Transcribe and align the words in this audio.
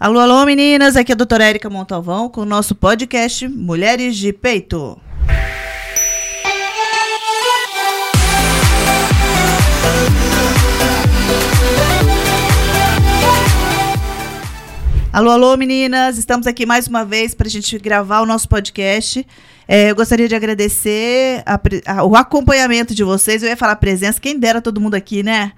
Alô, 0.00 0.20
alô, 0.20 0.46
meninas! 0.46 0.94
Aqui 0.94 1.10
é 1.10 1.14
a 1.14 1.16
doutora 1.16 1.42
Érica 1.42 1.68
Montalvão 1.68 2.28
com 2.28 2.42
o 2.42 2.44
nosso 2.44 2.72
podcast 2.72 3.48
Mulheres 3.48 4.16
de 4.16 4.32
Peito. 4.32 4.96
Alô, 15.12 15.32
alô, 15.32 15.56
meninas! 15.56 16.16
Estamos 16.16 16.46
aqui 16.46 16.64
mais 16.64 16.86
uma 16.86 17.04
vez 17.04 17.34
para 17.34 17.48
a 17.48 17.50
gente 17.50 17.76
gravar 17.76 18.20
o 18.20 18.26
nosso 18.26 18.48
podcast. 18.48 19.26
É, 19.66 19.90
eu 19.90 19.96
gostaria 19.96 20.28
de 20.28 20.34
agradecer 20.36 21.42
a, 21.44 21.60
a, 21.86 22.04
o 22.04 22.14
acompanhamento 22.14 22.94
de 22.94 23.02
vocês. 23.02 23.42
Eu 23.42 23.48
ia 23.48 23.56
falar 23.56 23.74
presença, 23.74 24.20
quem 24.20 24.38
dera 24.38 24.62
todo 24.62 24.80
mundo 24.80 24.94
aqui, 24.94 25.24
né? 25.24 25.50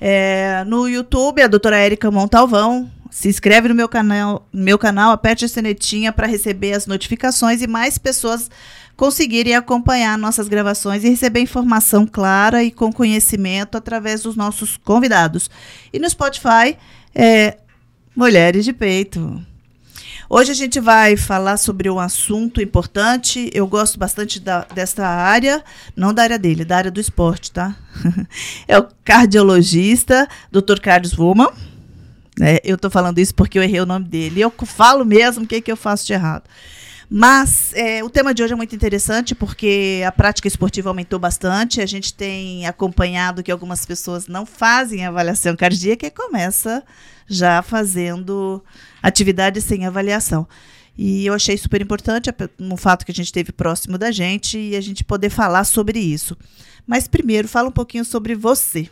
É, 0.00 0.62
no 0.64 0.88
YouTube, 0.88 1.42
a 1.42 1.48
doutora 1.48 1.76
Érica 1.76 2.08
Montalvão. 2.08 2.88
Se 3.10 3.28
inscreve 3.28 3.68
no 3.68 3.74
meu 3.74 3.88
canal, 3.88 4.46
meu 4.52 4.78
canal 4.78 5.10
aperte 5.10 5.44
a 5.44 5.48
sinetinha 5.48 6.12
para 6.12 6.26
receber 6.26 6.72
as 6.72 6.86
notificações 6.86 7.60
e 7.60 7.66
mais 7.66 7.98
pessoas 7.98 8.50
conseguirem 8.96 9.54
acompanhar 9.54 10.16
nossas 10.18 10.46
gravações 10.46 11.02
e 11.02 11.08
receber 11.08 11.40
informação 11.40 12.06
clara 12.06 12.62
e 12.62 12.70
com 12.70 12.92
conhecimento 12.92 13.76
através 13.76 14.22
dos 14.22 14.36
nossos 14.36 14.76
convidados. 14.76 15.50
E 15.92 15.98
no 15.98 16.08
Spotify, 16.08 16.76
é, 17.14 17.56
Mulheres 18.14 18.64
de 18.64 18.72
Peito. 18.72 19.44
Hoje 20.28 20.52
a 20.52 20.54
gente 20.54 20.78
vai 20.78 21.16
falar 21.16 21.56
sobre 21.56 21.90
um 21.90 21.98
assunto 21.98 22.62
importante. 22.62 23.50
Eu 23.52 23.66
gosto 23.66 23.98
bastante 23.98 24.38
da, 24.38 24.64
dessa 24.72 25.04
área, 25.04 25.64
não 25.96 26.14
da 26.14 26.22
área 26.22 26.38
dele, 26.38 26.64
da 26.64 26.76
área 26.76 26.90
do 26.90 27.00
esporte, 27.00 27.50
tá? 27.50 27.74
é 28.68 28.78
o 28.78 28.86
cardiologista, 29.02 30.28
Dr. 30.52 30.78
Carlos 30.80 31.18
Woman. 31.18 31.48
É, 32.40 32.60
eu 32.64 32.76
estou 32.76 32.90
falando 32.90 33.18
isso 33.18 33.34
porque 33.34 33.58
eu 33.58 33.62
errei 33.62 33.80
o 33.80 33.86
nome 33.86 34.06
dele. 34.06 34.40
Eu 34.40 34.50
falo 34.64 35.04
mesmo 35.04 35.44
o 35.44 35.46
que, 35.46 35.60
que 35.60 35.70
eu 35.70 35.76
faço 35.76 36.06
de 36.06 36.12
errado. 36.12 36.44
Mas 37.12 37.72
é, 37.74 38.04
o 38.04 38.08
tema 38.08 38.32
de 38.32 38.40
hoje 38.40 38.52
é 38.52 38.56
muito 38.56 38.74
interessante 38.74 39.34
porque 39.34 40.00
a 40.06 40.12
prática 40.12 40.46
esportiva 40.46 40.90
aumentou 40.90 41.18
bastante. 41.18 41.80
A 41.80 41.86
gente 41.86 42.14
tem 42.14 42.66
acompanhado 42.66 43.42
que 43.42 43.50
algumas 43.50 43.84
pessoas 43.84 44.28
não 44.28 44.46
fazem 44.46 45.04
avaliação 45.04 45.56
cardíaca 45.56 46.06
e 46.06 46.10
começa 46.10 46.84
já 47.26 47.62
fazendo 47.62 48.62
atividade 49.02 49.60
sem 49.60 49.86
avaliação. 49.86 50.46
E 50.96 51.26
eu 51.26 51.34
achei 51.34 51.56
super 51.56 51.80
importante 51.80 52.30
no 52.58 52.76
fato 52.76 53.04
que 53.04 53.10
a 53.10 53.14
gente 53.14 53.32
teve 53.32 53.50
próximo 53.50 53.98
da 53.98 54.12
gente 54.12 54.56
e 54.58 54.76
a 54.76 54.80
gente 54.80 55.02
poder 55.02 55.30
falar 55.30 55.64
sobre 55.64 55.98
isso. 55.98 56.36
Mas 56.86 57.08
primeiro, 57.08 57.48
fala 57.48 57.68
um 57.68 57.72
pouquinho 57.72 58.04
sobre 58.04 58.36
você. 58.36 58.88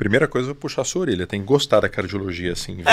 Primeira 0.00 0.26
coisa, 0.26 0.48
eu 0.48 0.54
vou 0.54 0.62
puxar 0.62 0.80
a 0.80 0.84
sua 0.86 1.02
orelha. 1.02 1.26
Tem 1.26 1.38
que 1.40 1.46
gostar 1.46 1.80
da 1.80 1.86
cardiologia, 1.86 2.54
assim, 2.54 2.76
viu? 2.76 2.84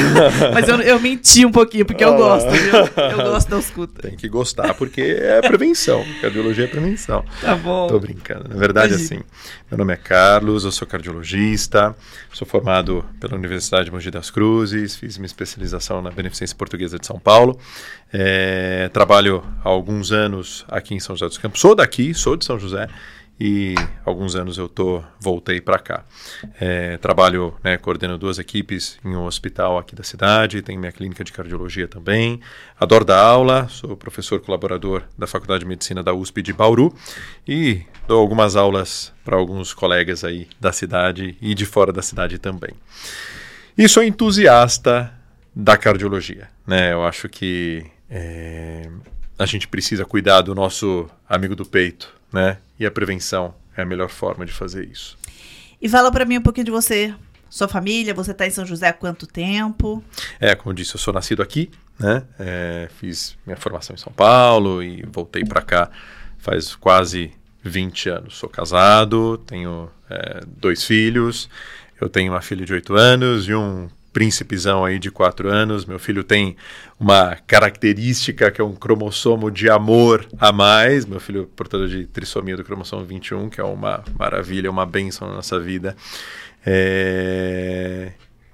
Mas 0.54 0.66
eu, 0.66 0.80
eu 0.80 0.98
menti 0.98 1.44
um 1.44 1.52
pouquinho, 1.52 1.84
porque 1.84 2.02
eu 2.02 2.14
ah. 2.14 2.16
gosto, 2.16 2.50
viu? 2.50 2.74
Eu 2.96 3.16
gosto 3.18 3.50
da 3.50 3.58
escuta. 3.58 4.00
Tem 4.00 4.16
que 4.16 4.26
gostar, 4.30 4.72
porque 4.72 5.02
é 5.02 5.42
prevenção. 5.42 6.02
Cardiologia 6.22 6.64
é 6.64 6.66
prevenção. 6.66 7.22
Tá 7.42 7.54
bom. 7.54 7.86
Tô 7.86 8.00
brincando. 8.00 8.48
Na 8.48 8.56
verdade, 8.56 8.94
Imagina. 8.94 9.16
assim, 9.18 9.24
meu 9.70 9.76
nome 9.76 9.92
é 9.92 9.96
Carlos, 9.96 10.64
eu 10.64 10.72
sou 10.72 10.88
cardiologista, 10.88 11.94
sou 12.32 12.48
formado 12.48 13.04
pela 13.20 13.34
Universidade 13.34 13.84
de 13.84 13.90
Mogi 13.90 14.10
das 14.10 14.30
Cruzes, 14.30 14.96
fiz 14.96 15.18
minha 15.18 15.26
especialização 15.26 16.00
na 16.00 16.10
Beneficência 16.10 16.56
Portuguesa 16.56 16.98
de 16.98 17.06
São 17.06 17.18
Paulo. 17.18 17.60
É, 18.10 18.88
trabalho 18.90 19.44
há 19.62 19.68
alguns 19.68 20.12
anos 20.12 20.64
aqui 20.66 20.94
em 20.94 21.00
São 21.00 21.14
José 21.14 21.28
dos 21.28 21.36
Campos. 21.36 21.60
Sou 21.60 21.74
daqui, 21.74 22.14
sou 22.14 22.38
de 22.38 22.46
São 22.46 22.58
José 22.58 22.88
e 23.38 23.74
alguns 24.04 24.36
anos 24.36 24.58
eu 24.58 24.68
tô 24.68 25.02
voltei 25.20 25.60
para 25.60 25.78
cá. 25.78 26.04
É, 26.60 26.96
trabalho, 26.98 27.54
né, 27.64 27.76
coordeno 27.76 28.16
duas 28.16 28.38
equipes 28.38 28.98
em 29.04 29.16
um 29.16 29.24
hospital 29.24 29.76
aqui 29.78 29.94
da 29.94 30.04
cidade, 30.04 30.62
tenho 30.62 30.78
minha 30.78 30.92
clínica 30.92 31.24
de 31.24 31.32
cardiologia 31.32 31.88
também. 31.88 32.40
Adoro 32.78 33.04
dar 33.04 33.18
aula, 33.18 33.68
sou 33.68 33.96
professor 33.96 34.40
colaborador 34.40 35.02
da 35.18 35.26
Faculdade 35.26 35.60
de 35.60 35.66
Medicina 35.66 36.02
da 36.02 36.14
USP 36.14 36.42
de 36.42 36.52
Bauru 36.52 36.94
e 37.46 37.82
dou 38.06 38.20
algumas 38.20 38.54
aulas 38.54 39.12
para 39.24 39.36
alguns 39.36 39.74
colegas 39.74 40.22
aí 40.22 40.48
da 40.60 40.72
cidade 40.72 41.36
e 41.40 41.54
de 41.54 41.66
fora 41.66 41.92
da 41.92 42.02
cidade 42.02 42.38
também. 42.38 42.72
E 43.76 43.88
sou 43.88 44.04
entusiasta 44.04 45.12
da 45.54 45.76
cardiologia, 45.76 46.48
né? 46.66 46.92
Eu 46.92 47.04
acho 47.04 47.28
que 47.28 47.84
é, 48.08 48.88
a 49.38 49.46
gente 49.46 49.66
precisa 49.66 50.04
cuidar 50.04 50.42
do 50.42 50.54
nosso 50.54 51.08
amigo 51.28 51.56
do 51.56 51.64
peito, 51.64 52.13
né? 52.34 52.58
E 52.78 52.84
a 52.84 52.90
prevenção 52.90 53.54
é 53.76 53.82
a 53.82 53.86
melhor 53.86 54.10
forma 54.10 54.44
de 54.44 54.52
fazer 54.52 54.86
isso. 54.86 55.16
E 55.80 55.88
fala 55.88 56.10
para 56.10 56.24
mim 56.24 56.38
um 56.38 56.42
pouquinho 56.42 56.64
de 56.64 56.70
você, 56.70 57.14
sua 57.48 57.68
família, 57.68 58.12
você 58.12 58.32
está 58.32 58.46
em 58.46 58.50
São 58.50 58.66
José 58.66 58.88
há 58.88 58.92
quanto 58.92 59.26
tempo? 59.26 60.02
É, 60.40 60.54
como 60.54 60.70
eu 60.70 60.74
disse, 60.74 60.94
eu 60.94 60.98
sou 60.98 61.14
nascido 61.14 61.42
aqui, 61.42 61.70
né? 61.98 62.24
É, 62.38 62.88
fiz 62.98 63.36
minha 63.46 63.56
formação 63.56 63.94
em 63.94 63.98
São 63.98 64.12
Paulo 64.12 64.82
e 64.82 65.02
voltei 65.10 65.44
para 65.44 65.62
cá 65.62 65.90
faz 66.38 66.74
quase 66.74 67.32
20 67.62 68.08
anos. 68.10 68.36
Sou 68.36 68.48
casado, 68.48 69.38
tenho 69.38 69.90
é, 70.10 70.40
dois 70.46 70.84
filhos, 70.84 71.48
eu 71.98 72.08
tenho 72.08 72.32
uma 72.32 72.42
filha 72.42 72.66
de 72.66 72.72
8 72.72 72.94
anos 72.94 73.48
e 73.48 73.54
um 73.54 73.88
príncipezão 74.14 74.84
aí 74.84 74.98
de 74.98 75.10
quatro 75.10 75.50
anos. 75.50 75.84
Meu 75.84 75.98
filho 75.98 76.22
tem 76.22 76.56
uma 76.98 77.36
característica 77.46 78.50
que 78.50 78.60
é 78.60 78.64
um 78.64 78.74
cromossomo 78.74 79.50
de 79.50 79.68
amor 79.68 80.26
a 80.38 80.52
mais. 80.52 81.04
Meu 81.04 81.18
filho 81.18 81.42
é 81.42 81.56
portador 81.56 81.88
de 81.88 82.06
trissomia 82.06 82.56
do 82.56 82.64
cromossomo 82.64 83.04
21, 83.04 83.50
que 83.50 83.60
é 83.60 83.64
uma 83.64 84.04
maravilha, 84.16 84.70
uma 84.70 84.86
benção 84.86 85.28
na 85.28 85.34
nossa 85.34 85.58
vida. 85.58 85.96
É... 86.64 88.12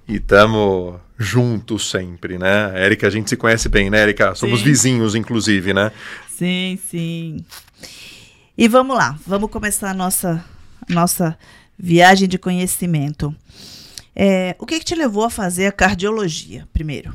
E 0.09 0.17
estamos 0.17 0.99
juntos 1.17 1.89
sempre, 1.89 2.39
né? 2.39 2.73
Érica, 2.75 3.07
a 3.07 3.11
gente 3.11 3.29
se 3.29 3.37
conhece 3.37 3.69
bem, 3.69 3.91
né, 3.91 4.01
Érica? 4.01 4.35
Somos 4.35 4.61
sim. 4.61 4.65
vizinhos, 4.65 5.15
inclusive, 5.15 5.75
né? 5.75 5.93
Sim, 6.29 6.79
sim. 6.89 7.45
E 8.57 8.67
vamos 8.67 8.97
lá, 8.97 9.17
vamos 9.27 9.51
começar 9.51 9.91
a 9.91 9.95
nossa, 9.95 10.43
nossa 10.89 11.39
viagem 11.79 12.27
de 12.27 12.39
conhecimento. 12.39 13.35
É, 14.15 14.57
o 14.59 14.67
que, 14.67 14.79
que 14.79 14.85
te 14.85 14.95
levou 14.95 15.25
a 15.25 15.31
fazer 15.31 15.67
a 15.67 15.73
cardiologia, 15.73 16.67
primeiro? 16.73 17.15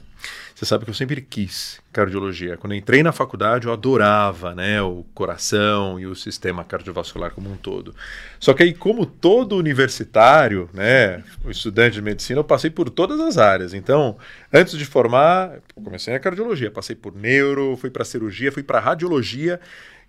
Você 0.56 0.66
sabe 0.66 0.86
que 0.86 0.90
eu 0.90 0.96
sempre 0.96 1.20
quis 1.22 1.82
cardiologia. 1.92 2.56
Quando 2.56 2.74
entrei 2.74 3.04
na 3.04 3.12
faculdade, 3.12 3.68
eu 3.68 3.74
adorava 3.74 4.56
né, 4.56 4.82
o 4.82 5.06
coração 5.14 6.00
e 6.00 6.06
o 6.06 6.16
sistema 6.16 6.64
cardiovascular 6.64 7.32
como 7.32 7.52
um 7.52 7.58
todo. 7.58 7.94
Só 8.40 8.54
que 8.54 8.64
aí, 8.64 8.74
como 8.74 9.06
todo 9.06 9.58
universitário, 9.58 10.70
né, 10.74 11.22
estudante 11.48 11.96
de 11.96 12.02
medicina, 12.02 12.40
eu 12.40 12.44
passei 12.44 12.70
por 12.70 12.90
todas 12.90 13.20
as 13.20 13.38
áreas. 13.38 13.74
Então, 13.74 14.18
antes 14.52 14.78
de 14.78 14.86
formar, 14.86 15.60
comecei 15.76 16.16
a 16.16 16.20
cardiologia, 16.20 16.72
passei 16.72 16.96
por 16.96 17.14
neuro, 17.14 17.76
fui 17.76 17.90
para 17.90 18.06
cirurgia, 18.06 18.50
fui 18.50 18.64
para 18.64 18.80
radiologia. 18.80 19.60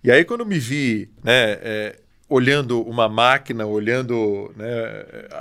E 0.04 0.12
aí, 0.12 0.24
quando 0.24 0.46
me 0.46 0.60
vi 0.60 1.10
né, 1.24 1.58
é, 1.60 1.96
olhando 2.28 2.82
uma 2.82 3.08
máquina, 3.08 3.64
olhando 3.66 4.52
né, 4.56 4.66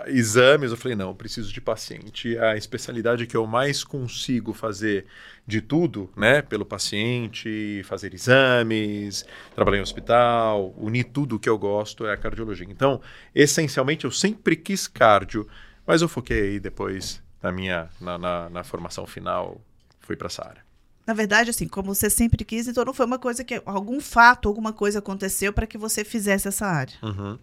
exames, 0.08 0.72
eu 0.72 0.78
falei, 0.78 0.96
não, 0.96 1.10
eu 1.10 1.16
preciso 1.16 1.52
de 1.52 1.60
paciente. 1.60 2.38
A 2.38 2.56
especialidade 2.56 3.26
que 3.26 3.36
eu 3.36 3.46
mais 3.48 3.84
consigo 3.84 4.54
fazer 4.54 5.06
de 5.48 5.62
tudo, 5.62 6.10
né, 6.16 6.42
pelo 6.42 6.66
paciente, 6.66 7.82
fazer 7.86 8.14
exames, 8.14 9.26
trabalhar 9.56 9.80
em 9.80 9.82
hospital, 9.82 10.74
unir 10.78 11.06
tudo 11.06 11.40
que 11.40 11.50
eu 11.50 11.58
gosto 11.58 12.06
é 12.06 12.14
a 12.14 12.18
cardiologia. 12.18 12.68
Então, 12.70 13.02
essencialmente, 13.34 14.06
eu 14.06 14.12
sempre 14.12 14.56
quis 14.56 14.88
cardio, 14.88 15.48
mas 15.88 16.02
eu 16.02 16.08
foquei 16.08 16.60
depois 16.60 17.22
na 17.42 17.52
minha, 17.52 17.90
na, 18.00 18.18
na, 18.18 18.50
na 18.50 18.64
formação 18.64 19.06
final, 19.06 19.62
fui 20.02 20.16
para 20.16 20.28
essa 20.28 20.48
área 20.48 20.66
na 21.06 21.14
verdade, 21.14 21.52
assim, 21.52 21.68
como 21.68 21.94
você 21.94 22.10
sempre 22.10 22.44
quis, 22.44 22.68
então 22.68 22.84
não 22.84 22.94
foi 22.94 23.06
uma 23.06 23.20
coisa 23.20 23.44
que. 23.44 23.62
algum 23.66 24.00
fato, 24.00 24.48
alguma 24.48 24.74
coisa 24.74 25.00
aconteceu 25.00 25.54
para 25.54 25.68
que 25.68 25.78
você 25.78 26.04
fizesse 26.04 26.48
essa 26.48 26.66
área. 26.66 26.96
Uhum. 27.04 27.38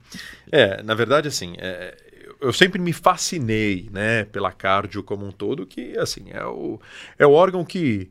É, 0.50 0.82
na 0.82 0.94
verdade, 0.94 1.28
assim, 1.28 1.54
é, 1.58 1.96
eu 2.40 2.52
sempre 2.52 2.80
me 2.80 2.92
fascinei, 2.92 3.88
né, 3.92 4.24
pela 4.24 4.50
cardio 4.50 5.02
como 5.02 5.24
um 5.24 5.30
todo, 5.30 5.64
que, 5.64 5.96
assim, 5.96 6.26
é 6.30 6.44
o, 6.44 6.80
é 7.18 7.26
o 7.26 7.30
órgão 7.30 7.64
que 7.64 8.10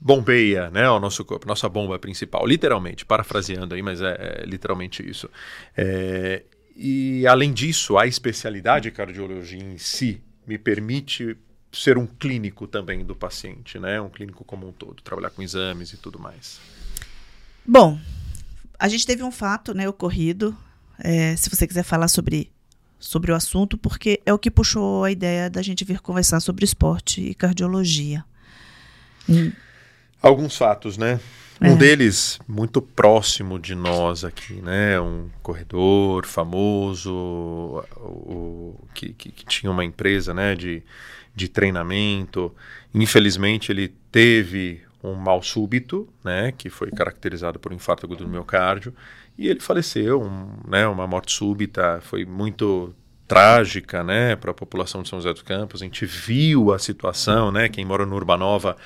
bombeia, 0.00 0.70
né, 0.70 0.88
o 0.90 0.98
nosso 0.98 1.24
corpo, 1.24 1.46
nossa 1.46 1.68
bomba 1.68 1.98
principal, 1.98 2.44
literalmente, 2.46 3.04
parafraseando 3.04 3.74
aí, 3.74 3.82
mas 3.82 4.00
é, 4.00 4.40
é 4.42 4.46
literalmente 4.46 5.08
isso. 5.08 5.30
É, 5.76 6.42
e, 6.74 7.26
além 7.26 7.52
disso, 7.52 7.96
a 7.96 8.06
especialidade 8.06 8.84
de 8.84 8.90
cardiologia 8.90 9.62
em 9.62 9.78
si 9.78 10.20
me 10.46 10.58
permite 10.58 11.36
ser 11.72 11.98
um 11.98 12.06
clínico 12.06 12.66
também 12.66 13.04
do 13.04 13.14
paciente, 13.14 13.78
né? 13.78 14.00
Um 14.00 14.08
clínico 14.08 14.44
como 14.44 14.68
um 14.68 14.72
todo, 14.72 15.02
trabalhar 15.02 15.30
com 15.30 15.42
exames 15.42 15.92
e 15.92 15.96
tudo 15.96 16.18
mais. 16.18 16.60
Bom, 17.66 17.98
a 18.78 18.88
gente 18.88 19.06
teve 19.06 19.22
um 19.22 19.30
fato, 19.30 19.74
né, 19.74 19.88
ocorrido. 19.88 20.56
É, 20.98 21.36
se 21.36 21.50
você 21.50 21.66
quiser 21.66 21.82
falar 21.82 22.08
sobre 22.08 22.50
sobre 22.98 23.30
o 23.30 23.34
assunto, 23.34 23.78
porque 23.78 24.20
é 24.26 24.32
o 24.32 24.38
que 24.38 24.50
puxou 24.50 25.04
a 25.04 25.10
ideia 25.10 25.48
da 25.48 25.62
gente 25.62 25.84
vir 25.84 26.00
conversar 26.00 26.40
sobre 26.40 26.64
esporte 26.64 27.20
e 27.20 27.34
cardiologia. 27.34 28.24
Hum. 29.28 29.52
Alguns 30.20 30.56
fatos, 30.56 30.98
né? 30.98 31.20
Um 31.60 31.72
é. 31.72 31.76
deles 31.76 32.38
muito 32.46 32.80
próximo 32.80 33.58
de 33.58 33.74
nós 33.74 34.24
aqui, 34.24 34.54
né? 34.54 35.00
Um 35.00 35.28
corredor 35.42 36.24
famoso, 36.26 37.12
o, 37.12 38.76
o 38.80 38.88
que, 38.94 39.12
que, 39.12 39.30
que, 39.30 39.44
tinha 39.44 39.70
uma 39.70 39.84
empresa, 39.84 40.32
né? 40.32 40.54
De 40.54 40.82
de 41.38 41.48
treinamento. 41.48 42.54
Infelizmente, 42.92 43.70
ele 43.70 43.94
teve 44.10 44.82
um 45.02 45.14
mal 45.14 45.40
súbito, 45.42 46.08
né, 46.24 46.52
que 46.56 46.68
foi 46.68 46.90
caracterizado 46.90 47.58
por 47.58 47.72
um 47.72 47.76
infarto 47.76 48.04
agudo 48.04 48.24
do 48.24 48.30
miocárdio, 48.30 48.92
e 49.38 49.48
ele 49.48 49.60
faleceu, 49.60 50.20
um, 50.20 50.48
né, 50.68 50.86
uma 50.88 51.06
morte 51.06 51.32
súbita, 51.32 52.00
foi 52.02 52.24
muito 52.24 52.92
trágica, 53.28 54.02
né, 54.02 54.34
para 54.34 54.50
a 54.50 54.54
população 54.54 55.02
de 55.02 55.08
São 55.08 55.20
José 55.20 55.32
dos 55.32 55.42
Campos. 55.42 55.80
A 55.80 55.84
gente 55.84 56.04
viu 56.04 56.72
a 56.72 56.78
situação, 56.78 57.52
né, 57.52 57.68
quem 57.68 57.84
mora 57.84 58.04
no 58.04 58.16
Urbanova 58.16 58.76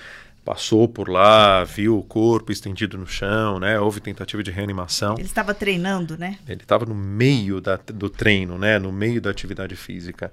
passou 0.44 0.88
por 0.88 1.08
lá, 1.08 1.64
viu 1.64 1.98
o 1.98 2.02
corpo 2.02 2.52
estendido 2.52 2.98
no 2.98 3.06
chão, 3.06 3.60
né? 3.60 3.78
Houve 3.78 4.00
tentativa 4.00 4.42
de 4.42 4.50
reanimação. 4.50 5.14
Ele 5.14 5.22
estava 5.22 5.54
treinando, 5.54 6.18
né? 6.18 6.36
Ele 6.48 6.62
estava 6.62 6.84
no 6.84 6.96
meio 6.96 7.60
da, 7.60 7.76
do 7.76 8.10
treino, 8.10 8.58
né? 8.58 8.76
No 8.76 8.90
meio 8.90 9.20
da 9.20 9.30
atividade 9.30 9.76
física. 9.76 10.32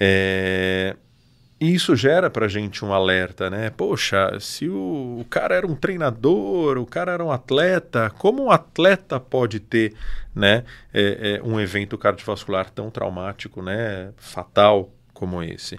É... 0.00 0.96
E 1.58 1.74
isso 1.74 1.96
gera 1.96 2.28
para 2.28 2.44
a 2.44 2.48
gente 2.48 2.84
um 2.84 2.92
alerta, 2.92 3.48
né? 3.48 3.70
Poxa, 3.70 4.38
se 4.38 4.68
o, 4.68 5.20
o, 5.20 5.24
cara 5.24 5.54
era 5.54 5.66
um 5.66 5.74
treinador, 5.74 6.76
o 6.76 6.84
cara 6.84 7.12
era 7.12 7.24
um 7.24 7.32
atleta, 7.32 8.10
como 8.10 8.44
um 8.44 8.50
atleta 8.50 9.18
pode 9.18 9.58
ter, 9.58 9.94
né, 10.34 10.64
é, 10.92 11.40
é, 11.40 11.42
um 11.42 11.58
evento 11.58 11.96
cardiovascular 11.96 12.68
tão 12.68 12.90
traumático, 12.90 13.62
né, 13.62 14.12
fatal 14.18 14.90
como 15.14 15.42
esse? 15.42 15.78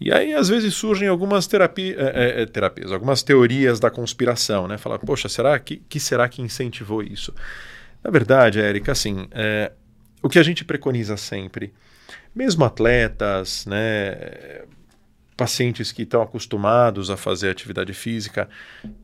E 0.00 0.12
aí, 0.12 0.32
às 0.32 0.48
vezes, 0.48 0.74
surgem 0.74 1.08
algumas 1.08 1.46
terapia, 1.48 1.96
é, 1.98 2.42
é, 2.42 2.46
terapias, 2.46 2.92
algumas 2.92 3.22
teorias 3.22 3.80
da 3.80 3.90
conspiração, 3.90 4.66
né? 4.66 4.78
Falar, 4.78 4.98
poxa, 5.00 5.28
será 5.28 5.58
que, 5.58 5.76
que 5.88 6.00
será 6.00 6.28
que 6.28 6.40
incentivou 6.40 7.02
isso? 7.02 7.34
Na 8.02 8.10
verdade, 8.10 8.60
Érica, 8.60 8.92
assim, 8.92 9.26
é, 9.32 9.72
o 10.22 10.28
que 10.28 10.38
a 10.38 10.42
gente 10.42 10.64
preconiza 10.64 11.16
sempre, 11.16 11.74
mesmo 12.34 12.64
atletas, 12.64 13.66
né, 13.66 14.62
pacientes 15.40 15.90
que 15.90 16.02
estão 16.02 16.20
acostumados 16.20 17.08
a 17.08 17.16
fazer 17.16 17.48
atividade 17.48 17.94
física, 17.94 18.46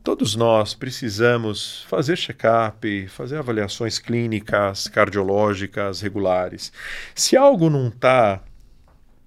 todos 0.03 0.35
nós 0.35 0.75
precisamos 0.75 1.83
fazer 1.89 2.15
check-up, 2.15 3.07
fazer 3.07 3.37
avaliações 3.37 3.97
clínicas, 3.97 4.87
cardiológicas 4.87 5.99
regulares. 5.99 6.71
Se 7.15 7.35
algo 7.35 7.71
não 7.71 7.87
está 7.87 8.43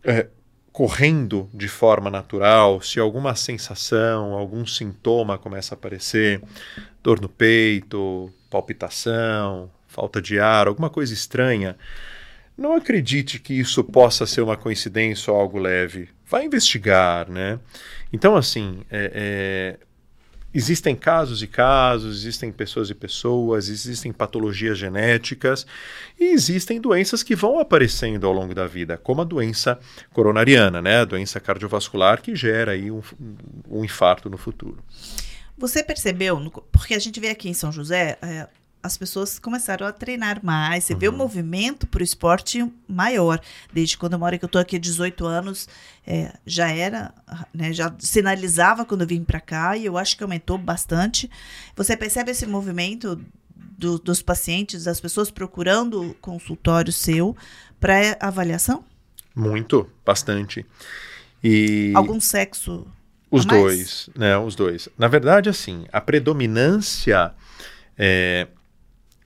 é, 0.04 0.28
correndo 0.70 1.50
de 1.52 1.66
forma 1.66 2.10
natural, 2.10 2.80
se 2.80 3.00
alguma 3.00 3.34
sensação, 3.34 4.34
algum 4.34 4.64
sintoma 4.64 5.36
começa 5.36 5.74
a 5.74 5.76
aparecer, 5.76 6.40
dor 7.02 7.20
no 7.20 7.28
peito, 7.28 8.32
palpitação, 8.48 9.68
falta 9.88 10.22
de 10.22 10.38
ar, 10.38 10.68
alguma 10.68 10.88
coisa 10.88 11.12
estranha, 11.12 11.76
não 12.60 12.74
acredite 12.74 13.38
que 13.38 13.54
isso 13.54 13.82
possa 13.82 14.26
ser 14.26 14.42
uma 14.42 14.56
coincidência 14.56 15.32
ou 15.32 15.40
algo 15.40 15.58
leve. 15.58 16.10
Vai 16.26 16.44
investigar, 16.44 17.28
né? 17.28 17.58
Então, 18.12 18.36
assim, 18.36 18.82
é, 18.90 19.78
é, 19.80 19.86
Existem 20.52 20.96
casos 20.96 21.44
e 21.44 21.46
casos, 21.46 22.18
existem 22.18 22.50
pessoas 22.50 22.90
e 22.90 22.94
pessoas, 22.94 23.68
existem 23.68 24.12
patologias 24.12 24.76
genéticas 24.76 25.64
e 26.18 26.24
existem 26.24 26.80
doenças 26.80 27.22
que 27.22 27.36
vão 27.36 27.60
aparecendo 27.60 28.26
ao 28.26 28.32
longo 28.32 28.52
da 28.52 28.66
vida, 28.66 28.98
como 28.98 29.20
a 29.20 29.24
doença 29.24 29.78
coronariana, 30.12 30.82
né? 30.82 31.02
a 31.02 31.04
doença 31.04 31.38
cardiovascular 31.38 32.20
que 32.20 32.34
gera 32.34 32.72
aí 32.72 32.90
um, 32.90 33.00
um 33.70 33.84
infarto 33.84 34.28
no 34.28 34.36
futuro. 34.36 34.82
Você 35.56 35.84
percebeu, 35.84 36.50
porque 36.72 36.94
a 36.94 36.98
gente 36.98 37.20
vê 37.20 37.28
aqui 37.28 37.48
em 37.48 37.54
São 37.54 37.70
José, 37.70 38.18
é, 38.20 38.48
as 38.82 38.96
pessoas 38.96 39.38
começaram 39.38 39.86
a 39.86 39.92
treinar 39.92 40.40
mais. 40.42 40.84
Você 40.84 40.94
uhum. 40.94 40.98
vê 40.98 41.08
o 41.08 41.12
movimento 41.12 41.86
para 41.86 42.00
o 42.00 42.04
esporte 42.04 42.66
maior. 42.88 43.40
Desde 43.72 43.98
quando 43.98 44.14
eu 44.14 44.18
moro 44.18 44.34
aqui, 44.34 44.44
eu 44.44 44.46
estou 44.46 44.60
aqui 44.60 44.76
há 44.76 44.78
18 44.78 45.26
anos, 45.26 45.68
é, 46.06 46.32
já 46.46 46.70
era, 46.70 47.12
né, 47.52 47.72
já 47.72 47.94
sinalizava 47.98 48.84
quando 48.84 49.02
eu 49.02 49.06
vim 49.06 49.22
para 49.22 49.40
cá 49.40 49.76
e 49.76 49.84
eu 49.84 49.98
acho 49.98 50.16
que 50.16 50.22
aumentou 50.22 50.56
bastante. 50.56 51.30
Você 51.76 51.96
percebe 51.96 52.30
esse 52.30 52.46
movimento 52.46 53.20
do, 53.54 53.98
dos 53.98 54.22
pacientes, 54.22 54.84
das 54.84 55.00
pessoas 55.00 55.30
procurando 55.30 56.10
o 56.10 56.14
consultório 56.14 56.92
seu 56.92 57.36
para 57.78 58.16
avaliação? 58.20 58.84
Muito, 59.34 59.88
bastante. 60.04 60.64
E 61.42 61.92
algum 61.94 62.20
sexo? 62.20 62.86
Os 63.30 63.44
dois, 63.44 64.10
né? 64.16 64.36
Os 64.36 64.56
dois. 64.56 64.88
Na 64.98 65.06
verdade, 65.06 65.48
assim, 65.48 65.86
a 65.92 66.00
predominância 66.00 67.32
é, 67.96 68.48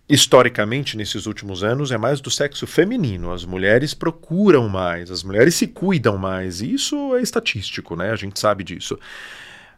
historicamente, 0.09 0.97
nesses 0.97 1.27
últimos 1.27 1.65
anos, 1.65 1.91
é 1.91 1.97
mais 1.97 2.21
do 2.21 2.31
sexo 2.31 2.67
feminino. 2.67 3.33
As 3.33 3.45
mulheres 3.45 3.95
procuram 3.95 4.69
mais, 4.69 5.11
as 5.11 5.23
mulheres 5.23 5.55
se 5.55 5.67
cuidam 5.67 6.19
mais. 6.19 6.61
E 6.61 6.75
isso 6.75 7.17
é 7.17 7.23
estatístico, 7.23 7.97
né? 7.97 8.11
A 8.11 8.17
gente 8.17 8.39
sabe 8.39 8.65
disso. 8.65 8.99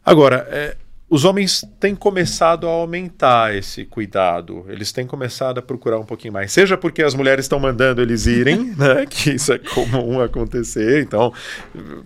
Agora, 0.04 0.46
é, 0.50 0.76
os 1.08 1.24
homens 1.24 1.64
têm 1.78 1.94
começado 1.94 2.66
a 2.66 2.70
aumentar 2.70 3.54
esse 3.54 3.84
cuidado, 3.84 4.64
eles 4.68 4.90
têm 4.90 5.06
começado 5.06 5.58
a 5.58 5.62
procurar 5.62 5.98
um 6.00 6.04
pouquinho 6.04 6.32
mais, 6.32 6.50
seja 6.50 6.76
porque 6.76 7.00
as 7.00 7.14
mulheres 7.14 7.44
estão 7.44 7.60
mandando 7.60 8.02
eles 8.02 8.26
irem, 8.26 8.74
né, 8.76 9.06
que 9.08 9.30
isso 9.30 9.52
é 9.52 9.58
comum 9.58 10.20
acontecer, 10.20 11.02
então, 11.02 11.32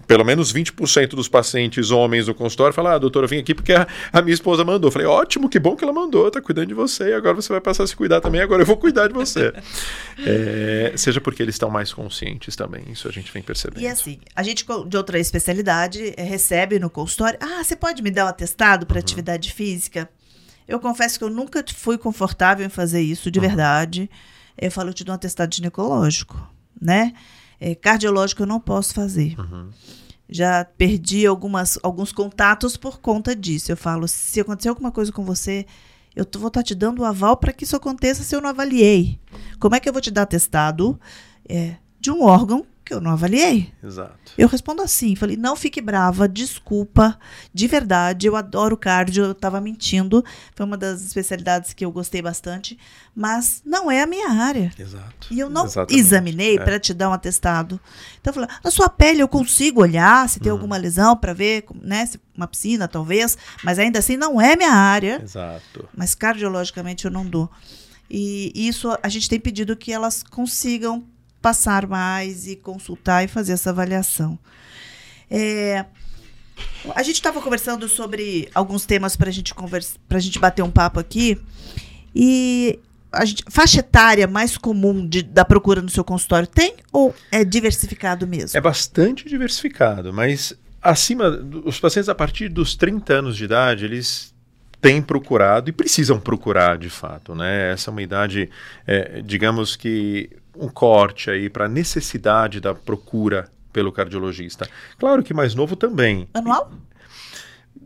pelo 0.06 0.22
menos 0.22 0.52
20% 0.52 1.10
dos 1.10 1.28
pacientes 1.28 1.90
homens 1.90 2.26
do 2.26 2.34
consultório 2.34 2.74
falam, 2.74 2.92
ah, 2.92 2.98
doutora, 2.98 3.24
eu 3.24 3.28
vim 3.28 3.38
aqui 3.38 3.54
porque 3.54 3.72
a, 3.72 3.86
a, 4.12 4.20
minha 4.20 4.34
esposa 4.34 4.64
mandou. 4.64 4.88
Eu 4.88 4.92
falei, 4.92 5.06
ótimo, 5.06 5.48
que 5.48 5.58
bom 5.58 5.74
que 5.74 5.82
ela 5.82 5.92
mandou, 5.92 6.30
tá 6.30 6.40
cuidando 6.40 6.66
de 6.66 6.74
você, 6.74 7.10
e 7.10 7.14
agora 7.14 7.34
você 7.34 7.50
vai 7.50 7.60
passar 7.60 7.84
a 7.84 7.86
se 7.86 7.96
cuidar 7.96 8.20
também, 8.20 8.42
agora 8.42 8.62
eu 8.62 8.66
vou 8.66 8.76
cuidar 8.76 9.08
de 9.08 9.14
você. 9.14 9.50
é, 10.26 10.92
seja 10.96 11.22
porque 11.22 11.42
eles 11.42 11.54
estão 11.54 11.70
mais 11.70 11.90
conscientes 11.92 12.54
também, 12.54 12.84
isso 12.90 13.08
a 13.08 13.10
gente 13.10 13.32
vem 13.32 13.42
percebendo. 13.42 13.80
E 13.80 13.86
assim, 13.86 14.18
a 14.36 14.42
gente 14.42 14.66
de 14.86 14.96
outra 14.96 15.18
especialidade 15.18 16.14
recebe 16.18 16.78
no 16.78 16.90
consultório, 16.90 17.38
ah, 17.40 17.64
você 17.64 17.74
pode 17.74 18.02
me 18.02 18.10
dar 18.10 18.26
um 18.26 18.28
atestado 18.28 18.89
para 18.90 18.98
uhum. 18.98 19.04
atividade 19.04 19.52
física. 19.52 20.10
Eu 20.66 20.80
confesso 20.80 21.18
que 21.18 21.24
eu 21.24 21.30
nunca 21.30 21.64
fui 21.74 21.96
confortável 21.96 22.66
em 22.66 22.68
fazer 22.68 23.00
isso, 23.00 23.30
de 23.30 23.38
uhum. 23.38 23.46
verdade. 23.46 24.10
Eu 24.58 24.70
falo, 24.70 24.90
eu 24.90 24.94
te 24.94 25.04
dou 25.04 25.12
um 25.12 25.16
atestado 25.16 25.54
ginecológico, 25.54 26.48
né? 26.80 27.14
É, 27.60 27.74
cardiológico 27.74 28.42
eu 28.42 28.46
não 28.46 28.60
posso 28.60 28.92
fazer. 28.94 29.38
Uhum. 29.38 29.70
Já 30.28 30.64
perdi 30.64 31.26
algumas, 31.26 31.78
alguns 31.82 32.12
contatos 32.12 32.76
por 32.76 33.00
conta 33.00 33.34
disso. 33.34 33.70
Eu 33.70 33.76
falo, 33.76 34.06
se 34.08 34.40
acontecer 34.40 34.68
alguma 34.68 34.90
coisa 34.90 35.12
com 35.12 35.24
você, 35.24 35.66
eu 36.14 36.26
vou 36.38 36.48
estar 36.48 36.60
tá 36.60 36.64
te 36.64 36.74
dando 36.74 37.00
o 37.00 37.04
aval 37.04 37.36
para 37.36 37.52
que 37.52 37.64
isso 37.64 37.76
aconteça 37.76 38.22
se 38.22 38.34
eu 38.34 38.40
não 38.40 38.48
avaliei. 38.50 39.18
Como 39.58 39.74
é 39.74 39.80
que 39.80 39.88
eu 39.88 39.92
vou 39.92 40.02
te 40.02 40.10
dar 40.10 40.22
atestado 40.22 40.98
é, 41.48 41.76
de 41.98 42.10
um 42.10 42.22
órgão 42.22 42.64
que 42.90 42.94
eu 42.94 43.00
não 43.00 43.12
avaliei. 43.12 43.72
Exato. 43.80 44.32
Eu 44.36 44.48
respondo 44.48 44.82
assim, 44.82 45.14
falei, 45.14 45.36
não 45.36 45.54
fique 45.54 45.80
brava, 45.80 46.28
desculpa, 46.28 47.16
de 47.54 47.68
verdade, 47.68 48.26
eu 48.26 48.34
adoro 48.34 48.76
cardio, 48.76 49.26
eu 49.26 49.30
estava 49.30 49.60
mentindo, 49.60 50.24
foi 50.56 50.66
uma 50.66 50.76
das 50.76 51.00
especialidades 51.02 51.72
que 51.72 51.84
eu 51.84 51.92
gostei 51.92 52.20
bastante, 52.20 52.76
mas 53.14 53.62
não 53.64 53.88
é 53.88 54.02
a 54.02 54.06
minha 54.08 54.28
área. 54.28 54.72
Exato. 54.76 55.28
E 55.30 55.38
eu 55.38 55.48
não 55.48 55.66
Exatamente. 55.66 56.00
examinei 56.00 56.56
é. 56.56 56.64
para 56.64 56.80
te 56.80 56.92
dar 56.92 57.10
um 57.10 57.12
atestado. 57.12 57.78
Então 58.20 58.32
eu 58.32 58.34
falei, 58.34 58.50
na 58.64 58.70
sua 58.72 58.88
pele 58.88 59.22
eu 59.22 59.28
consigo 59.28 59.82
olhar 59.82 60.28
se 60.28 60.40
tem 60.40 60.50
hum. 60.50 60.56
alguma 60.56 60.76
lesão 60.76 61.16
para 61.16 61.32
ver, 61.32 61.64
né, 61.80 62.10
uma 62.36 62.48
piscina 62.48 62.88
talvez, 62.88 63.38
mas 63.62 63.78
ainda 63.78 64.00
assim 64.00 64.16
não 64.16 64.40
é 64.40 64.56
minha 64.56 64.72
área. 64.72 65.20
Exato. 65.22 65.88
Mas 65.96 66.16
cardiologicamente 66.16 67.04
eu 67.04 67.10
não 67.12 67.24
dou. 67.24 67.48
E 68.10 68.50
isso 68.56 68.98
a 69.00 69.08
gente 69.08 69.28
tem 69.28 69.38
pedido 69.38 69.76
que 69.76 69.92
elas 69.92 70.24
consigam 70.24 71.04
passar 71.40 71.86
mais 71.86 72.46
e 72.46 72.56
consultar 72.56 73.24
e 73.24 73.28
fazer 73.28 73.52
essa 73.52 73.70
avaliação. 73.70 74.38
É, 75.30 75.84
a 76.94 77.02
gente 77.02 77.16
estava 77.16 77.40
conversando 77.40 77.88
sobre 77.88 78.48
alguns 78.54 78.84
temas 78.84 79.16
para 79.16 79.30
gente 79.30 79.54
a 80.10 80.18
gente 80.18 80.38
bater 80.38 80.62
um 80.62 80.70
papo 80.70 80.98
aqui. 80.98 81.40
E 82.14 82.78
a 83.12 83.24
gente, 83.24 83.44
faixa 83.48 83.80
etária 83.80 84.26
mais 84.26 84.56
comum 84.56 85.06
de, 85.06 85.22
da 85.22 85.44
procura 85.44 85.82
no 85.82 85.88
seu 85.88 86.04
consultório 86.04 86.46
tem 86.46 86.74
ou 86.92 87.14
é 87.30 87.44
diversificado 87.44 88.26
mesmo? 88.26 88.56
É 88.56 88.60
bastante 88.60 89.28
diversificado, 89.28 90.12
mas 90.12 90.54
acima, 90.82 91.28
os 91.64 91.78
pacientes 91.78 92.08
a 92.08 92.14
partir 92.14 92.48
dos 92.48 92.74
30 92.74 93.14
anos 93.14 93.36
de 93.36 93.44
idade, 93.44 93.84
eles 93.84 94.34
têm 94.80 95.02
procurado 95.02 95.68
e 95.68 95.72
precisam 95.72 96.18
procurar 96.18 96.78
de 96.78 96.88
fato, 96.88 97.34
né? 97.34 97.72
Essa 97.72 97.90
é 97.90 97.92
uma 97.92 98.02
idade, 98.02 98.48
é, 98.86 99.20
digamos 99.22 99.76
que 99.76 100.30
um 100.60 100.68
corte 100.68 101.30
aí 101.30 101.48
para 101.48 101.64
a 101.64 101.68
necessidade 101.68 102.60
da 102.60 102.74
procura 102.74 103.48
pelo 103.72 103.90
cardiologista. 103.90 104.68
Claro 104.98 105.22
que 105.22 105.32
mais 105.32 105.54
novo 105.54 105.74
também. 105.74 106.28
Anual? 106.34 106.70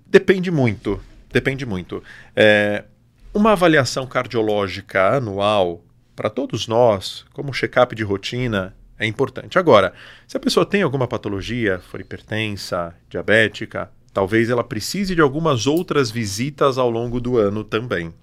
Depende 0.06 0.50
muito. 0.50 1.00
Depende 1.32 1.64
muito. 1.64 2.02
É, 2.34 2.84
uma 3.32 3.52
avaliação 3.52 4.06
cardiológica 4.06 5.16
anual, 5.16 5.82
para 6.14 6.30
todos 6.30 6.68
nós, 6.68 7.24
como 7.32 7.52
check-up 7.52 7.94
de 7.94 8.02
rotina, 8.02 8.74
é 8.98 9.06
importante. 9.06 9.58
Agora, 9.58 9.92
se 10.26 10.36
a 10.36 10.40
pessoa 10.40 10.64
tem 10.64 10.82
alguma 10.82 11.08
patologia, 11.08 11.80
for 11.90 12.00
hipertensa, 12.00 12.94
diabética, 13.08 13.90
talvez 14.12 14.48
ela 14.48 14.62
precise 14.62 15.14
de 15.14 15.20
algumas 15.20 15.66
outras 15.66 16.10
visitas 16.10 16.78
ao 16.78 16.88
longo 16.88 17.20
do 17.20 17.36
ano 17.36 17.64
também. 17.64 18.14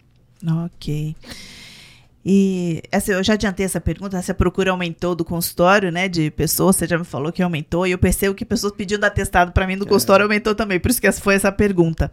Ok. 0.65 1.15
E 2.23 2.83
essa, 2.91 3.11
eu 3.11 3.23
já 3.23 3.33
adiantei 3.33 3.65
essa 3.65 3.81
pergunta, 3.81 4.15
essa 4.15 4.33
procura 4.33 4.69
aumentou 4.69 5.15
do 5.15 5.25
consultório, 5.25 5.91
né, 5.91 6.07
de 6.07 6.29
pessoas, 6.29 6.75
você 6.75 6.87
já 6.87 6.97
me 6.97 7.03
falou 7.03 7.31
que 7.31 7.41
aumentou, 7.41 7.87
e 7.87 7.91
eu 7.91 7.97
percebo 7.97 8.35
que 8.35 8.45
pessoas 8.45 8.73
pedindo 8.73 9.03
atestado 9.03 9.51
para 9.51 9.65
mim 9.65 9.75
no 9.75 9.87
consultório 9.87 10.23
é. 10.23 10.25
aumentou 10.25 10.53
também, 10.53 10.79
por 10.79 10.91
isso 10.91 11.01
que 11.01 11.07
essa 11.07 11.19
foi 11.19 11.33
essa 11.33 11.51
pergunta. 11.51 12.11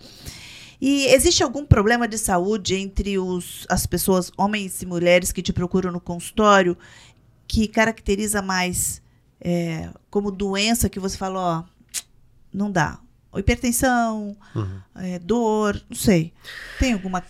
E 0.80 1.06
existe 1.08 1.42
algum 1.42 1.66
problema 1.66 2.06
de 2.06 2.16
saúde 2.16 2.76
entre 2.76 3.18
os, 3.18 3.66
as 3.68 3.84
pessoas, 3.84 4.32
homens 4.36 4.80
e 4.80 4.86
mulheres, 4.86 5.32
que 5.32 5.42
te 5.42 5.52
procuram 5.52 5.92
no 5.92 6.00
consultório, 6.00 6.76
que 7.46 7.66
caracteriza 7.66 8.40
mais 8.40 9.02
é, 9.40 9.90
como 10.08 10.30
doença 10.30 10.88
que 10.88 11.00
você 11.00 11.18
falou, 11.18 11.42
ó, 11.42 11.64
não 12.52 12.70
dá? 12.70 12.98
Hipertensão, 13.36 14.36
uhum. 14.54 14.80
é, 14.96 15.18
dor, 15.18 15.80
não 15.88 15.96
sei. 15.96 16.32
Tem 16.78 16.94
alguma 16.94 17.22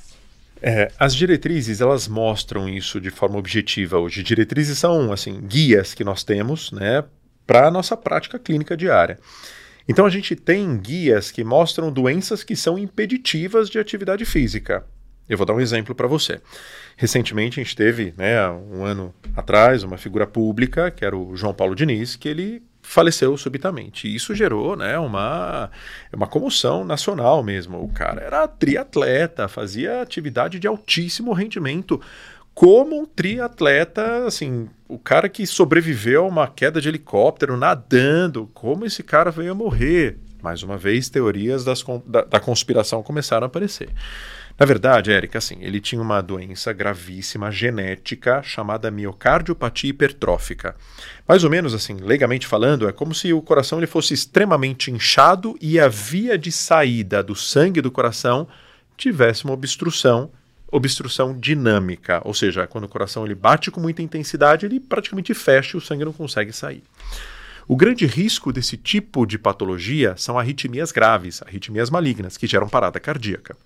é, 0.62 0.90
as 0.98 1.14
diretrizes 1.14 1.80
elas 1.80 2.08
mostram 2.08 2.68
isso 2.68 3.00
de 3.00 3.10
forma 3.10 3.38
objetiva 3.38 3.98
hoje. 3.98 4.22
Diretrizes 4.22 4.78
são 4.78 5.12
assim 5.12 5.40
guias 5.40 5.94
que 5.94 6.04
nós 6.04 6.24
temos, 6.24 6.72
né, 6.72 7.04
para 7.46 7.68
a 7.68 7.70
nossa 7.70 7.96
prática 7.96 8.38
clínica 8.38 8.76
diária. 8.76 9.18
Então 9.88 10.04
a 10.04 10.10
gente 10.10 10.36
tem 10.36 10.76
guias 10.76 11.30
que 11.30 11.42
mostram 11.42 11.90
doenças 11.90 12.44
que 12.44 12.54
são 12.54 12.78
impeditivas 12.78 13.70
de 13.70 13.78
atividade 13.78 14.24
física. 14.24 14.84
Eu 15.28 15.36
vou 15.36 15.46
dar 15.46 15.54
um 15.54 15.60
exemplo 15.60 15.94
para 15.94 16.06
você. 16.06 16.40
Recentemente 16.96 17.60
a 17.60 17.62
gente 17.62 17.76
teve, 17.76 18.14
né, 18.16 18.48
um 18.50 18.84
ano 18.84 19.14
atrás, 19.36 19.82
uma 19.82 19.98
figura 19.98 20.26
pública 20.26 20.90
que 20.90 21.04
era 21.04 21.16
o 21.16 21.36
João 21.36 21.54
Paulo 21.54 21.74
Diniz, 21.74 22.16
que 22.16 22.28
ele 22.28 22.62
faleceu 22.88 23.36
subitamente. 23.36 24.08
E 24.08 24.14
isso 24.14 24.34
gerou 24.34 24.74
né, 24.74 24.98
uma, 24.98 25.70
uma 26.12 26.26
comoção 26.26 26.84
nacional 26.84 27.42
mesmo. 27.42 27.82
O 27.84 27.88
cara 27.88 28.22
era 28.22 28.48
triatleta, 28.48 29.46
fazia 29.46 30.00
atividade 30.00 30.58
de 30.58 30.66
altíssimo 30.66 31.34
rendimento. 31.34 32.00
Como 32.54 32.98
um 32.98 33.04
triatleta, 33.04 34.26
assim, 34.26 34.68
o 34.88 34.98
cara 34.98 35.28
que 35.28 35.46
sobreviveu 35.46 36.24
a 36.24 36.28
uma 36.28 36.48
queda 36.48 36.80
de 36.80 36.88
helicóptero 36.88 37.56
nadando, 37.56 38.48
como 38.54 38.86
esse 38.86 39.02
cara 39.02 39.30
veio 39.30 39.52
a 39.52 39.54
morrer? 39.54 40.18
Mais 40.42 40.62
uma 40.62 40.78
vez, 40.78 41.10
teorias 41.10 41.64
das, 41.64 41.84
da, 42.06 42.22
da 42.22 42.40
conspiração 42.40 43.02
começaram 43.02 43.44
a 43.44 43.48
aparecer. 43.48 43.90
Na 44.58 44.66
verdade, 44.66 45.12
Érica, 45.12 45.38
assim, 45.38 45.58
ele 45.60 45.80
tinha 45.80 46.02
uma 46.02 46.20
doença 46.20 46.72
gravíssima 46.72 47.48
genética 47.48 48.42
chamada 48.42 48.90
miocardiopatia 48.90 49.90
hipertrófica. 49.90 50.74
Mais 51.28 51.44
ou 51.44 51.50
menos 51.50 51.72
assim, 51.72 51.94
legalmente 51.98 52.44
falando, 52.44 52.88
é 52.88 52.92
como 52.92 53.14
se 53.14 53.32
o 53.32 53.40
coração 53.40 53.78
ele 53.78 53.86
fosse 53.86 54.14
extremamente 54.14 54.90
inchado 54.90 55.56
e 55.60 55.78
a 55.78 55.86
via 55.86 56.36
de 56.36 56.50
saída 56.50 57.22
do 57.22 57.36
sangue 57.36 57.80
do 57.80 57.92
coração 57.92 58.48
tivesse 58.96 59.44
uma 59.44 59.54
obstrução, 59.54 60.28
obstrução 60.72 61.38
dinâmica, 61.38 62.20
ou 62.24 62.34
seja, 62.34 62.66
quando 62.66 62.84
o 62.84 62.88
coração 62.88 63.24
ele 63.24 63.36
bate 63.36 63.70
com 63.70 63.80
muita 63.80 64.02
intensidade, 64.02 64.66
ele 64.66 64.80
praticamente 64.80 65.32
fecha 65.34 65.76
e 65.76 65.78
o 65.78 65.80
sangue 65.80 66.04
não 66.04 66.12
consegue 66.12 66.52
sair. 66.52 66.82
O 67.68 67.76
grande 67.76 68.06
risco 68.06 68.52
desse 68.52 68.76
tipo 68.76 69.24
de 69.24 69.38
patologia 69.38 70.14
são 70.16 70.36
arritmias 70.36 70.90
graves, 70.90 71.42
arritmias 71.42 71.90
malignas, 71.90 72.36
que 72.36 72.46
geram 72.48 72.68
parada 72.68 72.98
cardíaca. 72.98 73.56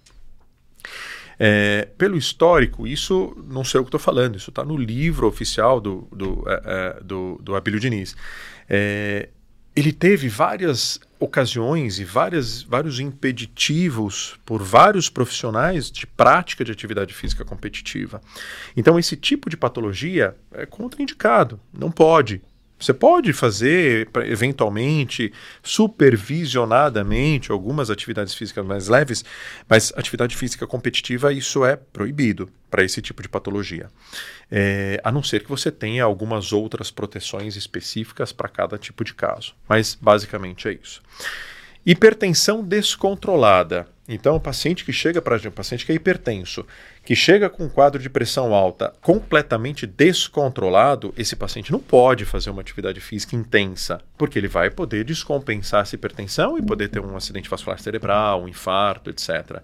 É, 1.38 1.88
pelo 1.96 2.16
histórico, 2.16 2.86
isso 2.86 3.36
não 3.48 3.64
sei 3.64 3.80
o 3.80 3.84
que 3.84 3.88
estou 3.88 4.00
falando, 4.00 4.36
isso 4.36 4.50
está 4.50 4.64
no 4.64 4.76
livro 4.76 5.26
oficial 5.26 5.80
do, 5.80 6.06
do, 6.12 6.44
é, 6.46 6.62
é, 6.64 7.02
do, 7.02 7.38
do 7.42 7.56
Abílio 7.56 7.80
Diniz. 7.80 8.16
É, 8.68 9.28
ele 9.74 9.92
teve 9.92 10.28
várias 10.28 11.00
ocasiões 11.18 11.98
e 11.98 12.04
várias, 12.04 12.62
vários 12.62 13.00
impeditivos 13.00 14.38
por 14.44 14.62
vários 14.62 15.08
profissionais 15.08 15.90
de 15.90 16.06
prática 16.06 16.64
de 16.64 16.72
atividade 16.72 17.14
física 17.14 17.44
competitiva. 17.44 18.20
Então, 18.76 18.98
esse 18.98 19.16
tipo 19.16 19.48
de 19.48 19.56
patologia 19.56 20.36
é 20.52 20.66
contraindicado, 20.66 21.58
não 21.72 21.90
pode. 21.90 22.42
Você 22.82 22.92
pode 22.92 23.32
fazer, 23.32 24.08
eventualmente, 24.24 25.32
supervisionadamente, 25.62 27.52
algumas 27.52 27.90
atividades 27.90 28.34
físicas 28.34 28.66
mais 28.66 28.88
leves, 28.88 29.24
mas 29.68 29.92
atividade 29.96 30.36
física 30.36 30.66
competitiva, 30.66 31.32
isso 31.32 31.64
é 31.64 31.76
proibido 31.76 32.50
para 32.68 32.82
esse 32.82 33.00
tipo 33.00 33.22
de 33.22 33.28
patologia. 33.28 33.88
É, 34.50 35.00
a 35.04 35.12
não 35.12 35.22
ser 35.22 35.44
que 35.44 35.48
você 35.48 35.70
tenha 35.70 36.02
algumas 36.02 36.52
outras 36.52 36.90
proteções 36.90 37.54
específicas 37.54 38.32
para 38.32 38.48
cada 38.48 38.76
tipo 38.76 39.04
de 39.04 39.14
caso. 39.14 39.54
Mas, 39.68 39.96
basicamente, 40.00 40.66
é 40.66 40.72
isso. 40.72 41.00
Hipertensão 41.84 42.62
descontrolada. 42.62 43.88
Então, 44.08 44.36
o 44.36 44.40
paciente 44.40 44.84
que 44.84 44.92
chega 44.92 45.20
para 45.20 45.34
a 45.34 45.38
gente, 45.38 45.52
paciente 45.52 45.84
que 45.84 45.90
é 45.90 45.94
hipertenso, 45.96 46.64
que 47.04 47.16
chega 47.16 47.50
com 47.50 47.64
um 47.64 47.68
quadro 47.68 48.00
de 48.00 48.08
pressão 48.08 48.54
alta 48.54 48.92
completamente 49.00 49.84
descontrolado, 49.84 51.12
esse 51.18 51.34
paciente 51.34 51.72
não 51.72 51.80
pode 51.80 52.24
fazer 52.24 52.50
uma 52.50 52.60
atividade 52.60 53.00
física 53.00 53.34
intensa, 53.34 54.00
porque 54.16 54.38
ele 54.38 54.46
vai 54.46 54.70
poder 54.70 55.04
descompensar 55.04 55.82
essa 55.82 55.96
hipertensão 55.96 56.56
e 56.56 56.62
poder 56.62 56.86
ter 56.88 57.00
um 57.00 57.16
acidente 57.16 57.50
vascular 57.50 57.80
cerebral, 57.80 58.44
um 58.44 58.48
infarto, 58.48 59.10
etc. 59.10 59.60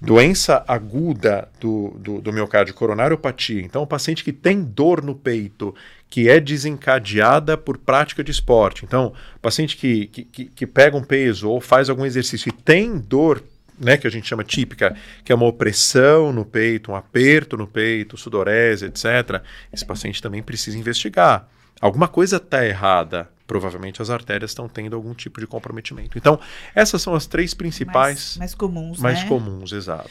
Doença 0.00 0.62
aguda 0.68 1.48
do, 1.58 1.96
do, 1.98 2.20
do 2.20 2.32
miocárdio, 2.32 2.74
coronariopatia. 2.74 3.62
Então, 3.62 3.82
o 3.82 3.86
paciente 3.86 4.22
que 4.22 4.32
tem 4.32 4.62
dor 4.62 5.02
no 5.02 5.14
peito, 5.14 5.74
que 6.10 6.28
é 6.28 6.38
desencadeada 6.38 7.56
por 7.56 7.78
prática 7.78 8.22
de 8.22 8.30
esporte. 8.30 8.84
Então, 8.84 9.14
paciente 9.40 9.76
que, 9.76 10.06
que, 10.06 10.44
que 10.44 10.66
pega 10.66 10.96
um 10.96 11.02
peso 11.02 11.48
ou 11.48 11.60
faz 11.60 11.88
algum 11.88 12.04
exercício 12.04 12.50
e 12.50 12.52
tem 12.52 12.98
dor 12.98 13.42
né, 13.78 13.96
que 13.96 14.06
a 14.06 14.10
gente 14.10 14.28
chama 14.28 14.44
típica, 14.44 14.96
que 15.24 15.32
é 15.32 15.34
uma 15.34 15.46
opressão 15.46 16.32
no 16.32 16.44
peito, 16.44 16.92
um 16.92 16.96
aperto 16.96 17.56
no 17.56 17.66
peito, 17.66 18.16
sudorese, 18.16 18.86
etc., 18.86 19.42
esse 19.72 19.84
paciente 19.84 20.22
também 20.22 20.42
precisa 20.42 20.78
investigar. 20.78 21.48
Alguma 21.80 22.08
coisa 22.08 22.36
está 22.36 22.64
errada. 22.64 23.28
Provavelmente 23.46 24.02
as 24.02 24.10
artérias 24.10 24.50
estão 24.50 24.68
tendo 24.68 24.96
algum 24.96 25.14
tipo 25.14 25.40
de 25.40 25.46
comprometimento. 25.46 26.18
Então, 26.18 26.38
essas 26.74 27.00
são 27.00 27.14
as 27.14 27.26
três 27.26 27.54
principais. 27.54 28.36
Mais, 28.36 28.36
mais 28.38 28.54
comuns. 28.54 28.98
Mais 28.98 29.22
né? 29.22 29.28
comuns, 29.28 29.72
exato. 29.72 30.10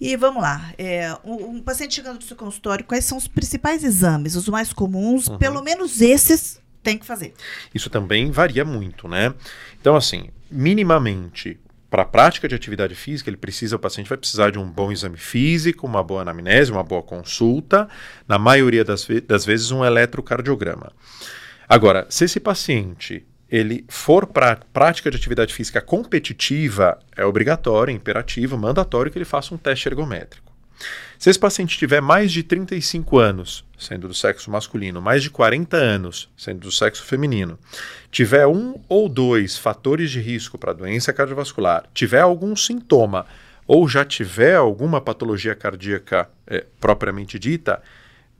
E 0.00 0.16
vamos 0.16 0.42
lá. 0.42 0.72
É, 0.78 1.14
um, 1.22 1.56
um, 1.56 1.62
paciente 1.62 1.94
chegando 1.94 2.16
no 2.16 2.22
seu 2.22 2.36
consultório, 2.36 2.84
quais 2.84 3.04
são 3.04 3.18
os 3.18 3.28
principais 3.28 3.84
exames, 3.84 4.34
os 4.34 4.48
mais 4.48 4.72
comuns? 4.72 5.26
Uhum. 5.26 5.36
Pelo 5.36 5.62
menos 5.62 6.00
esses 6.00 6.58
tem 6.82 6.96
que 6.96 7.04
fazer. 7.04 7.34
Isso 7.74 7.90
também 7.90 8.30
varia 8.30 8.64
muito, 8.64 9.06
né? 9.06 9.34
Então, 9.78 9.94
assim, 9.94 10.30
minimamente, 10.50 11.60
para 11.90 12.02
a 12.02 12.06
prática 12.06 12.46
de 12.46 12.54
atividade 12.54 12.94
física, 12.94 13.28
ele 13.28 13.36
precisa, 13.36 13.74
o 13.74 13.78
paciente 13.78 14.08
vai 14.08 14.16
precisar 14.16 14.50
de 14.50 14.58
um 14.58 14.70
bom 14.70 14.92
exame 14.92 15.16
físico, 15.16 15.86
uma 15.86 16.04
boa 16.04 16.22
anamnese, 16.22 16.70
uma 16.70 16.84
boa 16.84 17.02
consulta, 17.02 17.88
na 18.28 18.38
maioria 18.38 18.84
das, 18.84 19.04
ve 19.04 19.20
das 19.20 19.44
vezes 19.44 19.72
um 19.72 19.84
eletrocardiograma. 19.84 20.92
Agora, 21.68 22.06
se 22.08 22.24
esse 22.24 22.38
paciente 22.38 23.26
ele 23.50 23.84
for 23.88 24.26
para 24.26 24.60
prática 24.72 25.10
de 25.10 25.16
atividade 25.16 25.52
física 25.52 25.80
competitiva, 25.80 26.96
é 27.16 27.24
obrigatório, 27.24 27.92
imperativo, 27.92 28.56
mandatório 28.56 29.10
que 29.10 29.18
ele 29.18 29.24
faça 29.24 29.52
um 29.52 29.58
teste 29.58 29.88
ergométrico. 29.88 30.49
Se 31.18 31.28
esse 31.28 31.38
paciente 31.38 31.76
tiver 31.76 32.00
mais 32.00 32.32
de 32.32 32.42
35 32.42 33.18
anos, 33.18 33.64
sendo 33.78 34.08
do 34.08 34.14
sexo 34.14 34.50
masculino, 34.50 35.02
mais 35.02 35.22
de 35.22 35.30
40 35.30 35.76
anos, 35.76 36.30
sendo 36.36 36.60
do 36.60 36.72
sexo 36.72 37.04
feminino, 37.04 37.58
tiver 38.10 38.46
um 38.46 38.80
ou 38.88 39.08
dois 39.08 39.58
fatores 39.58 40.10
de 40.10 40.20
risco 40.20 40.56
para 40.56 40.72
doença 40.72 41.12
cardiovascular, 41.12 41.84
tiver 41.92 42.20
algum 42.20 42.56
sintoma 42.56 43.26
ou 43.66 43.86
já 43.86 44.04
tiver 44.04 44.56
alguma 44.56 45.00
patologia 45.00 45.54
cardíaca 45.54 46.28
é, 46.46 46.64
propriamente 46.80 47.38
dita, 47.38 47.82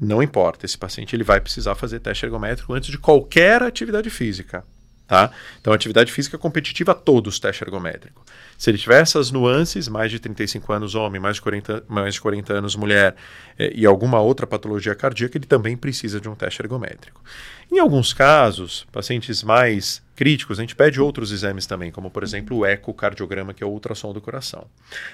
não 0.01 0.23
importa, 0.23 0.65
esse 0.65 0.79
paciente 0.79 1.15
ele 1.15 1.23
vai 1.23 1.41
precisar 1.41 1.75
fazer 1.75 2.01
teste 2.01 2.25
ergométrico 2.25 2.73
antes 2.73 2.91
de 2.91 2.97
qualquer 2.97 3.63
atividade 3.63 4.09
física. 4.09 4.65
Tá? 5.11 5.33
Então, 5.61 5.73
atividade 5.73 6.13
física 6.13 6.39
competitiva, 6.39 6.95
todos 6.95 7.41
teste 7.41 7.65
ergométrico. 7.65 8.25
Se 8.57 8.71
ele 8.71 8.79
tiver 8.79 9.03
essas 9.03 9.33
nuances, 9.33 9.89
mais 9.89 10.09
de 10.09 10.21
35 10.21 10.73
anos 10.73 10.95
homem, 10.95 11.21
mais 11.21 11.35
de 11.35 11.43
40, 11.43 11.83
mais 11.89 12.15
de 12.15 12.21
40 12.21 12.53
anos 12.53 12.77
mulher, 12.77 13.17
eh, 13.59 13.73
e 13.75 13.85
alguma 13.85 14.21
outra 14.21 14.47
patologia 14.47 14.95
cardíaca, 14.95 15.37
ele 15.37 15.47
também 15.47 15.77
precisa 15.77 16.21
de 16.21 16.29
um 16.29 16.37
teste 16.37 16.63
ergométrico. 16.63 17.21
Em 17.73 17.81
alguns 17.81 18.13
casos, 18.13 18.87
pacientes 18.93 19.43
mais 19.43 20.01
críticos, 20.15 20.61
a 20.61 20.63
gente 20.63 20.77
pede 20.77 21.01
outros 21.01 21.33
exames 21.33 21.67
também, 21.67 21.91
como 21.91 22.09
por 22.09 22.23
exemplo 22.23 22.59
o 22.59 22.65
ecocardiograma, 22.65 23.53
que 23.53 23.65
é 23.65 23.67
o 23.67 23.71
ultrassom 23.71 24.13
do 24.13 24.21
coração. 24.21 24.69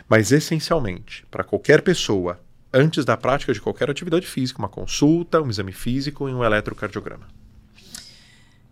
Mas 0.06 0.30
essencialmente, 0.30 1.24
para 1.30 1.42
qualquer 1.42 1.80
pessoa, 1.80 2.38
antes 2.70 3.02
da 3.06 3.16
prática 3.16 3.54
de 3.54 3.62
qualquer 3.62 3.88
atividade 3.88 4.26
física, 4.26 4.58
uma 4.58 4.68
consulta, 4.68 5.40
um 5.40 5.48
exame 5.48 5.72
físico 5.72 6.28
e 6.28 6.34
um 6.34 6.44
eletrocardiograma. 6.44 7.45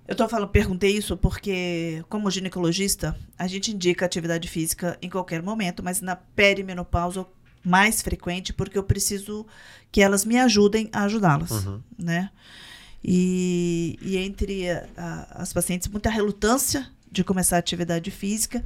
Eu 0.07 0.15
tô 0.15 0.29
falando, 0.29 0.49
perguntei 0.49 0.97
isso 0.97 1.17
porque, 1.17 2.05
como 2.09 2.31
ginecologista, 2.31 3.19
a 3.39 3.47
gente 3.47 3.73
indica 3.73 4.05
atividade 4.05 4.49
física 4.49 4.99
em 5.01 5.09
qualquer 5.09 5.43
momento, 5.43 5.83
mas 5.83 6.01
na 6.01 6.15
perimenopausa 6.15 7.27
mais 7.65 8.03
frequente, 8.03 8.53
porque 8.53 8.77
eu 8.77 8.83
preciso 8.83 9.47
que 9.91 10.03
elas 10.03 10.25
me 10.25 10.39
ajudem 10.39 10.91
a 10.93 11.05
ajudá-las, 11.05 11.51
uhum. 11.51 11.81
né? 11.99 12.31
E, 13.03 13.99
e 14.03 14.17
entre 14.19 14.71
a, 14.71 14.87
a, 14.97 15.43
as 15.43 15.53
pacientes, 15.53 15.89
muita 15.89 16.11
relutância 16.11 16.87
de 17.11 17.25
começar 17.25 17.57
a 17.57 17.59
atividade 17.59 18.11
física 18.11 18.65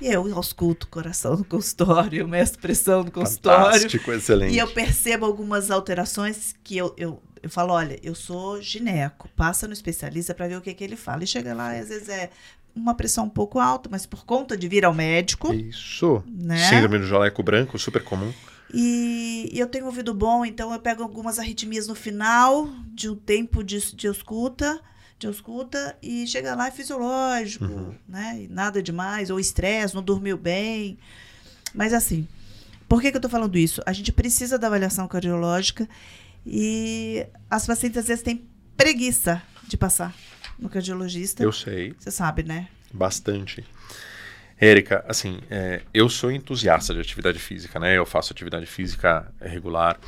E 0.00 0.08
eu 0.08 0.34
ausculto 0.34 0.86
o 0.86 0.90
coração 0.90 1.36
no 1.36 1.44
consultório, 1.44 2.26
mestre 2.26 2.60
pressão 2.60 3.04
no 3.04 3.10
consultório. 3.10 3.72
Fantástico, 3.72 4.12
excelente. 4.12 4.54
E 4.54 4.58
eu 4.58 4.66
percebo 4.68 5.24
algumas 5.24 5.70
alterações 5.70 6.54
que 6.64 6.76
eu, 6.76 6.92
eu, 6.96 7.22
eu 7.42 7.50
falo, 7.50 7.72
olha, 7.72 7.98
eu 8.02 8.14
sou 8.14 8.60
gineco, 8.62 9.28
passa 9.36 9.66
no 9.66 9.72
especialista 9.72 10.34
para 10.34 10.48
ver 10.48 10.56
o 10.56 10.60
que, 10.60 10.72
que 10.74 10.84
ele 10.84 10.96
fala. 10.96 11.24
E 11.24 11.26
chega 11.26 11.52
lá, 11.54 11.76
e 11.76 11.80
às 11.80 11.88
vezes 11.88 12.08
é 12.08 12.30
uma 12.74 12.94
pressão 12.94 13.24
um 13.24 13.30
pouco 13.30 13.58
alta, 13.58 13.88
mas 13.90 14.06
por 14.06 14.24
conta 14.24 14.56
de 14.56 14.68
vir 14.68 14.84
ao 14.84 14.94
médico. 14.94 15.52
Isso. 15.52 16.22
Né? 16.26 16.56
Síndrome 16.68 16.98
do 16.98 17.06
jaleco 17.06 17.42
branco, 17.42 17.78
super 17.78 18.02
comum. 18.02 18.32
E, 18.72 19.50
e 19.52 19.58
eu 19.58 19.66
tenho 19.66 19.84
ouvido 19.86 20.14
bom, 20.14 20.44
então 20.46 20.72
eu 20.72 20.78
pego 20.78 21.02
algumas 21.02 21.38
arritmias 21.38 21.86
no 21.86 21.94
final 21.94 22.66
de 22.94 23.10
um 23.10 23.14
tempo 23.16 23.62
de, 23.62 23.78
de 23.94 24.06
escuta, 24.06 24.80
de 25.18 25.26
escuta, 25.28 25.94
e 26.02 26.26
chega 26.26 26.54
lá 26.54 26.68
é 26.68 26.70
fisiológico, 26.70 27.66
Uhum. 27.66 27.94
né? 28.08 28.44
E 28.44 28.48
nada 28.48 28.82
demais, 28.82 29.28
ou 29.28 29.38
estresse, 29.38 29.94
não 29.94 30.02
dormiu 30.02 30.38
bem. 30.38 30.96
Mas 31.74 31.92
assim, 31.92 32.26
por 32.88 33.02
que, 33.02 33.10
que 33.10 33.16
eu 33.18 33.20
tô 33.20 33.28
falando 33.28 33.58
isso? 33.58 33.82
A 33.84 33.92
gente 33.92 34.10
precisa 34.10 34.58
da 34.58 34.68
avaliação 34.68 35.06
cardiológica 35.06 35.86
e 36.46 37.26
as 37.50 37.66
pacientes 37.66 37.98
às 37.98 38.06
vezes 38.06 38.22
têm 38.22 38.46
preguiça 38.76 39.42
de 39.66 39.76
passar 39.76 40.14
no 40.58 40.68
cardiologista. 40.68 41.42
Eu 41.42 41.52
sei, 41.52 41.94
Você 41.98 42.10
sabe, 42.10 42.42
né? 42.42 42.68
bastante. 42.92 43.64
Érica, 44.60 45.04
assim, 45.08 45.40
é, 45.50 45.80
eu 45.92 46.08
sou 46.08 46.30
entusiasta 46.30 46.94
de 46.94 47.00
atividade 47.00 47.38
física, 47.38 47.80
né? 47.80 47.96
Eu 47.96 48.06
faço 48.06 48.32
atividade 48.32 48.66
física 48.66 49.32
regular. 49.40 49.98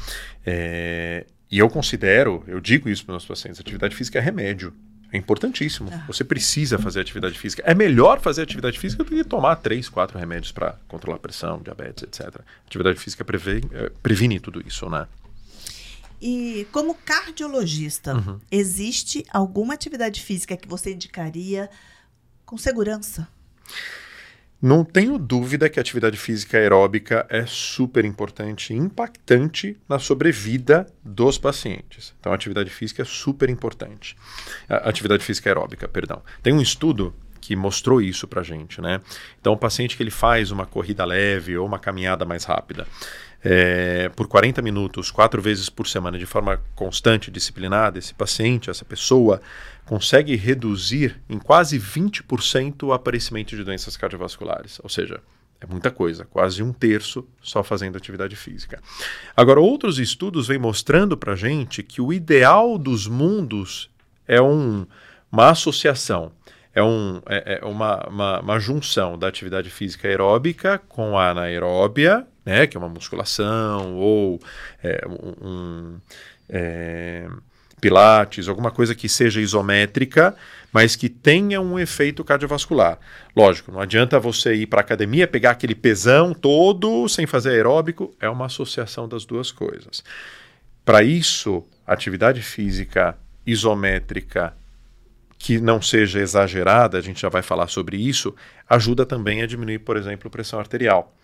é, 0.47 1.27
e 1.51 1.59
eu 1.59 1.69
considero, 1.69 2.43
eu 2.47 2.61
digo 2.61 2.89
isso 2.89 3.05
para 3.05 3.13
os 3.13 3.23
meus 3.23 3.27
pacientes, 3.27 3.61
atividade 3.61 3.95
física 3.95 4.19
é 4.19 4.23
remédio. 4.23 4.73
É 5.13 5.17
importantíssimo. 5.17 5.89
Ah. 5.93 6.03
Você 6.09 6.25
precisa 6.25 6.77
fazer 6.79 7.01
atividade 7.01 7.39
física. 7.39 7.63
É 7.65 7.73
melhor 7.73 8.21
fazer 8.21 8.43
atividade 8.43 8.77
física 8.79 9.05
do 9.05 9.11
que 9.11 9.23
tomar 9.23 9.55
três, 9.57 9.89
quatro 9.89 10.19
remédios 10.19 10.51
para 10.51 10.77
controlar 10.89 11.17
a 11.17 11.21
pressão, 11.21 11.61
diabetes, 11.63 12.03
etc. 12.03 12.41
Atividade 12.67 12.99
física 12.99 13.25
prevê, 13.25 13.61
é, 13.73 13.93
previne 14.03 14.41
tudo 14.41 14.61
isso, 14.67 14.91
né? 14.91 15.07
E 16.27 16.67
como 16.73 16.95
cardiologista, 16.95 18.15
Uhum. 18.15 18.41
existe 18.51 19.27
alguma 19.31 19.75
atividade 19.75 20.23
física 20.23 20.57
que 20.57 20.67
você 20.67 20.91
indicaria 20.95 21.69
com 22.47 22.57
segurança? 22.57 23.29
Não 24.63 24.83
tenho 24.83 25.19
dúvida 25.19 25.69
que 25.69 25.79
a 25.79 25.83
atividade 25.83 26.17
física 26.17 26.57
aeróbica 26.57 27.27
é 27.29 27.45
super 27.45 28.07
importante 28.07 28.73
e 28.73 28.77
impactante 28.77 29.77
na 29.87 29.99
sobrevida 29.99 30.87
dos 31.05 31.37
pacientes. 31.37 32.15
Então, 32.19 32.33
a 32.33 32.35
atividade 32.35 32.71
física 32.71 33.03
é 33.03 33.05
super 33.05 33.51
importante. 33.51 34.17
A 34.67 34.89
atividade 34.89 35.23
física 35.23 35.51
aeróbica, 35.51 35.87
perdão. 35.87 36.23
Tem 36.43 36.55
um 36.55 36.63
estudo 36.63 37.15
que 37.39 37.55
mostrou 37.55 38.01
isso 38.01 38.27
pra 38.27 38.43
gente, 38.43 38.81
né? 38.81 39.03
Então, 39.39 39.53
o 39.53 39.57
paciente 39.59 39.99
que 39.99 40.03
ele 40.03 40.11
faz 40.11 40.51
uma 40.51 40.65
corrida 40.65 41.05
leve 41.05 41.59
ou 41.59 41.67
uma 41.67 41.79
caminhada 41.79 42.25
mais 42.25 42.45
rápida 42.45 42.87
é, 43.45 44.09
por 44.17 44.27
40 44.27 44.63
minutos, 44.63 45.11
quatro 45.11 45.43
vezes 45.43 45.69
por 45.69 45.87
semana, 45.87 46.19
de 46.19 46.25
forma 46.25 46.63
constante, 46.75 47.31
disciplinada, 47.31 47.99
esse 47.99 48.15
paciente, 48.15 48.71
essa 48.71 48.87
pessoa, 48.87 49.43
consegue 49.85 50.35
reduzir 50.35 51.21
em 51.29 51.39
quase 51.39 51.79
20% 51.79 52.85
o 52.85 52.93
aparecimento 52.95 53.55
de 53.55 53.63
doenças 53.63 53.99
cardiovasculares. 53.99 54.81
Ou 54.83 54.89
seja, 54.89 55.21
é 55.61 55.67
muita 55.67 55.91
coisa, 55.91 56.25
quase 56.25 56.63
um 56.63 56.73
terço 56.73 57.27
só 57.43 57.63
fazendo 57.63 57.99
atividade 57.99 58.35
física. 58.35 58.81
Agora, 59.37 59.61
outros 59.61 59.99
estudos 59.99 60.49
vêm 60.49 60.59
mostrando 60.59 61.15
para 61.15 61.37
gente 61.37 61.83
que 61.83 62.01
o 62.01 62.15
ideal 62.15 62.79
dos 62.79 63.07
mundos 63.07 63.91
é 64.27 64.41
um, 64.41 64.87
uma 65.31 65.51
associação, 65.51 66.33
é, 66.75 66.83
um, 66.83 67.21
é, 67.27 67.59
é 67.61 67.65
uma, 67.65 68.09
uma, 68.09 68.41
uma 68.41 68.59
junção 68.59 69.19
da 69.19 69.29
atividade 69.29 69.69
física 69.69 70.09
aeróbica 70.09 70.79
com 70.89 71.19
a 71.19 71.31
anaeróbia, 71.31 72.27
né, 72.45 72.67
que 72.67 72.77
é 72.77 72.81
uma 72.81 72.89
musculação 72.89 73.95
ou 73.97 74.41
é, 74.83 75.05
um, 75.09 75.97
é, 76.49 77.29
pilates, 77.81 78.49
alguma 78.49 78.71
coisa 78.71 78.95
que 78.95 79.09
seja 79.09 79.41
isométrica, 79.41 80.35
mas 80.73 80.97
que 80.97 81.09
tenha 81.09 81.61
um 81.61 81.79
efeito 81.79 82.25
cardiovascular. 82.25 82.99
Lógico, 83.37 83.71
não 83.71 83.81
adianta 83.81 84.19
você 84.19 84.55
ir 84.55 84.67
para 84.67 84.81
academia, 84.81 85.29
pegar 85.29 85.53
aquele 85.53 85.75
pesão 85.75 86.35
todo 86.35 87.09
sem 87.09 87.27
fazer 87.27 87.51
aeróbico, 87.51 88.15
é 88.21 88.29
uma 88.29 88.47
associação 88.47 89.09
das 89.09 89.25
duas 89.25 89.53
coisas. 89.53 90.03
Para 90.85 91.03
isso, 91.03 91.65
atividade 91.87 92.43
física 92.43 93.17
isométrica 93.47 94.55
que 95.39 95.61
não 95.61 95.83
seja 95.83 96.21
exagerada, 96.21 96.97
a 96.97 97.03
gente 97.03 97.21
já 97.21 97.29
vai 97.29 97.43
falar 97.43 97.69
sobre 97.69 97.99
isso, 97.99 98.35
ajuda 98.67 99.05
também 99.05 99.43
a 99.43 99.47
diminuir, 99.47 99.81
por 99.81 99.97
exemplo, 99.97 100.31
pressão 100.31 100.59
arterial. 100.59 101.15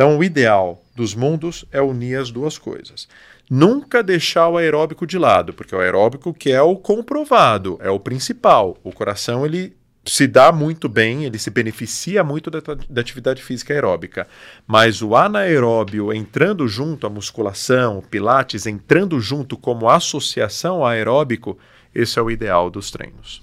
Então, 0.00 0.16
o 0.16 0.24
ideal 0.24 0.82
dos 0.96 1.14
mundos 1.14 1.66
é 1.70 1.78
unir 1.78 2.18
as 2.18 2.30
duas 2.30 2.56
coisas. 2.56 3.06
Nunca 3.50 4.02
deixar 4.02 4.48
o 4.48 4.56
aeróbico 4.56 5.06
de 5.06 5.18
lado, 5.18 5.52
porque 5.52 5.76
o 5.76 5.78
aeróbico 5.78 6.32
que 6.32 6.50
é 6.50 6.62
o 6.62 6.74
comprovado, 6.74 7.78
é 7.82 7.90
o 7.90 8.00
principal. 8.00 8.78
O 8.82 8.92
coração 8.92 9.44
ele 9.44 9.76
se 10.02 10.26
dá 10.26 10.52
muito 10.52 10.88
bem, 10.88 11.26
ele 11.26 11.38
se 11.38 11.50
beneficia 11.50 12.24
muito 12.24 12.50
da, 12.50 12.60
da 12.88 13.00
atividade 13.02 13.42
física 13.42 13.74
aeróbica. 13.74 14.26
Mas 14.66 15.02
o 15.02 15.14
anaeróbio 15.14 16.14
entrando 16.14 16.66
junto, 16.66 17.06
a 17.06 17.10
musculação, 17.10 17.98
o 17.98 18.02
pilates 18.02 18.64
entrando 18.64 19.20
junto 19.20 19.54
como 19.54 19.90
associação 19.90 20.76
ao 20.76 20.86
aeróbico, 20.86 21.58
esse 21.94 22.18
é 22.18 22.22
o 22.22 22.30
ideal 22.30 22.70
dos 22.70 22.90
treinos. 22.90 23.42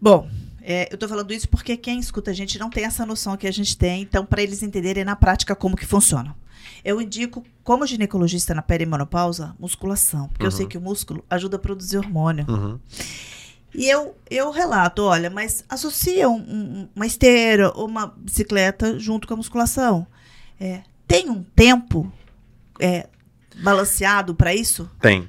Bom, 0.00 0.26
é, 0.70 0.86
eu 0.90 0.96
estou 0.96 1.08
falando 1.08 1.32
isso 1.32 1.48
porque 1.48 1.78
quem 1.78 1.98
escuta 1.98 2.30
a 2.30 2.34
gente 2.34 2.58
não 2.58 2.68
tem 2.68 2.84
essa 2.84 3.06
noção 3.06 3.38
que 3.38 3.46
a 3.46 3.50
gente 3.50 3.74
tem, 3.74 4.02
então 4.02 4.26
para 4.26 4.42
eles 4.42 4.62
entenderem 4.62 5.02
na 5.02 5.16
prática 5.16 5.56
como 5.56 5.74
que 5.74 5.86
funciona. 5.86 6.36
Eu 6.84 7.00
indico, 7.00 7.42
como 7.64 7.86
ginecologista 7.86 8.52
na 8.54 8.60
perimenopausa, 8.60 9.56
musculação, 9.58 10.28
porque 10.28 10.44
uhum. 10.44 10.48
eu 10.48 10.52
sei 10.52 10.66
que 10.66 10.76
o 10.76 10.80
músculo 10.80 11.24
ajuda 11.30 11.56
a 11.56 11.58
produzir 11.58 11.96
hormônio. 11.96 12.44
Uhum. 12.46 12.78
E 13.74 13.88
eu, 13.88 14.14
eu 14.30 14.50
relato, 14.50 15.04
olha, 15.04 15.30
mas 15.30 15.64
associa 15.70 16.28
um, 16.28 16.36
um, 16.36 16.88
uma 16.94 17.06
esteira 17.06 17.72
ou 17.74 17.86
uma 17.86 18.06
bicicleta 18.06 18.98
junto 18.98 19.26
com 19.26 19.32
a 19.32 19.38
musculação. 19.38 20.06
É, 20.60 20.82
tem 21.06 21.30
um 21.30 21.42
tempo 21.42 22.12
é, 22.78 23.08
balanceado 23.62 24.34
para 24.34 24.54
isso? 24.54 24.90
Tem. 25.00 25.26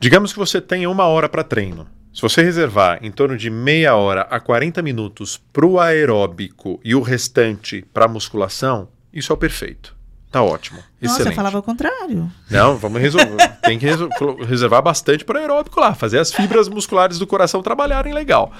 Digamos 0.00 0.32
que 0.32 0.38
você 0.38 0.60
tenha 0.60 0.90
uma 0.90 1.04
hora 1.04 1.28
para 1.28 1.44
treino. 1.44 1.86
Se 2.12 2.22
você 2.22 2.42
reservar 2.42 2.98
em 3.02 3.10
torno 3.10 3.36
de 3.36 3.48
meia 3.50 3.94
hora 3.94 4.22
a 4.22 4.40
40 4.40 4.82
minutos 4.82 5.40
para 5.52 5.64
o 5.64 5.78
aeróbico 5.78 6.80
e 6.84 6.94
o 6.94 7.02
restante 7.02 7.84
para 7.94 8.06
a 8.06 8.08
musculação, 8.08 8.88
isso 9.12 9.32
é 9.32 9.34
o 9.34 9.38
perfeito. 9.38 9.96
Tá 10.30 10.42
ótimo. 10.42 10.78
Nossa, 11.00 11.14
Excelente. 11.16 11.32
eu 11.32 11.36
falava 11.36 11.58
o 11.58 11.62
contrário. 11.62 12.30
Não, 12.48 12.76
vamos 12.76 13.00
resolver. 13.00 13.48
Tem 13.62 13.78
que 13.78 13.86
reservar 14.44 14.82
bastante 14.82 15.24
para 15.24 15.40
aeróbico 15.40 15.80
lá, 15.80 15.94
fazer 15.94 16.18
as 16.18 16.32
fibras 16.32 16.68
musculares 16.68 17.18
do 17.18 17.26
coração 17.26 17.62
trabalharem 17.62 18.12
legal. 18.12 18.52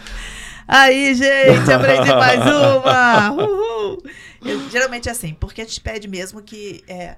Aí, 0.66 1.14
gente, 1.14 1.72
aprendi 1.72 2.10
mais 2.10 2.40
uma! 2.46 3.32
Uhul. 3.32 4.02
Eu, 4.44 4.70
geralmente 4.70 5.08
é 5.08 5.12
assim, 5.12 5.34
porque 5.38 5.60
a 5.60 5.64
gente 5.64 5.80
pede 5.80 6.08
mesmo 6.08 6.40
que 6.42 6.82
é, 6.88 7.16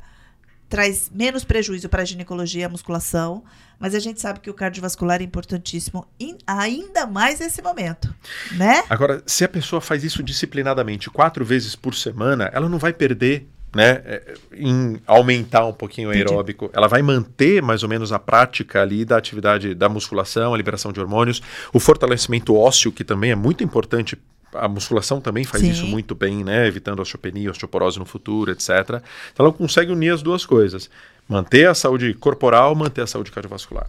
traz 0.73 1.11
menos 1.15 1.45
prejuízo 1.45 1.87
para 1.87 2.01
a 2.01 2.05
ginecologia, 2.07 2.65
a 2.65 2.69
musculação, 2.71 3.45
mas 3.79 3.95
a 3.95 3.99
gente 3.99 4.23
sabe 4.23 4.41
que 4.41 4.49
o 4.49 4.55
cardiovascular 4.55 5.21
é 5.21 5.23
importantíssimo, 5.23 6.07
in, 6.19 6.39
ainda 6.47 7.07
mais 7.07 7.41
nesse 7.41 7.61
momento, 7.61 8.15
né? 8.53 8.83
Agora, 8.89 9.23
se 9.27 9.45
a 9.45 9.49
pessoa 9.51 9.83
faz 9.83 10.03
isso 10.03 10.23
disciplinadamente 10.23 11.11
quatro 11.11 11.45
vezes 11.45 11.77
por 11.77 11.95
semana, 11.95 12.51
ela 12.55 12.71
não 12.71 12.79
vai 12.79 12.91
perder 12.91 13.47
né, 13.77 14.03
em 14.55 14.99
aumentar 15.07 15.67
um 15.67 15.75
pouquinho 15.75 16.09
o 16.09 16.13
aeróbico, 16.13 16.71
ela 16.73 16.89
vai 16.89 17.03
manter 17.03 17.61
mais 17.61 17.83
ou 17.83 17.89
menos 17.91 18.11
a 18.11 18.19
prática 18.19 18.81
ali 18.81 19.05
da 19.05 19.19
atividade 19.19 19.75
da 19.75 19.91
musculação, 19.91 20.55
a 20.55 20.57
liberação 20.57 20.91
de 20.91 21.01
hormônios, 21.01 21.43
o 21.71 21.79
fortalecimento 21.79 22.57
ósseo, 22.57 22.91
que 22.91 23.05
também 23.05 23.31
é 23.31 23.37
muito 23.37 23.63
importante. 23.63 24.17
A 24.55 24.69
musculação 24.69 25.21
também 25.21 25.45
faz 25.45 25.63
Sim. 25.63 25.71
isso 25.71 25.87
muito 25.87 26.15
bem, 26.15 26.45
né? 26.45 26.67
Evitando 26.67 27.01
osteopenia, 27.01 27.51
osteoporose 27.51 27.99
no 27.99 28.05
futuro, 28.05 28.51
etc. 28.51 29.03
Então 29.33 29.47
ela 29.47 29.53
consegue 29.53 29.93
unir 29.93 30.13
as 30.13 30.23
duas 30.23 30.45
coisas. 30.45 30.91
Manter 31.29 31.69
a 31.69 31.75
saúde 31.75 32.13
corporal, 32.15 32.75
manter 32.75 33.03
a 33.03 33.07
saúde 33.07 33.31
cardiovascular. 33.31 33.87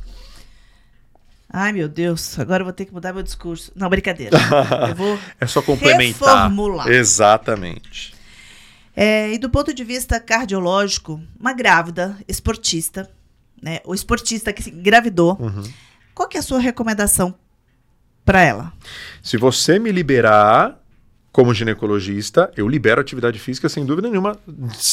Ai, 1.56 1.72
meu 1.72 1.88
Deus, 1.88 2.40
agora 2.40 2.62
eu 2.62 2.66
vou 2.66 2.74
ter 2.74 2.86
que 2.86 2.94
mudar 2.94 3.14
meu 3.14 3.22
discurso. 3.22 3.72
Não, 3.76 3.88
brincadeira. 3.88 4.36
Eu 4.90 4.96
vou 4.96 5.20
é 5.40 5.46
só 5.46 5.62
complementar. 5.62 6.50
Reformular. 6.50 6.88
Exatamente. 6.88 8.16
É, 8.96 9.32
e 9.32 9.38
do 9.38 9.50
ponto 9.50 9.74
de 9.74 9.84
vista 9.84 10.20
cardiológico, 10.20 11.22
uma 11.40 11.54
grávida 11.54 12.18
esportista, 12.28 13.10
né, 13.62 13.80
o 13.86 13.94
esportista 13.94 14.52
que 14.52 14.64
se 14.64 14.72
engravidou, 14.72 15.38
uhum. 15.40 15.64
qual 16.14 16.28
que 16.28 16.38
é 16.38 16.40
a 16.40 16.44
sua 16.44 16.60
recomendação 16.60 17.36
para 18.26 18.42
ela? 18.42 18.74
Se 19.22 19.38
você 19.38 19.80
me 19.80 19.92
liberar 19.92 20.80
como 21.32 21.52
ginecologista, 21.52 22.52
eu 22.56 22.68
libero 22.68 23.02
atividade 23.02 23.40
física 23.40 23.68
sem 23.68 23.84
dúvida 23.84 24.08
nenhuma, 24.08 24.38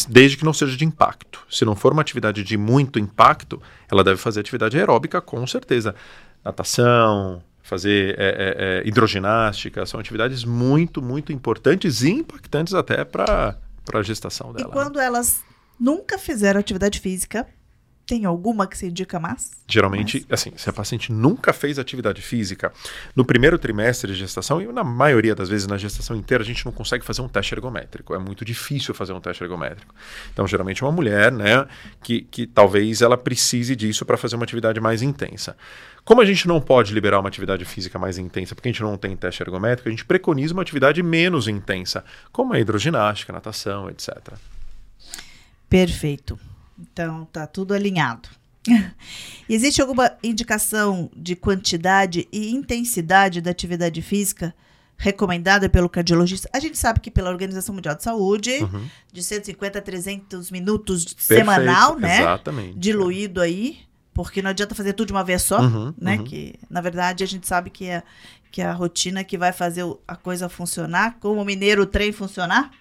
desde 0.08 0.38
que 0.38 0.44
não 0.44 0.54
seja 0.54 0.74
de 0.74 0.86
impacto. 0.86 1.44
Se 1.50 1.66
não 1.66 1.76
for 1.76 1.92
uma 1.92 2.00
atividade 2.00 2.42
de 2.42 2.56
muito 2.56 2.98
impacto, 2.98 3.60
ela 3.90 4.02
deve 4.02 4.16
fazer 4.16 4.40
atividade 4.40 4.78
aeróbica 4.78 5.20
com 5.20 5.46
certeza. 5.46 5.94
Natação, 6.42 7.42
fazer 7.62 8.16
é, 8.18 8.82
é, 8.84 8.88
hidroginástica, 8.88 9.84
são 9.84 10.00
atividades 10.00 10.42
muito, 10.42 11.02
muito 11.02 11.30
importantes 11.30 12.00
e 12.02 12.10
impactantes 12.10 12.72
até 12.72 13.04
para 13.04 13.56
a 13.92 14.02
gestação 14.02 14.52
dela. 14.54 14.70
E 14.70 14.72
quando 14.72 14.98
elas 14.98 15.42
nunca 15.78 16.18
fizeram 16.18 16.58
atividade 16.58 17.00
física, 17.00 17.46
tem 18.10 18.24
alguma 18.24 18.66
que 18.66 18.76
se 18.76 18.86
indica 18.86 19.20
mais? 19.20 19.52
Geralmente, 19.68 20.26
mais? 20.28 20.42
assim, 20.42 20.52
se 20.56 20.68
a 20.68 20.72
paciente 20.72 21.12
nunca 21.12 21.52
fez 21.52 21.78
atividade 21.78 22.20
física, 22.20 22.72
no 23.14 23.24
primeiro 23.24 23.56
trimestre 23.56 24.12
de 24.12 24.18
gestação, 24.18 24.60
e 24.60 24.66
na 24.66 24.82
maioria 24.82 25.32
das 25.32 25.48
vezes 25.48 25.68
na 25.68 25.78
gestação 25.78 26.16
inteira, 26.16 26.42
a 26.42 26.46
gente 26.46 26.66
não 26.66 26.72
consegue 26.72 27.04
fazer 27.04 27.22
um 27.22 27.28
teste 27.28 27.54
ergométrico. 27.54 28.12
É 28.12 28.18
muito 28.18 28.44
difícil 28.44 28.92
fazer 28.94 29.12
um 29.12 29.20
teste 29.20 29.44
ergométrico. 29.44 29.94
Então, 30.32 30.44
geralmente, 30.44 30.82
uma 30.82 30.90
mulher, 30.90 31.30
né, 31.30 31.64
que, 32.02 32.22
que 32.22 32.48
talvez 32.48 33.00
ela 33.00 33.16
precise 33.16 33.76
disso 33.76 34.04
para 34.04 34.16
fazer 34.16 34.34
uma 34.34 34.42
atividade 34.42 34.80
mais 34.80 35.02
intensa. 35.02 35.56
Como 36.04 36.20
a 36.20 36.24
gente 36.24 36.48
não 36.48 36.60
pode 36.60 36.92
liberar 36.92 37.20
uma 37.20 37.28
atividade 37.28 37.64
física 37.64 37.96
mais 37.96 38.18
intensa, 38.18 38.56
porque 38.56 38.70
a 38.70 38.72
gente 38.72 38.82
não 38.82 38.96
tem 38.96 39.16
teste 39.16 39.40
ergométrico, 39.40 39.88
a 39.88 39.92
gente 39.92 40.04
preconiza 40.04 40.52
uma 40.52 40.62
atividade 40.62 41.00
menos 41.00 41.46
intensa, 41.46 42.04
como 42.32 42.54
a 42.54 42.58
hidroginástica, 42.58 43.32
natação, 43.32 43.88
etc. 43.88 44.32
Perfeito. 45.68 46.36
Então, 46.80 47.26
tá 47.26 47.46
tudo 47.46 47.74
alinhado. 47.74 48.28
Existe 49.48 49.80
alguma 49.80 50.12
indicação 50.22 51.10
de 51.16 51.34
quantidade 51.34 52.28
e 52.32 52.50
intensidade 52.50 53.40
da 53.40 53.50
atividade 53.50 54.02
física 54.02 54.54
recomendada 54.96 55.68
pelo 55.68 55.88
cardiologista? 55.88 56.48
A 56.52 56.60
gente 56.60 56.76
sabe 56.76 57.00
que 57.00 57.10
pela 57.10 57.30
Organização 57.30 57.74
Mundial 57.74 57.94
de 57.94 58.02
Saúde, 58.02 58.50
uhum. 58.62 58.86
de 59.12 59.22
150 59.22 59.78
a 59.78 59.82
300 59.82 60.50
minutos 60.50 61.04
Perfeito. 61.04 61.38
semanal, 61.38 61.98
né? 61.98 62.20
Exatamente. 62.20 62.78
Diluído 62.78 63.40
aí, 63.40 63.78
porque 64.12 64.42
não 64.42 64.50
adianta 64.50 64.74
fazer 64.74 64.92
tudo 64.92 65.08
de 65.08 65.12
uma 65.12 65.24
vez 65.24 65.42
só, 65.42 65.60
uhum, 65.60 65.94
né? 65.98 66.18
Uhum. 66.18 66.24
Que 66.24 66.54
na 66.68 66.80
verdade 66.80 67.24
a 67.24 67.26
gente 67.26 67.46
sabe 67.46 67.70
que 67.70 67.86
é 67.86 68.02
que 68.50 68.60
é 68.60 68.66
a 68.66 68.72
rotina 68.72 69.22
que 69.22 69.38
vai 69.38 69.52
fazer 69.52 69.84
a 70.08 70.16
coisa 70.16 70.48
funcionar, 70.48 71.16
como 71.20 71.40
o 71.40 71.44
mineiro 71.44 71.82
o 71.82 71.86
trem 71.86 72.10
funcionar. 72.10 72.72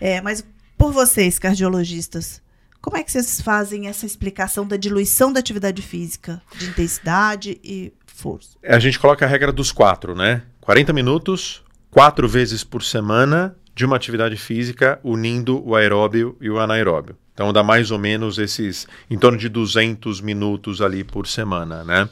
É, 0.00 0.20
mas 0.22 0.42
por 0.78 0.92
vocês, 0.92 1.38
cardiologistas, 1.38 2.40
como 2.80 2.96
é 2.96 3.02
que 3.02 3.10
vocês 3.10 3.40
fazem 3.40 3.88
essa 3.88 4.06
explicação 4.06 4.66
da 4.66 4.76
diluição 4.76 5.32
da 5.32 5.40
atividade 5.40 5.82
física, 5.82 6.40
de 6.56 6.66
intensidade 6.66 7.60
e 7.62 7.92
força? 8.06 8.56
A 8.64 8.78
gente 8.78 8.98
coloca 8.98 9.24
a 9.24 9.28
regra 9.28 9.52
dos 9.52 9.72
quatro, 9.72 10.14
né? 10.14 10.42
40 10.60 10.92
minutos, 10.92 11.62
quatro 11.90 12.28
vezes 12.28 12.62
por 12.62 12.82
semana 12.82 13.56
de 13.74 13.84
uma 13.84 13.96
atividade 13.96 14.36
física 14.36 14.98
unindo 15.04 15.62
o 15.66 15.74
aeróbio 15.74 16.36
e 16.40 16.50
o 16.50 16.58
anaeróbio. 16.58 17.16
Então 17.32 17.52
dá 17.52 17.62
mais 17.62 17.92
ou 17.92 17.98
menos 17.98 18.36
esses 18.36 18.88
em 19.08 19.16
torno 19.16 19.38
de 19.38 19.48
200 19.48 20.20
minutos 20.20 20.82
ali 20.82 21.04
por 21.04 21.26
semana, 21.26 21.84
né? 21.84 22.08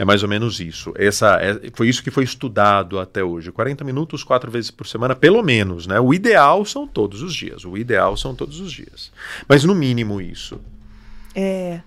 É 0.00 0.04
mais 0.04 0.22
ou 0.22 0.30
menos 0.30 0.60
isso. 0.60 0.94
Essa 0.96 1.38
é, 1.42 1.70
foi 1.74 1.86
isso 1.86 2.02
que 2.02 2.10
foi 2.10 2.24
estudado 2.24 2.98
até 2.98 3.22
hoje. 3.22 3.52
40 3.52 3.84
minutos 3.84 4.24
quatro 4.24 4.50
vezes 4.50 4.70
por 4.70 4.86
semana, 4.86 5.14
pelo 5.14 5.42
menos, 5.42 5.86
né? 5.86 6.00
O 6.00 6.14
ideal 6.14 6.64
são 6.64 6.88
todos 6.88 7.20
os 7.20 7.34
dias. 7.34 7.66
O 7.66 7.76
ideal 7.76 8.16
são 8.16 8.34
todos 8.34 8.60
os 8.60 8.72
dias. 8.72 9.12
Mas 9.46 9.62
no 9.62 9.74
mínimo 9.74 10.18
isso. 10.18 10.58
É, 11.34 11.82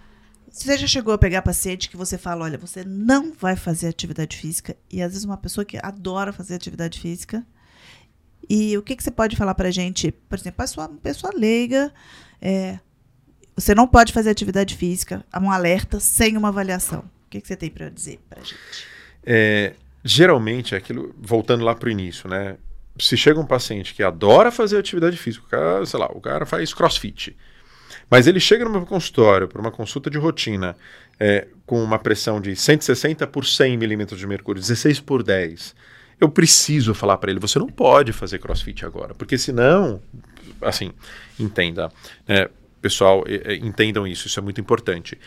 você 0.47 0.77
já 0.77 0.85
chegou 0.85 1.11
a 1.11 1.17
pegar 1.17 1.41
paciente 1.41 1.89
que 1.89 1.97
você 1.97 2.15
fala, 2.15 2.45
olha, 2.45 2.55
você 2.59 2.83
não 2.85 3.33
vai 3.33 3.55
fazer 3.55 3.87
atividade 3.87 4.37
física 4.37 4.77
e 4.91 5.01
às 5.01 5.13
vezes 5.13 5.25
uma 5.25 5.35
pessoa 5.35 5.65
que 5.65 5.79
adora 5.81 6.31
fazer 6.31 6.53
atividade 6.53 6.99
física 6.99 7.43
e 8.47 8.77
o 8.77 8.83
que, 8.83 8.95
que 8.95 9.03
você 9.03 9.09
pode 9.09 9.35
falar 9.35 9.55
para 9.55 9.71
gente, 9.71 10.11
por 10.11 10.37
exemplo, 10.37 10.63
a 10.63 10.81
uma 10.81 10.89
pessoa 11.01 11.33
leiga 11.35 11.91
é, 12.39 12.77
você 13.55 13.73
não 13.73 13.87
pode 13.87 14.13
fazer 14.13 14.29
atividade 14.29 14.75
física, 14.75 15.25
um 15.41 15.49
alerta 15.49 15.99
sem 15.99 16.37
uma 16.37 16.49
avaliação. 16.49 17.11
Que, 17.33 17.41
que 17.41 17.47
você 17.47 17.55
tem 17.55 17.71
para 17.71 17.89
dizer 17.89 18.19
para 18.29 18.41
a 18.41 18.43
gente? 18.43 18.85
É, 19.25 19.73
geralmente, 20.03 20.75
é 20.75 20.77
aquilo, 20.77 21.15
voltando 21.19 21.63
lá 21.63 21.73
para 21.73 21.87
o 21.87 21.91
início, 21.91 22.29
né? 22.29 22.57
Se 22.99 23.17
chega 23.17 23.39
um 23.39 23.45
paciente 23.45 23.95
que 23.95 24.03
adora 24.03 24.51
fazer 24.51 24.77
atividade 24.77 25.17
física, 25.17 25.43
o 25.43 25.49
cara, 25.49 25.85
sei 25.85 25.99
lá, 25.99 26.05
o 26.13 26.21
cara 26.21 26.45
faz 26.45 26.75
crossfit, 26.75 27.35
mas 28.07 28.27
ele 28.27 28.39
chega 28.39 28.63
no 28.63 28.69
meu 28.69 28.85
consultório 28.85 29.47
para 29.47 29.59
uma 29.59 29.71
consulta 29.71 30.11
de 30.11 30.17
rotina 30.19 30.75
é, 31.19 31.47
com 31.65 31.83
uma 31.83 31.97
pressão 31.97 32.39
de 32.39 32.55
160 32.55 33.25
por 33.25 33.47
100 33.47 33.77
milímetros 33.77 34.19
de 34.19 34.27
mercúrio, 34.27 34.61
16 34.61 34.99
por 34.99 35.23
10. 35.23 35.75
Eu 36.21 36.29
preciso 36.29 36.93
falar 36.93 37.17
para 37.17 37.31
ele: 37.31 37.39
você 37.39 37.57
não 37.57 37.67
pode 37.67 38.13
fazer 38.13 38.37
crossfit 38.37 38.85
agora, 38.85 39.15
porque 39.15 39.39
senão 39.39 39.99
assim, 40.61 40.91
entenda. 41.39 41.91
Né? 42.27 42.47
Pessoal, 42.79 43.23
entendam 43.59 44.05
isso, 44.05 44.27
isso 44.27 44.39
é 44.39 44.43
muito 44.43 44.61
importante. 44.61 45.17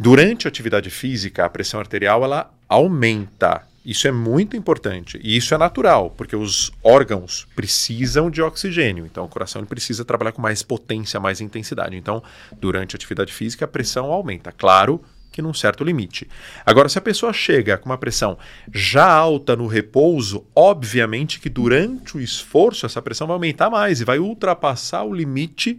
Durante 0.00 0.46
a 0.46 0.48
atividade 0.48 0.90
física, 0.90 1.44
a 1.44 1.50
pressão 1.50 1.80
arterial 1.80 2.22
ela 2.22 2.54
aumenta. 2.68 3.66
Isso 3.84 4.06
é 4.06 4.12
muito 4.12 4.56
importante. 4.56 5.18
E 5.24 5.36
isso 5.36 5.52
é 5.54 5.58
natural, 5.58 6.10
porque 6.10 6.36
os 6.36 6.70
órgãos 6.84 7.48
precisam 7.56 8.30
de 8.30 8.40
oxigênio. 8.40 9.04
Então, 9.04 9.24
o 9.24 9.28
coração 9.28 9.64
precisa 9.64 10.04
trabalhar 10.04 10.30
com 10.30 10.40
mais 10.40 10.62
potência, 10.62 11.18
mais 11.18 11.40
intensidade. 11.40 11.96
Então, 11.96 12.22
durante 12.60 12.94
a 12.94 12.96
atividade 12.96 13.32
física, 13.32 13.64
a 13.64 13.68
pressão 13.68 14.12
aumenta. 14.12 14.52
Claro, 14.52 15.02
que 15.32 15.42
num 15.42 15.52
certo 15.52 15.82
limite. 15.82 16.28
Agora, 16.64 16.88
se 16.88 16.98
a 16.98 17.02
pessoa 17.02 17.32
chega 17.32 17.76
com 17.76 17.88
uma 17.88 17.98
pressão 17.98 18.38
já 18.72 19.10
alta 19.10 19.56
no 19.56 19.66
repouso, 19.66 20.46
obviamente 20.54 21.40
que 21.40 21.48
durante 21.48 22.16
o 22.16 22.20
esforço 22.20 22.86
essa 22.86 23.02
pressão 23.02 23.26
vai 23.26 23.34
aumentar 23.34 23.68
mais 23.68 24.00
e 24.00 24.04
vai 24.04 24.20
ultrapassar 24.20 25.02
o 25.02 25.12
limite 25.12 25.76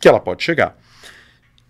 que 0.00 0.08
ela 0.08 0.18
pode 0.18 0.42
chegar. 0.42 0.76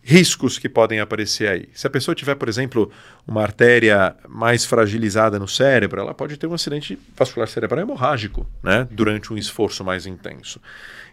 Riscos 0.07 0.59
que 0.59 0.69
podem 0.69 1.01
aparecer 1.01 1.49
aí. 1.49 1.69
Se 1.73 1.87
a 1.87 1.91
pessoa 1.91 2.15
tiver, 2.15 2.35
por 2.35 2.47
exemplo, 2.47 2.93
uma 3.27 3.41
artéria 3.41 4.15
mais 4.29 4.63
fragilizada 4.63 5.39
no 5.39 5.49
cérebro, 5.49 5.99
ela 5.99 6.13
pode 6.13 6.37
ter 6.37 6.47
um 6.47 6.53
acidente 6.53 6.99
vascular 7.17 7.49
cerebral 7.49 7.81
hemorrágico, 7.81 8.47
né, 8.63 8.87
durante 8.91 9.33
um 9.33 9.37
esforço 9.39 9.83
mais 9.83 10.05
intenso. 10.05 10.61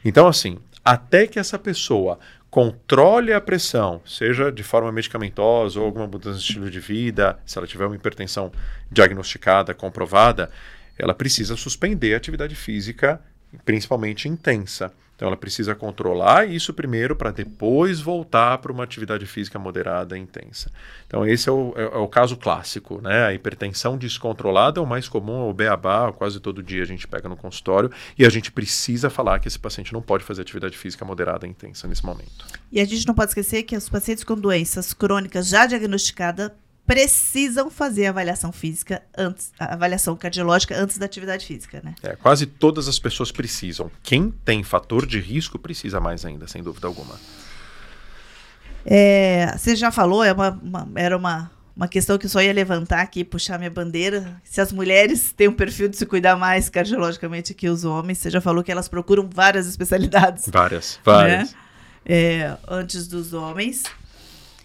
Então, 0.04 0.28
assim, 0.28 0.58
até 0.84 1.26
que 1.26 1.40
essa 1.40 1.58
pessoa 1.58 2.20
controle 2.50 3.32
a 3.32 3.40
pressão, 3.40 4.02
seja 4.06 4.52
de 4.52 4.62
forma 4.62 4.92
medicamentosa 4.92 5.80
ou 5.80 5.86
alguma 5.86 6.06
mudança 6.06 6.38
de 6.38 6.44
estilo 6.44 6.70
de 6.70 6.82
vida, 6.82 7.40
se 7.46 7.58
ela 7.58 7.66
tiver 7.66 7.86
uma 7.86 7.96
hipertensão 7.96 8.52
diagnosticada, 8.92 9.74
comprovada, 9.74 10.52
ela 11.00 11.14
precisa 11.14 11.56
suspender 11.56 12.14
a 12.14 12.18
atividade 12.18 12.56
física, 12.56 13.22
principalmente 13.64 14.28
intensa. 14.28 14.92
Então 15.22 15.28
ela 15.28 15.38
precisa 15.38 15.76
controlar 15.76 16.50
isso 16.50 16.74
primeiro 16.74 17.16
para 17.16 17.30
depois 17.30 18.02
voltar 18.02 18.58
para 18.58 18.72
uma 18.72 18.84
atividade 18.84 19.28
física 19.28 19.60
moderada 19.60 20.18
e 20.18 20.20
intensa. 20.20 20.72
Então 21.06 21.24
esse 21.24 21.48
é 21.48 21.52
o, 21.52 21.76
é, 21.78 21.84
é 21.84 21.98
o, 22.00 22.08
caso 22.08 22.36
clássico, 22.36 23.00
né? 23.00 23.26
A 23.26 23.32
hipertensão 23.32 24.00
descontrolada 24.00 24.80
é 24.80 24.84
o 24.84 24.86
mais 24.88 25.08
comum, 25.08 25.46
é 25.46 25.50
o 25.52 25.54
beabá, 25.54 26.12
quase 26.12 26.40
todo 26.40 26.64
dia 26.64 26.82
a 26.82 26.88
gente 26.88 27.08
pega 27.08 27.30
no 27.30 27.38
consultório 27.38 27.92
e 28.18 28.26
a 28.26 28.30
gente 28.30 28.52
precisa 28.52 29.12
falar 29.12 29.38
que 29.38 29.48
esse 29.48 29.60
paciente 29.60 29.94
não 29.94 30.02
pode 30.02 30.24
fazer 30.24 30.42
atividade 30.42 30.76
física 30.76 31.06
moderada 31.06 31.46
e 31.46 31.52
intensa 31.52 31.88
nesse 31.88 32.04
momento. 32.04 32.44
E 32.72 32.82
a 32.82 32.86
gente 32.86 33.06
não 33.06 33.14
pode 33.14 33.30
esquecer 33.30 33.62
que 33.62 33.78
os 33.78 33.88
pacientes 33.88 34.24
com 34.24 34.34
doenças 34.34 34.92
crônicas 34.92 35.48
já 35.48 35.68
diagnosticadas 35.68 36.50
precisam 36.86 37.70
fazer 37.70 38.08
avaliação 38.08 38.52
física 38.52 39.02
antes, 39.18 39.52
avaliação 39.60 40.16
cardiológica 40.16 40.78
antes 40.78 40.98
da 40.98 41.06
atividade 41.06 41.46
física, 41.46 41.82
né? 41.84 41.96
É, 42.04 42.16
quase 42.16 42.46
todas 42.46 42.88
as 42.88 43.00
pessoas 43.00 43.32
precisam. 43.32 43.90
Quem 44.04 44.32
tem 44.44 44.64
fator 44.64 45.06
de 45.06 45.20
risco 45.20 45.58
precisa 45.58 46.00
mais 46.00 46.26
ainda, 46.26 46.48
sem 46.48 46.62
dúvida 46.62 46.88
alguma. 46.88 47.16
É, 48.86 49.56
você 49.58 49.76
já 49.76 49.92
falou, 49.92 50.24
é 50.24 50.34
uma, 50.34 50.50
uma, 50.50 50.88
era 50.96 51.16
uma, 51.16 51.52
uma 51.76 51.88
questão 51.88 52.18
que 52.18 52.26
eu 52.26 52.30
só 52.30 52.42
ia 52.42 52.52
levantar 52.52 53.02
aqui, 53.02 53.24
puxar 53.24 53.58
minha 53.58 53.70
bandeira. 53.70 54.42
Se 54.44 54.60
as 54.60 54.72
mulheres 54.72 55.32
têm 55.32 55.48
um 55.48 55.54
perfil 55.54 55.88
de 55.88 55.98
se 55.98 56.06
cuidar 56.06 56.36
mais 56.36 56.68
cardiologicamente 56.68 57.54
que 57.54 57.70
os 57.70 57.86
homens, 57.86 58.18
você 58.18 58.30
já 58.30 58.42
falou 58.42 58.64
que 58.64 58.72
elas 58.72 58.88
procuram 58.88 59.30
várias 59.32 59.68
especialidades. 59.68 60.50
Várias, 60.52 61.00
várias. 61.04 61.52
Né? 61.52 61.58
É, 62.06 62.58
antes 62.68 63.08
dos 63.08 63.34
homens. 63.34 63.84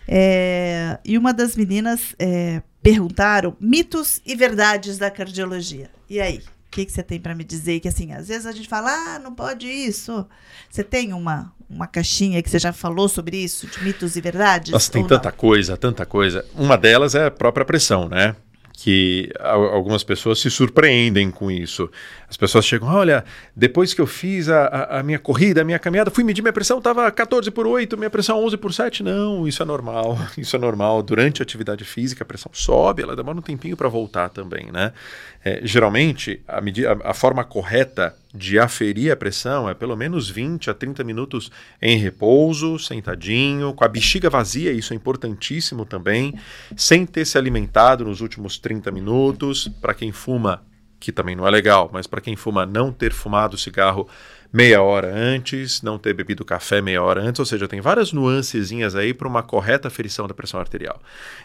É, 0.08 0.98
e 1.04 1.18
uma 1.18 1.32
das 1.32 1.56
meninas 1.56 2.14
é, 2.18 2.62
perguntaram 2.82 3.56
mitos 3.60 4.20
e 4.24 4.36
verdades 4.36 4.98
da 4.98 5.10
cardiologia. 5.10 5.90
E 6.08 6.20
aí? 6.20 6.38
O 6.38 6.70
que, 6.76 6.84
que 6.84 6.92
você 6.92 7.02
tem 7.02 7.18
para 7.18 7.34
me 7.34 7.42
dizer? 7.42 7.80
Que 7.80 7.88
assim, 7.88 8.12
às 8.12 8.28
vezes 8.28 8.46
a 8.46 8.52
gente 8.52 8.68
fala, 8.68 8.90
ah, 8.90 9.18
não 9.18 9.34
pode 9.34 9.66
isso. 9.66 10.26
Você 10.70 10.84
tem 10.84 11.12
uma, 11.12 11.52
uma 11.70 11.86
caixinha 11.86 12.42
que 12.42 12.50
você 12.50 12.58
já 12.58 12.72
falou 12.72 13.08
sobre 13.08 13.38
isso, 13.38 13.66
de 13.66 13.82
mitos 13.82 14.14
e 14.14 14.20
verdades? 14.20 14.72
Nossa, 14.72 14.92
tem 14.92 15.06
tanta 15.06 15.32
coisa, 15.32 15.76
tanta 15.76 16.04
coisa. 16.04 16.44
Uma 16.54 16.76
delas 16.76 17.14
é 17.14 17.26
a 17.26 17.30
própria 17.30 17.64
pressão, 17.64 18.08
né? 18.08 18.36
Que 18.76 19.32
algumas 19.40 20.04
pessoas 20.04 20.38
se 20.38 20.50
surpreendem 20.50 21.30
com 21.30 21.50
isso. 21.50 21.90
As 22.28 22.36
pessoas 22.36 22.66
chegam, 22.66 22.88
olha, 22.88 23.24
depois 23.56 23.94
que 23.94 24.00
eu 24.02 24.06
fiz 24.06 24.50
a, 24.50 24.66
a, 24.66 25.00
a 25.00 25.02
minha 25.02 25.18
corrida, 25.18 25.62
a 25.62 25.64
minha 25.64 25.78
caminhada, 25.78 26.10
fui 26.10 26.22
medir 26.22 26.42
minha 26.42 26.52
pressão, 26.52 26.76
estava 26.76 27.10
14 27.10 27.50
por 27.50 27.66
8, 27.66 27.96
minha 27.96 28.10
pressão 28.10 28.38
11 28.44 28.58
por 28.58 28.74
7. 28.74 29.02
Não, 29.02 29.48
isso 29.48 29.62
é 29.62 29.66
normal, 29.66 30.18
isso 30.36 30.54
é 30.54 30.58
normal. 30.58 31.02
Durante 31.02 31.40
a 31.40 31.42
atividade 31.42 31.84
física, 31.84 32.22
a 32.22 32.26
pressão 32.26 32.52
sobe, 32.52 33.02
ela 33.02 33.16
demora 33.16 33.38
um 33.38 33.42
tempinho 33.42 33.78
para 33.78 33.88
voltar 33.88 34.28
também, 34.28 34.70
né? 34.70 34.92
É, 35.42 35.60
geralmente, 35.64 36.42
a, 36.46 36.60
medida, 36.60 36.98
a, 37.02 37.10
a 37.12 37.14
forma 37.14 37.42
correta 37.44 38.14
de 38.36 38.58
aferir 38.58 39.10
a 39.10 39.16
pressão 39.16 39.68
é 39.68 39.74
pelo 39.74 39.96
menos 39.96 40.28
20 40.28 40.70
a 40.70 40.74
30 40.74 41.02
minutos 41.02 41.50
em 41.80 41.96
repouso, 41.96 42.78
sentadinho, 42.78 43.72
com 43.72 43.84
a 43.84 43.88
bexiga 43.88 44.28
vazia, 44.28 44.72
isso 44.72 44.92
é 44.92 44.96
importantíssimo 44.96 45.84
também, 45.84 46.34
sem 46.76 47.06
ter 47.06 47.24
se 47.24 47.38
alimentado 47.38 48.04
nos 48.04 48.20
últimos 48.20 48.58
30 48.58 48.90
minutos. 48.90 49.68
Para 49.80 49.94
quem 49.94 50.12
fuma, 50.12 50.62
que 51.00 51.10
também 51.10 51.34
não 51.34 51.46
é 51.46 51.50
legal, 51.50 51.90
mas 51.92 52.06
para 52.06 52.20
quem 52.20 52.36
fuma, 52.36 52.66
não 52.66 52.92
ter 52.92 53.12
fumado 53.12 53.56
cigarro 53.56 54.08
meia 54.52 54.82
hora 54.82 55.12
antes, 55.14 55.82
não 55.82 55.98
ter 55.98 56.14
bebido 56.14 56.44
café 56.44 56.80
meia 56.80 57.02
hora 57.02 57.20
antes, 57.20 57.40
ou 57.40 57.46
seja, 57.46 57.68
tem 57.68 57.80
várias 57.80 58.12
nuancezinhas 58.12 58.94
aí 58.94 59.12
para 59.12 59.28
uma 59.28 59.42
correta 59.42 59.88
aferição 59.88 60.26
da 60.26 60.34
pressão 60.34 60.60
arterial. 60.60 61.00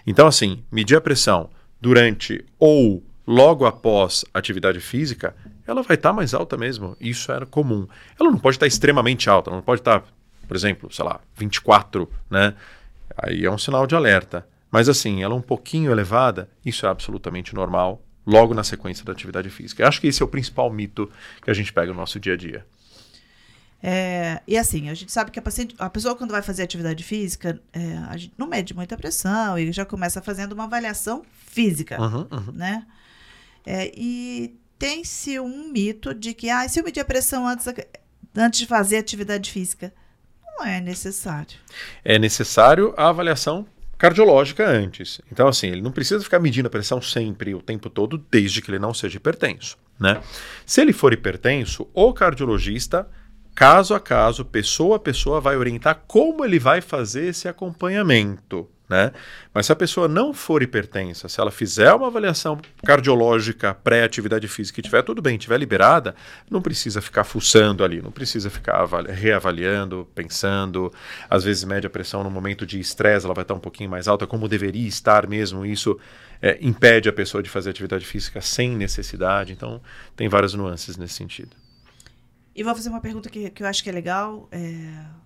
Então, 0.06 0.28
assim, 0.28 0.64
medir 0.72 0.96
a 0.96 1.02
pressão 1.02 1.50
durante 1.80 2.46
ou 2.60 3.04
logo 3.32 3.66
após 3.66 4.26
atividade 4.34 4.82
física, 4.82 5.34
ela 5.66 5.82
vai 5.82 5.96
estar 5.96 6.10
tá 6.10 6.14
mais 6.14 6.34
alta 6.34 6.58
mesmo. 6.58 6.98
Isso 7.00 7.32
era 7.32 7.46
comum. 7.46 7.88
Ela 8.20 8.30
não 8.30 8.38
pode 8.38 8.58
estar 8.58 8.66
tá 8.66 8.68
extremamente 8.68 9.30
alta, 9.30 9.50
ela 9.50 9.58
não 9.58 9.64
pode 9.64 9.80
estar, 9.80 10.02
tá, 10.02 10.08
por 10.46 10.58
exemplo, 10.58 10.92
sei 10.92 11.06
lá, 11.06 11.22
24, 11.38 12.10
né? 12.30 12.54
Aí 13.18 13.46
é 13.46 13.50
um 13.50 13.58
sinal 13.58 13.88
de 13.88 13.96
alerta. 13.96 14.46
Mas 14.70 14.90
assim, 14.90 15.24
ela 15.24 15.34
é 15.34 15.38
um 15.38 15.42
pouquinho 15.42 15.92
elevada, 15.92 16.50
isso 16.66 16.86
é 16.86 16.90
absolutamente 16.90 17.56
normal, 17.56 18.02
logo 18.26 18.54
na 18.54 18.64
sequência 18.64 19.06
da 19.06 19.14
atividade 19.14 19.50
física. 19.50 19.82
Eu 19.82 19.88
acho 19.88 20.02
que 20.02 20.08
esse 20.08 20.22
é 20.22 20.26
o 20.26 20.28
principal 20.28 20.70
mito 20.70 21.10
que 21.42 21.50
a 21.50 21.54
gente 21.54 21.72
pega 21.72 21.92
no 21.92 22.00
nosso 22.00 22.20
dia 22.20 22.34
a 22.34 22.38
dia. 22.38 22.66
É, 23.84 24.42
e 24.46 24.58
assim, 24.58 24.90
a 24.90 24.94
gente 24.94 25.12
sabe 25.12 25.32
que 25.32 25.40
a, 25.40 25.42
paciente, 25.42 25.74
a 25.80 25.90
pessoa, 25.90 26.16
quando 26.16 26.32
vai 26.32 26.42
fazer 26.42 26.64
atividade 26.64 27.04
física, 27.04 27.60
é, 27.74 27.98
a 28.10 28.16
gente 28.16 28.34
não 28.38 28.48
mede 28.48 28.76
muita 28.76 28.96
pressão 28.96 29.58
e 29.58 29.72
já 29.72 29.86
começa 29.86 30.22
fazendo 30.22 30.52
uma 30.52 30.66
avaliação 30.66 31.24
física, 31.48 32.00
uhum, 32.00 32.28
uhum. 32.30 32.52
né? 32.54 32.86
É, 33.66 33.92
e 33.96 34.58
tem-se 34.78 35.40
um 35.40 35.72
mito 35.72 36.14
de 36.14 36.34
que, 36.34 36.50
ah, 36.50 36.68
se 36.68 36.80
eu 36.80 36.84
medir 36.84 37.02
a 37.02 37.06
pressão 37.06 37.48
antes, 37.48 37.68
antes 38.36 38.60
de 38.60 38.66
fazer 38.66 38.98
atividade 38.98 39.52
física, 39.52 39.94
não 40.44 40.66
é 40.66 40.82
necessário. 40.82 41.58
É 42.04 42.18
necessário 42.18 42.94
a 42.98 43.10
avaliação 43.10 43.66
cardiológica 43.98 44.68
antes. 44.68 45.22
Então, 45.32 45.48
assim, 45.48 45.68
ele 45.68 45.82
não 45.82 45.92
precisa 45.92 46.24
ficar 46.24 46.40
medindo 46.40 46.68
a 46.68 46.72
pressão 46.72 47.00
sempre, 47.02 47.54
o 47.54 47.62
tempo 47.62 47.90
todo, 47.90 48.18
desde 48.32 48.62
que 48.62 48.72
ele 48.72 48.80
não 48.80 48.94
seja 48.94 49.18
hipertenso, 49.18 49.78
né? 50.00 50.22
Se 50.66 50.82
ele 50.82 50.92
for 50.92 51.14
hipertenso, 51.14 51.88
o 51.94 52.12
cardiologista 52.12 53.08
caso 53.54 53.94
a 53.94 54.00
caso, 54.00 54.46
pessoa 54.46 54.96
a 54.96 55.00
pessoa, 55.00 55.42
vai 55.42 55.56
orientar 55.56 56.04
como 56.08 56.44
ele 56.44 56.58
vai 56.58 56.82
fazer 56.82 57.26
esse 57.26 57.48
acompanhamento. 57.48 58.68
Né? 58.92 59.14
Mas 59.54 59.68
se 59.68 59.72
a 59.72 59.76
pessoa 59.76 60.06
não 60.06 60.34
for 60.34 60.62
hipertensa, 60.62 61.30
se 61.30 61.40
ela 61.40 61.50
fizer 61.50 61.94
uma 61.94 62.08
avaliação 62.08 62.60
cardiológica 62.86 63.74
pré-atividade 63.74 64.50
física 64.50 64.80
e 64.80 64.82
estiver 64.82 65.02
tudo 65.02 65.22
bem, 65.22 65.38
estiver 65.38 65.58
liberada, 65.58 66.14
não 66.50 66.62
precisa 66.62 67.02
ficar 67.02 67.24
fuçando 67.24 67.86
ali, 67.86 68.02
não 68.02 68.12
precisa 68.12 68.50
ficar 68.50 68.86
reavaliando, 69.08 70.06
pensando. 70.14 70.92
Às 71.30 71.46
vezes 71.46 71.64
mede 71.64 71.88
a 71.88 71.90
pressão 71.90 72.22
no 72.22 72.30
momento 72.30 72.66
de 72.66 72.82
estresse, 72.82 73.26
ela 73.26 73.34
vai 73.34 73.44
estar 73.44 73.54
um 73.54 73.62
pouquinho 73.62 73.90
mais 73.90 74.10
alta, 74.10 74.28
como 74.28 74.46
deveria 74.50 74.86
estar 74.86 75.26
mesmo. 75.26 75.66
Isso 75.66 75.98
é, 76.42 76.58
impede 76.62 77.08
a 77.08 77.14
pessoa 77.14 77.42
de 77.42 77.50
fazer 77.50 77.70
atividade 77.70 78.06
física 78.06 78.42
sem 78.42 78.76
necessidade. 78.76 79.54
Então, 79.54 79.82
tem 80.18 80.28
várias 80.28 80.54
nuances 80.54 80.98
nesse 80.98 81.14
sentido. 81.14 81.56
E 82.54 82.62
vou 82.62 82.76
fazer 82.76 82.90
uma 82.90 83.00
pergunta 83.00 83.30
que, 83.30 83.50
que 83.52 83.64
eu 83.64 83.68
acho 83.68 83.82
que 83.82 83.90
é 83.90 83.94
legal. 83.94 84.50
É, 84.52 85.22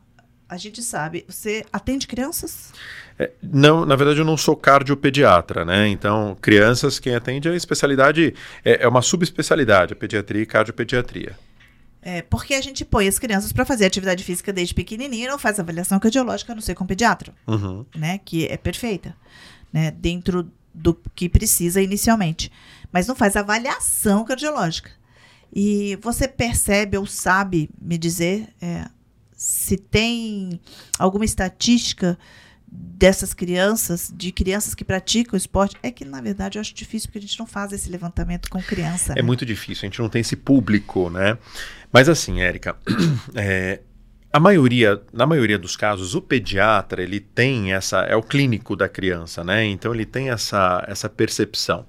a 0.56 0.58
gente 0.58 0.82
sabe, 0.82 1.26
você 1.28 1.66
atende 1.72 2.08
crianças? 2.08 2.72
É, 3.20 3.32
não, 3.42 3.86
na 3.86 3.96
verdade 3.96 4.20
eu 4.20 4.26
não 4.26 4.38
sou 4.38 4.56
cardiopediatra, 4.56 5.64
né? 5.64 5.88
Então, 5.88 6.38
crianças, 6.42 6.98
quem 6.98 7.14
atende 7.14 7.48
é 7.48 7.56
especialidade, 7.56 8.34
é, 8.64 8.84
é 8.84 8.88
uma 8.88 9.02
subespecialidade, 9.02 9.94
a 9.94 9.96
pediatria 9.96 10.42
e 10.42 10.46
cardiopediatria. 10.46 11.38
É, 12.02 12.22
porque 12.22 12.54
a 12.54 12.62
gente 12.62 12.86
põe 12.86 13.08
as 13.08 13.18
crianças 13.18 13.52
para 13.52 13.66
fazer 13.66 13.86
atividade 13.86 14.24
física 14.24 14.54
desde 14.54 14.74
pequenininho 14.74 15.26
e 15.26 15.28
não 15.28 15.40
faz 15.40 15.60
avaliação 15.60 16.00
cardiológica, 16.00 16.52
a 16.52 16.56
não 16.56 16.62
ser 16.62 16.76
com 16.76 16.86
pediatra, 16.86 17.34
uhum. 17.48 17.86
né? 17.96 18.20
Que 18.24 18.46
é 18.46 18.58
perfeita, 18.58 19.16
né? 19.74 19.92
Dentro 19.92 20.50
do 20.74 20.94
que 21.16 21.28
precisa 21.28 21.82
inicialmente. 21.82 22.52
Mas 22.92 23.08
não 23.08 23.16
faz 23.16 23.36
avaliação 23.36 24.24
cardiológica. 24.24 24.92
E 25.54 25.98
você 26.02 26.28
percebe 26.28 26.98
ou 26.98 27.06
sabe 27.06 27.70
me 27.82 27.98
dizer 27.98 28.50
é, 28.62 28.86
se 29.36 29.78
tem 29.78 30.60
alguma 30.98 31.26
estatística 31.26 32.18
dessas 32.68 33.34
crianças, 33.34 34.12
de 34.14 34.32
crianças 34.32 34.74
que 34.74 34.84
praticam 34.84 35.38
esporte, 35.38 35.76
é 35.82 35.92
que 35.92 36.04
na 36.04 36.22
verdade 36.22 36.58
eu 36.58 36.62
acho 36.62 36.74
difícil 36.74 37.08
porque 37.08 37.20
a 37.20 37.22
gente 37.22 37.40
não 37.40 37.46
faz 37.46 37.72
esse 37.72 37.90
levantamento 37.90 38.50
com 38.50 38.62
criança. 38.62 39.14
É 39.14 39.18
né? 39.18 39.22
muito 39.22 39.46
difícil, 39.46 39.84
a 39.84 39.90
gente 39.90 40.02
não 40.02 40.10
tem 40.10 40.22
esse 40.22 40.36
público, 40.36 41.10
né? 41.10 41.38
Mas 41.92 42.10
assim, 42.10 42.42
Érica, 42.42 42.76
é, 43.36 43.82
a 44.32 44.40
maioria, 44.40 45.02
na 45.14 45.26
maioria 45.26 45.58
dos 45.58 45.78
casos, 45.78 46.16
o 46.16 46.22
pediatra 46.22 47.02
ele 47.02 47.20
tem 47.20 47.74
essa, 47.74 48.02
é 48.02 48.16
o 48.16 48.24
clínico 48.24 48.76
da 48.76 48.90
criança, 48.90 49.44
né? 49.44 49.66
Então 49.66 49.94
ele 49.94 50.06
tem 50.06 50.30
essa, 50.30 50.84
essa 50.88 51.08
percepção. 51.08 51.86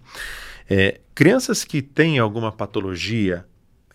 É, 0.68 1.00
crianças 1.14 1.64
que 1.64 1.80
têm 1.80 2.18
alguma 2.18 2.52
patologia 2.52 3.44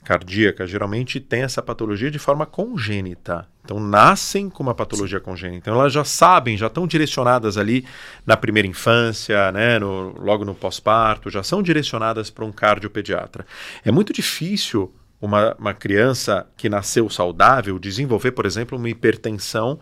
cardíaca 0.04 0.66
geralmente 0.66 1.20
tem 1.20 1.44
essa 1.44 1.62
patologia 1.62 2.10
de 2.10 2.20
forma 2.20 2.46
congênita. 2.46 3.48
Então, 3.64 3.80
nascem 3.80 4.50
com 4.50 4.64
uma 4.64 4.74
patologia 4.74 5.20
congênita. 5.20 5.70
Então, 5.70 5.80
elas 5.80 5.94
já 5.94 6.04
sabem, 6.04 6.58
já 6.58 6.68
estão 6.68 6.88
direcionadas 6.88 7.58
ali 7.58 7.86
na 8.26 8.36
primeira 8.36 8.68
infância, 8.68 9.52
né, 9.52 9.78
no, 9.78 10.20
logo 10.20 10.44
no 10.44 10.56
pós-parto, 10.56 11.30
já 11.30 11.44
são 11.44 11.62
direcionadas 11.62 12.30
para 12.30 12.44
um 12.44 12.52
cardiopediatra. 12.52 13.46
É 13.86 13.92
muito 13.92 14.12
difícil 14.12 14.92
uma, 15.22 15.56
uma 15.60 15.74
criança 15.74 16.48
que 16.58 16.68
nasceu 16.68 17.08
saudável 17.10 17.78
desenvolver, 17.78 18.32
por 18.32 18.48
exemplo, 18.48 18.78
uma 18.78 18.90
hipertensão 18.90 19.80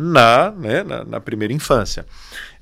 na, 0.00 0.52
né, 0.52 0.84
na, 0.84 1.04
na, 1.04 1.20
primeira 1.20 1.52
infância. 1.52 2.06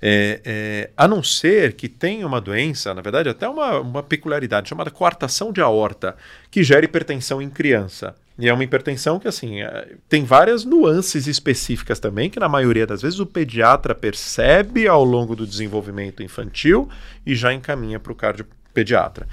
É, 0.01 0.40
é, 0.42 0.90
a 0.96 1.07
não 1.07 1.22
ser 1.22 1.75
que 1.75 1.87
tenha 1.87 2.27
uma 2.27 2.40
doença, 2.40 2.94
na 2.94 3.03
verdade, 3.03 3.29
até 3.29 3.46
uma, 3.46 3.79
uma 3.79 4.03
peculiaridade 4.03 4.70
chamada 4.70 4.90
coartação 4.90 5.53
de 5.53 5.61
aorta, 5.61 6.16
que 6.51 6.64
gera 6.64 6.87
hipertensão 6.87 7.42
em 7.42 7.51
criança. 7.51 8.14
E 8.38 8.49
é 8.49 8.55
uma 8.55 8.64
hipertensão 8.64 9.18
que, 9.18 9.29
assim, 9.29 9.61
é, 9.61 9.96
tem 10.09 10.25
várias 10.25 10.64
nuances 10.64 11.27
específicas 11.27 12.01
também, 12.01 12.31
que 12.31 12.40
na 12.40 12.49
maioria 12.49 12.87
das 12.87 13.03
vezes 13.03 13.20
o 13.20 13.27
pediatra 13.27 13.94
percebe 13.94 14.88
ao 14.88 15.05
longo 15.05 15.37
do 15.37 15.46
desenvolvimento 15.46 16.22
infantil 16.22 16.88
e 17.27 17.35
já 17.35 17.53
encaminha 17.53 18.01
para 18.01 18.12
o 18.12 18.16
cardiopediatra. 18.16 19.29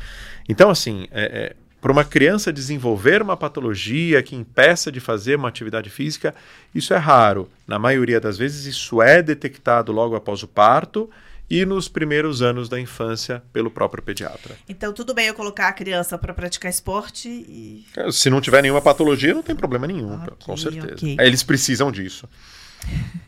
Então, 0.49 0.69
assim, 0.69 1.07
é, 1.09 1.23
é 1.23 1.55
para 1.83 1.91
uma 1.91 2.05
criança 2.05 2.53
desenvolver 2.53 3.21
uma 3.21 3.35
patologia 3.35 4.23
que 4.23 4.37
impeça 4.37 4.89
de 4.89 5.01
fazer 5.01 5.35
uma 5.35 5.49
atividade 5.49 5.89
física, 5.89 6.33
isso 6.73 6.93
é 6.93 6.97
raro. 6.97 7.51
Na 7.67 7.77
maioria 7.77 8.21
das 8.21 8.37
vezes, 8.37 8.65
isso 8.65 9.01
é 9.01 9.21
detectado 9.21 9.91
logo 9.91 10.15
após 10.15 10.41
o 10.43 10.47
parto 10.47 11.09
e 11.49 11.65
nos 11.65 11.89
primeiros 11.89 12.41
anos 12.41 12.69
da 12.69 12.79
infância 12.79 13.43
pelo 13.51 13.69
próprio 13.69 14.01
pediatra. 14.01 14.55
Então, 14.69 14.93
tudo 14.93 15.13
bem 15.13 15.27
eu 15.27 15.33
colocar 15.33 15.67
a 15.67 15.73
criança 15.73 16.17
para 16.17 16.33
praticar 16.33 16.71
esporte 16.71 17.27
e. 17.27 17.85
É, 17.97 18.09
se 18.13 18.29
não 18.29 18.39
tiver 18.39 18.61
nenhuma 18.61 18.81
patologia, 18.81 19.33
não 19.33 19.43
tem 19.43 19.53
problema 19.53 19.85
nenhum, 19.85 20.15
okay, 20.15 20.37
com 20.41 20.55
certeza. 20.55 20.93
Okay. 20.93 21.17
Eles 21.19 21.43
precisam 21.43 21.91
disso. 21.91 22.29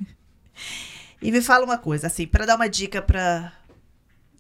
e 1.22 1.30
me 1.30 1.42
fala 1.42 1.66
uma 1.66 1.78
coisa, 1.78 2.08
assim, 2.08 2.26
para 2.26 2.46
dar 2.46 2.56
uma 2.56 2.70
dica 2.70 3.02
para 3.02 3.52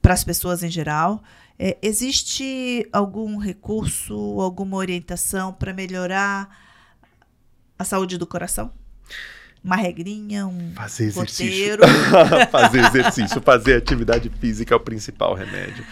as 0.05 0.23
pessoas 0.23 0.63
em 0.63 0.71
geral. 0.71 1.21
É, 1.57 1.77
existe 1.81 2.87
algum 2.91 3.37
recurso, 3.37 4.13
alguma 4.41 4.77
orientação 4.77 5.53
para 5.53 5.73
melhorar 5.73 6.49
a 7.79 7.83
saúde 7.83 8.17
do 8.17 8.27
coração? 8.27 8.71
Uma 9.63 9.77
regrinha, 9.77 10.45
um 10.45 10.73
fazer 10.75 11.05
exercício. 11.05 11.77
fazer 12.51 12.79
exercício, 12.85 13.41
fazer 13.41 13.75
atividade 13.77 14.29
física 14.39 14.75
é 14.75 14.77
o 14.77 14.79
principal 14.79 15.33
remédio. 15.33 15.83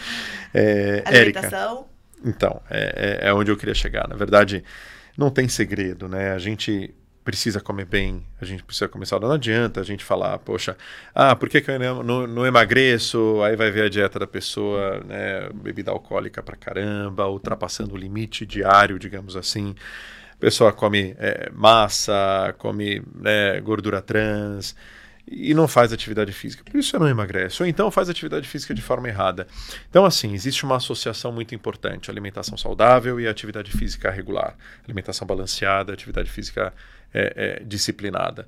É, 0.53 1.01
Alimentação? 1.05 1.77
Érica, 1.77 1.93
então, 2.23 2.61
é, 2.69 3.19
é, 3.23 3.29
é 3.29 3.33
onde 3.33 3.49
eu 3.49 3.57
queria 3.57 3.73
chegar. 3.73 4.07
Na 4.07 4.15
verdade, 4.15 4.63
não 5.17 5.29
tem 5.29 5.47
segredo, 5.47 6.07
né? 6.07 6.33
A 6.33 6.39
gente 6.39 6.93
precisa 7.23 7.61
comer 7.61 7.85
bem, 7.85 8.25
a 8.41 8.45
gente 8.45 8.63
precisa 8.63 8.87
começar. 8.87 9.19
Não 9.19 9.31
adianta 9.31 9.79
a 9.79 9.83
gente 9.83 10.03
falar, 10.03 10.37
poxa, 10.39 10.77
ah, 11.15 11.35
por 11.35 11.49
que, 11.49 11.61
que 11.61 11.71
eu 11.71 12.03
não, 12.03 12.27
não, 12.27 12.45
emagreço? 12.45 13.41
Aí 13.43 13.55
vai 13.55 13.71
ver 13.71 13.85
a 13.85 13.89
dieta 13.89 14.19
da 14.19 14.27
pessoa, 14.27 14.99
né, 15.05 15.49
bebida 15.53 15.91
alcoólica 15.91 16.43
pra 16.43 16.55
caramba, 16.55 17.27
ultrapassando 17.27 17.95
o 17.95 17.97
limite 17.97 18.45
diário, 18.45 18.99
digamos 18.99 19.35
assim. 19.35 19.73
A 20.33 20.37
pessoa 20.37 20.73
come 20.73 21.15
é, 21.17 21.49
massa, 21.53 22.53
come 22.57 23.01
né, 23.15 23.61
gordura 23.61 24.01
trans 24.01 24.75
e 25.27 25.53
não 25.53 25.67
faz 25.67 25.93
atividade 25.93 26.31
física. 26.31 26.63
Por 26.63 26.77
isso 26.77 26.91
você 26.91 26.99
não 26.99 27.07
emagrece. 27.07 27.61
Ou 27.63 27.67
então 27.67 27.89
faz 27.89 28.09
atividade 28.09 28.47
física 28.47 28.73
de 28.73 28.81
forma 28.81 29.07
errada. 29.07 29.47
Então, 29.89 30.05
assim, 30.05 30.33
existe 30.33 30.63
uma 30.65 30.77
associação 30.77 31.31
muito 31.31 31.55
importante: 31.55 32.11
alimentação 32.11 32.57
saudável 32.57 33.19
e 33.19 33.27
atividade 33.27 33.71
física 33.71 34.11
regular. 34.11 34.55
Alimentação 34.83 35.25
balanceada, 35.25 35.93
atividade 35.93 36.29
física 36.29 36.73
é, 37.13 37.59
é, 37.61 37.63
disciplinada. 37.63 38.47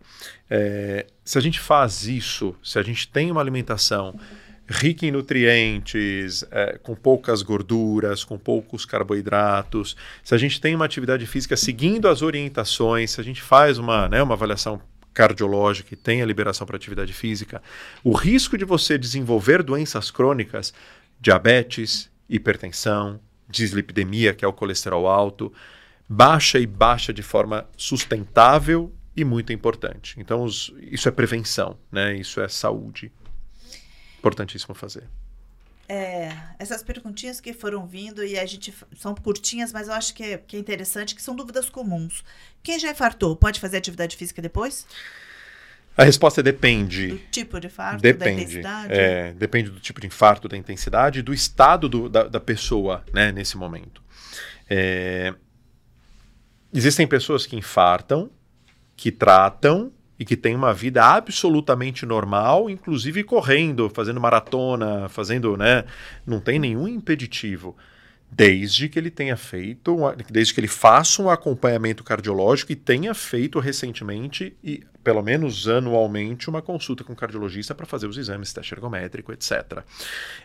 É, 0.50 1.06
se 1.24 1.38
a 1.38 1.42
gente 1.42 1.60
faz 1.60 2.06
isso, 2.06 2.56
se 2.64 2.78
a 2.78 2.84
gente 2.84 3.08
tem 3.08 3.32
uma 3.32 3.42
alimentação 3.42 4.20
rica 4.68 5.06
em 5.06 5.12
nutrientes, 5.12 6.44
é, 6.50 6.80
com 6.82 6.96
poucas 6.96 7.44
gorduras, 7.44 8.24
com 8.24 8.38
poucos 8.38 8.84
carboidratos, 8.84 9.96
se 10.24 10.34
a 10.34 10.38
gente 10.38 10.60
tem 10.60 10.74
uma 10.74 10.86
atividade 10.86 11.26
física 11.28 11.56
seguindo 11.56 12.08
as 12.08 12.22
orientações, 12.24 13.12
se 13.12 13.22
a 13.22 13.24
gente 13.24 13.42
faz 13.42 13.78
uma, 13.78 14.10
né, 14.10 14.24
uma 14.24 14.34
avaliação 14.34 14.82
cardiológica 15.16 15.94
e 15.94 15.98
tem 15.98 16.22
a 16.22 16.26
liberação 16.26 16.68
para 16.68 16.76
atividade 16.76 17.14
física, 17.14 17.64
o 18.04 18.12
risco 18.12 18.58
de 18.58 18.66
você 18.66 18.98
desenvolver 18.98 19.64
doenças 19.64 20.12
crônicas, 20.12 20.74
diabetes, 21.20 22.12
hipertensão, 22.30 23.20
dislipidemia, 23.50 24.34
que 24.34 24.44
é 24.44 24.48
o 24.48 24.54
colesterol 24.54 25.08
alto, 25.08 25.52
baixa 26.08 26.60
e 26.60 26.68
baixa 26.68 27.14
de 27.14 27.24
forma 27.24 27.68
sustentável 27.78 28.94
e 29.16 29.24
muito 29.24 29.54
importante. 29.54 30.16
Então, 30.20 30.44
os, 30.44 30.74
isso 30.82 31.08
é 31.08 31.12
prevenção, 31.12 31.78
né? 31.90 32.16
Isso 32.16 32.42
é 32.42 32.50
saúde. 32.50 33.12
Importantíssimo 34.20 34.76
fazer. 34.76 35.08
É, 35.88 36.36
essas 36.58 36.82
perguntinhas 36.82 37.40
que 37.40 37.54
foram 37.54 37.86
vindo 37.86 38.24
e 38.24 38.40
a 38.40 38.46
gente 38.46 38.74
são 38.98 39.14
curtinhas, 39.14 39.72
mas 39.72 39.88
eu 39.88 39.94
acho 39.94 40.14
que 40.16 40.24
é, 40.24 40.38
que 40.38 40.58
é 40.58 40.60
interessante, 40.60 41.14
que 41.14 41.22
são 41.22 41.36
dúvidas 41.36 41.70
comuns. 41.70 42.24
Quem 42.64 42.80
já 42.80 42.90
infartou 42.90 43.36
pode 43.36 43.60
fazer 43.60 43.78
atividade 43.78 44.18
física 44.18 44.42
depois? 44.42 44.88
A 45.98 46.04
resposta 46.04 46.42
é 46.42 46.44
depende. 46.44 47.08
Do 47.08 47.18
tipo 47.32 47.60
de 47.60 47.68
infarto, 47.68 48.02
depende, 48.02 48.26
da 48.26 48.32
intensidade? 48.32 48.94
É, 48.94 49.34
depende 49.34 49.70
do 49.70 49.80
tipo 49.80 50.02
de 50.02 50.08
infarto, 50.08 50.48
da 50.48 50.58
intensidade, 50.58 51.22
do 51.22 51.34
estado 51.34 51.88
do, 51.88 52.10
da, 52.10 52.24
da, 52.24 52.40
pessoa 52.40 53.06
né, 53.14 53.32
nesse 53.32 53.56
momento. 53.56 54.04
É, 54.70 55.34
existem 56.74 57.08
pessoas 57.08 57.46
que 57.46 57.56
infartam, 57.56 58.30
que 58.98 59.12
tratam 59.12 59.92
e 60.20 60.26
que 60.26 60.38
tem 60.38 60.56
uma 60.56 60.74
vida 60.74 61.04
absolutamente 61.04 62.06
normal, 62.06 62.70
inclusive 62.70 63.24
correndo, 63.24 63.90
fazendo 63.90 64.22
maratona, 64.22 65.10
fazendo, 65.10 65.58
né? 65.58 65.84
Não 66.26 66.40
tem 66.40 66.58
nenhum 66.58 66.88
impeditivo 66.88 67.76
desde 68.36 68.90
que 68.90 69.00
ele 69.00 69.10
tenha 69.10 69.38
feito, 69.38 69.98
desde 70.30 70.54
que 70.54 70.60
ele 70.60 70.68
faça 70.68 71.22
um 71.22 71.30
acompanhamento 71.30 72.04
cardiológico 72.04 72.72
e 72.74 72.76
tenha 72.76 73.14
feito 73.14 73.60
recentemente 73.60 74.54
e 74.62 74.84
pelo 75.02 75.22
menos 75.22 75.68
anualmente 75.68 76.50
uma 76.50 76.64
consulta 76.64 77.04
com 77.04 77.14
o 77.14 77.16
cardiologista 77.16 77.76
para 77.76 77.86
fazer 77.86 78.08
os 78.08 78.18
exames, 78.18 78.52
teste 78.52 78.74
ergométrico, 78.74 79.32
etc. 79.32 79.84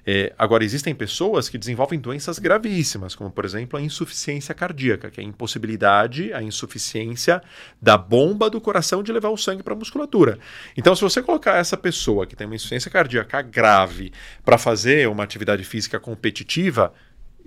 É, 0.07 0.35
agora 0.39 0.63
existem 0.63 0.95
pessoas 0.95 1.49
que 1.49 1.57
desenvolvem 1.57 1.99
doenças 1.99 2.39
gravíssimas, 2.39 3.15
como 3.15 3.31
por 3.31 3.47
exemplo 3.47 3.79
a 3.79 3.83
insuficiência 3.83 4.55
cardíaca, 4.55 5.11
que 5.11 5.19
é 5.19 5.25
a 5.25 5.27
impossibilidade, 5.27 6.33
a 6.35 6.43
insuficiência 6.43 7.43
da 7.81 7.97
bomba 7.97 8.51
do 8.51 8.61
coração 8.61 9.03
de 9.03 9.11
levar 9.11 9.31
o 9.31 9.37
sangue 9.37 9.63
para 9.63 9.73
a 9.73 9.77
musculatura. 9.77 10.39
Então, 10.77 10.95
se 10.95 11.01
você 11.01 11.23
colocar 11.23 11.57
essa 11.57 11.77
pessoa 11.77 12.27
que 12.27 12.37
tem 12.37 12.47
uma 12.47 12.55
insuficiência 12.55 12.91
cardíaca 12.91 13.41
grave 13.41 14.13
para 14.45 14.59
fazer 14.59 15.09
uma 15.09 15.25
atividade 15.25 15.65
física 15.65 15.99
competitiva 15.99 16.93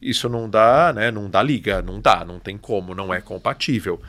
isso 0.01 0.27
não 0.29 0.49
dá, 0.49 0.91
né? 0.93 1.11
Não 1.11 1.29
dá 1.29 1.41
liga, 1.41 1.81
não 1.81 1.99
dá, 1.99 2.23
não 2.25 2.39
tem 2.39 2.57
como, 2.57 2.93
não 2.93 3.13
é 3.13 3.21
compatível. 3.21 4.01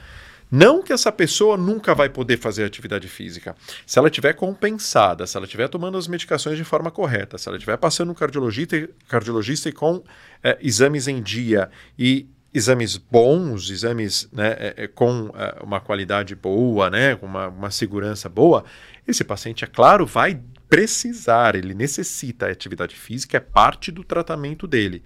Não 0.50 0.82
que 0.82 0.92
essa 0.92 1.10
pessoa 1.10 1.56
nunca 1.56 1.94
vai 1.94 2.08
poder 2.08 2.38
fazer 2.38 2.64
atividade 2.64 3.08
física. 3.08 3.56
Se 3.84 3.98
ela 3.98 4.08
estiver 4.08 4.34
compensada, 4.34 5.26
se 5.26 5.36
ela 5.36 5.46
estiver 5.46 5.68
tomando 5.68 5.98
as 5.98 6.06
medicações 6.06 6.56
de 6.56 6.62
forma 6.62 6.90
correta, 6.90 7.36
se 7.38 7.48
ela 7.48 7.56
estiver 7.56 7.76
passando 7.76 8.08
no 8.08 8.14
cardiologista, 8.14 8.88
cardiologista 9.08 9.68
e 9.68 9.72
com 9.72 10.02
é, 10.42 10.56
exames 10.60 11.08
em 11.08 11.20
dia 11.20 11.68
e 11.98 12.28
exames 12.52 12.96
bons, 12.96 13.68
exames 13.68 14.28
né, 14.32 14.54
é, 14.58 14.84
é 14.84 14.86
com 14.86 15.32
uma 15.60 15.80
qualidade 15.80 16.36
boa, 16.36 16.88
né, 16.88 17.16
com 17.16 17.26
uma, 17.26 17.48
uma 17.48 17.70
segurança 17.72 18.28
boa, 18.28 18.64
esse 19.08 19.24
paciente, 19.24 19.64
é 19.64 19.66
claro, 19.66 20.06
vai 20.06 20.40
precisar, 20.68 21.56
ele 21.56 21.74
necessita. 21.74 22.46
A 22.46 22.50
atividade 22.50 22.94
física 22.94 23.38
é 23.38 23.40
parte 23.40 23.90
do 23.90 24.04
tratamento 24.04 24.68
dele 24.68 25.02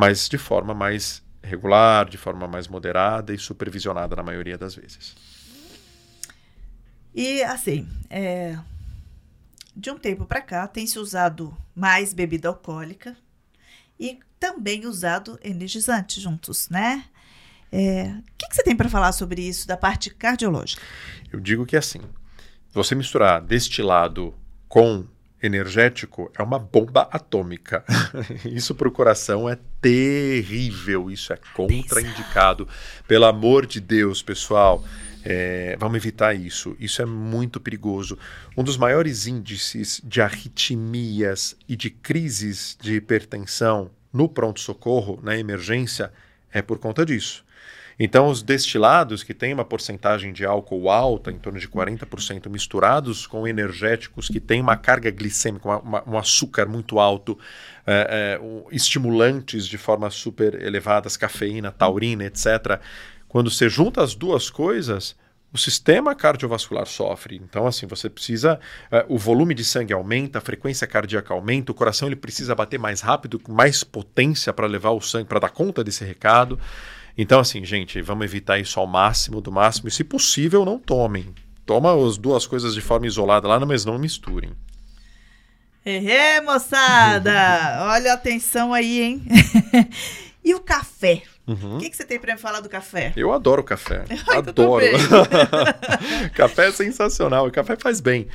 mas 0.00 0.30
de 0.30 0.38
forma 0.38 0.72
mais 0.72 1.22
regular, 1.42 2.08
de 2.08 2.16
forma 2.16 2.48
mais 2.48 2.66
moderada 2.66 3.34
e 3.34 3.38
supervisionada 3.38 4.16
na 4.16 4.22
maioria 4.22 4.56
das 4.56 4.74
vezes. 4.74 5.14
E 7.14 7.42
assim, 7.42 7.86
é, 8.08 8.58
de 9.76 9.90
um 9.90 9.98
tempo 9.98 10.24
para 10.24 10.40
cá 10.40 10.66
tem 10.66 10.86
se 10.86 10.98
usado 10.98 11.54
mais 11.74 12.14
bebida 12.14 12.48
alcoólica 12.48 13.14
e 13.98 14.18
também 14.38 14.86
usado 14.86 15.38
energizante 15.44 16.18
juntos, 16.18 16.70
né? 16.70 17.04
É, 17.70 18.04
o 18.04 18.22
que, 18.38 18.48
que 18.48 18.56
você 18.56 18.62
tem 18.62 18.74
para 18.74 18.88
falar 18.88 19.12
sobre 19.12 19.42
isso 19.42 19.68
da 19.68 19.76
parte 19.76 20.08
cardiológica? 20.08 20.80
Eu 21.30 21.38
digo 21.40 21.66
que 21.66 21.76
assim, 21.76 22.00
você 22.72 22.94
misturar 22.94 23.42
destilado 23.42 24.34
com 24.66 25.06
energético 25.42 26.30
é 26.36 26.42
uma 26.42 26.58
bomba 26.58 27.08
atômica. 27.10 27.84
isso 28.44 28.74
para 28.74 28.88
o 28.88 28.92
coração 28.92 29.48
é 29.48 29.58
terrível, 29.80 31.10
isso 31.10 31.32
é 31.32 31.38
contraindicado. 31.54 32.68
Pelo 33.08 33.24
amor 33.24 33.66
de 33.66 33.80
Deus, 33.80 34.22
pessoal, 34.22 34.84
é, 35.24 35.76
vamos 35.78 35.96
evitar 35.96 36.34
isso. 36.34 36.76
Isso 36.78 37.02
é 37.02 37.06
muito 37.06 37.60
perigoso. 37.60 38.18
Um 38.56 38.62
dos 38.62 38.76
maiores 38.76 39.26
índices 39.26 40.00
de 40.04 40.20
arritmias 40.20 41.56
e 41.68 41.76
de 41.76 41.90
crises 41.90 42.76
de 42.80 42.94
hipertensão 42.94 43.90
no 44.12 44.28
pronto-socorro, 44.28 45.20
na 45.22 45.36
emergência, 45.38 46.12
é 46.52 46.60
por 46.60 46.78
conta 46.78 47.06
disso. 47.06 47.44
Então, 48.02 48.28
os 48.28 48.40
destilados, 48.40 49.22
que 49.22 49.34
têm 49.34 49.52
uma 49.52 49.62
porcentagem 49.62 50.32
de 50.32 50.42
álcool 50.42 50.88
alta, 50.88 51.30
em 51.30 51.38
torno 51.38 51.60
de 51.60 51.68
40%, 51.68 52.48
misturados 52.48 53.26
com 53.26 53.46
energéticos 53.46 54.26
que 54.26 54.40
têm 54.40 54.62
uma 54.62 54.74
carga 54.74 55.10
glicêmica, 55.10 55.68
uma, 55.68 55.78
uma, 55.80 56.08
um 56.08 56.16
açúcar 56.16 56.64
muito 56.64 56.98
alto, 56.98 57.38
é, 57.86 58.38
é, 58.40 58.74
estimulantes 58.74 59.66
de 59.66 59.76
forma 59.76 60.08
super 60.08 60.62
elevadas, 60.62 61.14
cafeína, 61.14 61.70
taurina, 61.70 62.24
etc. 62.24 62.80
Quando 63.28 63.50
você 63.50 63.68
junta 63.68 64.02
as 64.02 64.14
duas 64.14 64.48
coisas, 64.48 65.14
o 65.52 65.58
sistema 65.58 66.14
cardiovascular 66.14 66.86
sofre. 66.86 67.36
Então, 67.36 67.66
assim, 67.66 67.86
você 67.86 68.08
precisa. 68.08 68.58
Uh, 68.90 69.14
o 69.14 69.18
volume 69.18 69.52
de 69.52 69.64
sangue 69.64 69.92
aumenta, 69.92 70.38
a 70.38 70.40
frequência 70.40 70.86
cardíaca 70.86 71.34
aumenta, 71.34 71.70
o 71.70 71.74
coração 71.74 72.08
ele 72.08 72.16
precisa 72.16 72.54
bater 72.54 72.78
mais 72.78 73.02
rápido, 73.02 73.38
com 73.38 73.52
mais 73.52 73.84
potência 73.84 74.54
para 74.54 74.66
levar 74.66 74.92
o 74.92 75.02
sangue, 75.02 75.28
para 75.28 75.40
dar 75.40 75.50
conta 75.50 75.84
desse 75.84 76.02
recado. 76.02 76.58
Então, 77.16 77.40
assim, 77.40 77.64
gente, 77.64 78.00
vamos 78.02 78.24
evitar 78.24 78.58
isso 78.58 78.78
ao 78.78 78.86
máximo, 78.86 79.40
do 79.40 79.52
máximo, 79.52 79.88
e 79.88 79.90
se 79.90 80.04
possível, 80.04 80.64
não 80.64 80.78
tomem. 80.78 81.34
Toma 81.66 81.94
as 82.06 82.16
duas 82.16 82.46
coisas 82.46 82.74
de 82.74 82.80
forma 82.80 83.06
isolada 83.06 83.46
lá, 83.46 83.58
mas 83.60 83.84
não 83.84 83.98
misturem. 83.98 84.50
Ehe, 85.84 86.40
moçada! 86.42 87.78
Olha 87.90 88.12
a 88.12 88.14
atenção 88.14 88.74
aí, 88.74 89.00
hein? 89.00 89.22
e 90.44 90.54
o 90.54 90.60
café? 90.60 91.22
Uhum. 91.46 91.76
O 91.76 91.78
que, 91.80 91.90
que 91.90 91.96
você 91.96 92.04
tem 92.04 92.18
para 92.18 92.34
me 92.34 92.40
falar 92.40 92.60
do 92.60 92.68
café? 92.68 93.12
Eu 93.16 93.32
adoro 93.32 93.64
café. 93.64 94.04
adoro. 94.28 94.84
café 96.34 96.68
é 96.68 96.72
sensacional. 96.72 97.46
O 97.46 97.50
café 97.50 97.76
faz 97.76 98.00
bem. 98.00 98.28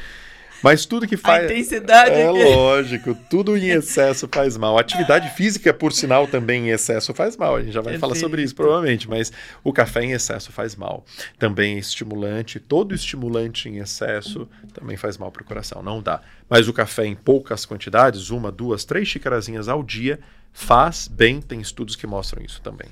Mas 0.66 0.84
tudo 0.84 1.08
que 1.08 1.16
faz. 1.16 1.44
A 1.44 1.46
intensidade. 1.46 2.10
É 2.10 2.28
aqui. 2.28 2.44
lógico, 2.44 3.16
tudo 3.30 3.56
em 3.56 3.68
excesso 3.70 4.28
faz 4.34 4.58
mal. 4.58 4.80
Atividade 4.80 5.30
física, 5.36 5.72
por 5.72 5.94
sinal, 5.94 6.28
também 6.28 6.70
em 6.70 6.72
excesso 6.72 7.14
faz 7.14 7.38
mal. 7.38 7.56
A 7.56 7.62
gente 7.62 7.72
já 7.72 7.82
vai 7.82 7.94
Perfeito. 7.94 8.02
falar 8.02 8.16
sobre 8.16 8.42
isso 8.42 8.56
provavelmente, 8.56 9.08
mas 9.08 9.32
o 9.64 9.72
café 9.72 10.04
em 10.04 10.14
excesso 10.14 10.52
faz 10.52 10.76
mal. 10.76 11.06
Também 11.38 11.76
é 11.76 11.78
estimulante, 11.78 12.60
todo 12.60 12.96
estimulante 12.96 13.70
em 13.70 13.78
excesso 13.78 14.50
também 14.74 14.98
faz 14.98 15.20
mal 15.20 15.32
para 15.32 15.44
o 15.44 15.46
coração. 15.46 15.84
Não 15.84 16.02
dá. 16.02 16.20
Mas 16.50 16.68
o 16.68 16.74
café 16.74 17.06
em 17.06 17.14
poucas 17.14 17.64
quantidades, 17.64 18.32
uma, 18.32 18.52
duas, 18.52 18.84
três 18.84 19.08
xicarazinhas 19.08 19.68
ao 19.68 19.84
dia, 19.84 20.20
faz 20.52 21.08
bem. 21.08 21.42
Tem 21.42 21.62
estudos 21.62 21.96
que 21.96 22.08
mostram 22.08 22.44
isso 22.44 22.60
também. 22.64 22.88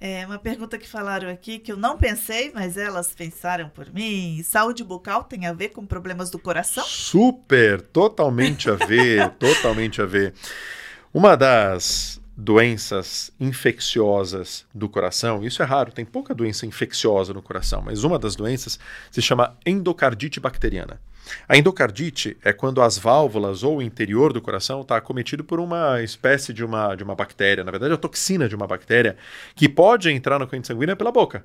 É 0.00 0.24
uma 0.24 0.38
pergunta 0.38 0.78
que 0.78 0.88
falaram 0.88 1.28
aqui 1.28 1.58
que 1.58 1.72
eu 1.72 1.76
não 1.76 1.98
pensei, 1.98 2.52
mas 2.54 2.76
elas 2.76 3.12
pensaram 3.12 3.68
por 3.68 3.92
mim. 3.92 4.40
Saúde 4.44 4.84
bucal 4.84 5.24
tem 5.24 5.46
a 5.46 5.52
ver 5.52 5.70
com 5.70 5.84
problemas 5.84 6.30
do 6.30 6.38
coração? 6.38 6.84
Super, 6.84 7.80
totalmente 7.80 8.70
a 8.70 8.74
ver, 8.74 9.28
totalmente 9.40 10.00
a 10.00 10.06
ver. 10.06 10.34
Uma 11.12 11.36
das 11.36 12.20
doenças 12.36 13.32
infecciosas 13.40 14.64
do 14.72 14.88
coração, 14.88 15.44
isso 15.44 15.60
é 15.60 15.66
raro, 15.66 15.90
tem 15.90 16.04
pouca 16.04 16.32
doença 16.32 16.64
infecciosa 16.64 17.34
no 17.34 17.42
coração, 17.42 17.82
mas 17.82 18.04
uma 18.04 18.16
das 18.16 18.36
doenças 18.36 18.78
se 19.10 19.20
chama 19.20 19.56
endocardite 19.66 20.38
bacteriana. 20.38 21.00
A 21.48 21.56
endocardite 21.56 22.36
é 22.42 22.52
quando 22.52 22.82
as 22.82 22.98
válvulas 22.98 23.62
ou 23.62 23.78
o 23.78 23.82
interior 23.82 24.32
do 24.32 24.40
coração 24.40 24.80
está 24.80 24.96
acometido 24.96 25.44
por 25.44 25.60
uma 25.60 26.02
espécie 26.02 26.52
de 26.52 26.64
uma, 26.64 26.94
de 26.94 27.02
uma 27.02 27.14
bactéria, 27.14 27.64
na 27.64 27.70
verdade, 27.70 27.94
a 27.94 27.96
toxina 27.96 28.48
de 28.48 28.54
uma 28.54 28.66
bactéria, 28.66 29.16
que 29.54 29.68
pode 29.68 30.10
entrar 30.10 30.38
na 30.38 30.46
corrente 30.46 30.66
sanguínea 30.66 30.96
pela 30.96 31.12
boca. 31.12 31.44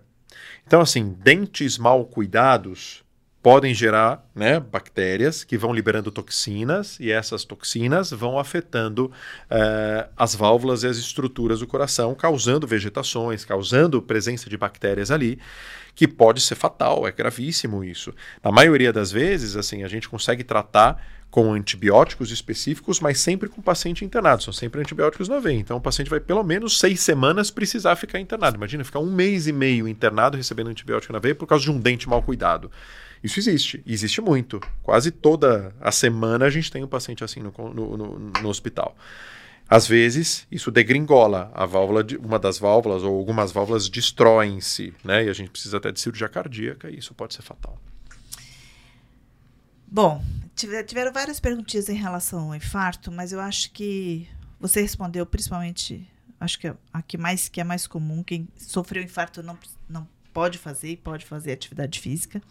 Então, 0.66 0.82
assim, 0.82 1.16
dentes 1.20 1.78
mal 1.78 2.06
cuidados 2.06 3.03
podem 3.44 3.74
gerar 3.74 4.26
né, 4.34 4.58
bactérias 4.58 5.44
que 5.44 5.58
vão 5.58 5.74
liberando 5.74 6.10
toxinas 6.10 6.98
e 6.98 7.12
essas 7.12 7.44
toxinas 7.44 8.10
vão 8.10 8.40
afetando 8.40 9.08
uh, 9.08 10.10
as 10.16 10.34
válvulas 10.34 10.84
e 10.84 10.88
as 10.88 10.98
estruturas 10.98 11.60
do 11.60 11.68
coração, 11.68 12.16
causando 12.16 12.66
vegetações, 12.66 13.44
causando 13.44 14.02
presença 14.02 14.50
de 14.50 14.56
bactérias 14.56 15.12
ali 15.12 15.38
que 15.94 16.08
pode 16.08 16.42
ser 16.42 16.56
fatal, 16.56 17.06
é 17.06 17.12
gravíssimo 17.12 17.84
isso. 17.84 18.16
Na 18.42 18.52
maioria 18.52 18.92
das 18.92 19.12
vezes, 19.12 19.56
assim, 19.56 19.84
a 19.84 19.88
gente 19.88 20.10
consegue 20.10 20.44
tratar 20.44 21.06
com 21.30 21.52
antibióticos 21.52 22.32
específicos, 22.32 23.00
mas 23.00 23.20
sempre 23.20 23.50
com 23.50 23.62
paciente 23.62 24.06
internado. 24.06 24.44
São 24.44 24.54
sempre 24.54 24.80
antibióticos 24.80 25.28
na 25.28 25.40
veia. 25.40 25.58
Então 25.58 25.78
o 25.78 25.82
paciente 25.82 26.10
vai 26.10 26.20
pelo 26.20 26.44
menos 26.44 26.80
seis 26.80 27.02
semanas 27.02 27.52
precisar 27.52 27.96
ficar 27.96 28.20
internado. 28.20 28.56
Imagina 28.56 28.84
ficar 28.84 29.00
um 29.00 29.12
mês 29.12 29.48
e 29.48 29.52
meio 29.52 29.88
internado 29.88 30.38
recebendo 30.38 30.70
antibiótico 30.70 31.12
na 31.12 31.20
veia 31.20 31.36
por 31.36 31.48
causa 31.48 31.64
de 31.64 31.72
um 31.72 31.80
dente 31.80 32.08
mal 32.08 32.22
cuidado. 32.22 32.72
Isso 33.24 33.40
existe, 33.40 33.82
existe 33.86 34.20
muito. 34.20 34.60
Quase 34.82 35.10
toda 35.10 35.74
a 35.80 35.92
semana 35.92 36.46
a 36.46 36.50
gente 36.50 36.70
tem 36.70 36.84
um 36.84 36.88
paciente 36.88 37.24
assim 37.24 37.40
no, 37.40 37.54
no, 37.74 37.98
no, 37.98 38.20
no 38.20 38.50
hospital. 38.50 38.96
Às 39.70 39.88
vezes, 39.88 40.46
isso 40.52 40.70
degringola 40.70 41.50
a 41.54 41.66
válvula, 41.66 42.04
de, 42.04 42.18
uma 42.18 42.38
das 42.38 42.60
válvulas 42.60 43.02
ou 43.02 43.18
algumas 43.18 43.52
válvulas 43.52 43.88
destroem-se, 43.88 44.94
né? 45.04 45.24
E 45.26 45.30
a 45.30 45.34
gente 45.34 45.50
precisa 45.50 45.78
até 45.78 45.92
de 45.92 46.00
cirurgia 46.00 46.28
cardíaca 46.28 46.90
e 46.90 46.98
isso 46.98 47.14
pode 47.14 47.34
ser 47.34 47.42
fatal. 47.42 47.80
Bom, 49.88 50.24
tiveram 50.56 51.14
várias 51.14 51.40
perguntinhas 51.40 51.88
em 51.88 51.96
relação 51.96 52.48
ao 52.48 52.56
infarto, 52.56 53.12
mas 53.12 53.32
eu 53.32 53.40
acho 53.40 53.72
que 53.72 54.28
você 54.60 54.82
respondeu 54.82 55.26
principalmente, 55.26 56.06
acho 56.40 56.60
que 56.60 56.74
a 56.92 57.02
que 57.02 57.18
mais 57.18 57.48
que 57.48 57.62
é 57.62 57.64
mais 57.64 57.88
comum, 57.88 58.22
quem 58.22 58.48
sofreu 58.58 59.02
infarto 59.02 59.42
não, 59.42 59.58
não 59.88 60.08
pode 60.34 60.58
fazer 60.58 60.90
e 60.90 60.98
pode 60.98 61.26
fazer 61.26 61.54
atividade 61.54 62.00
física. 62.00 62.42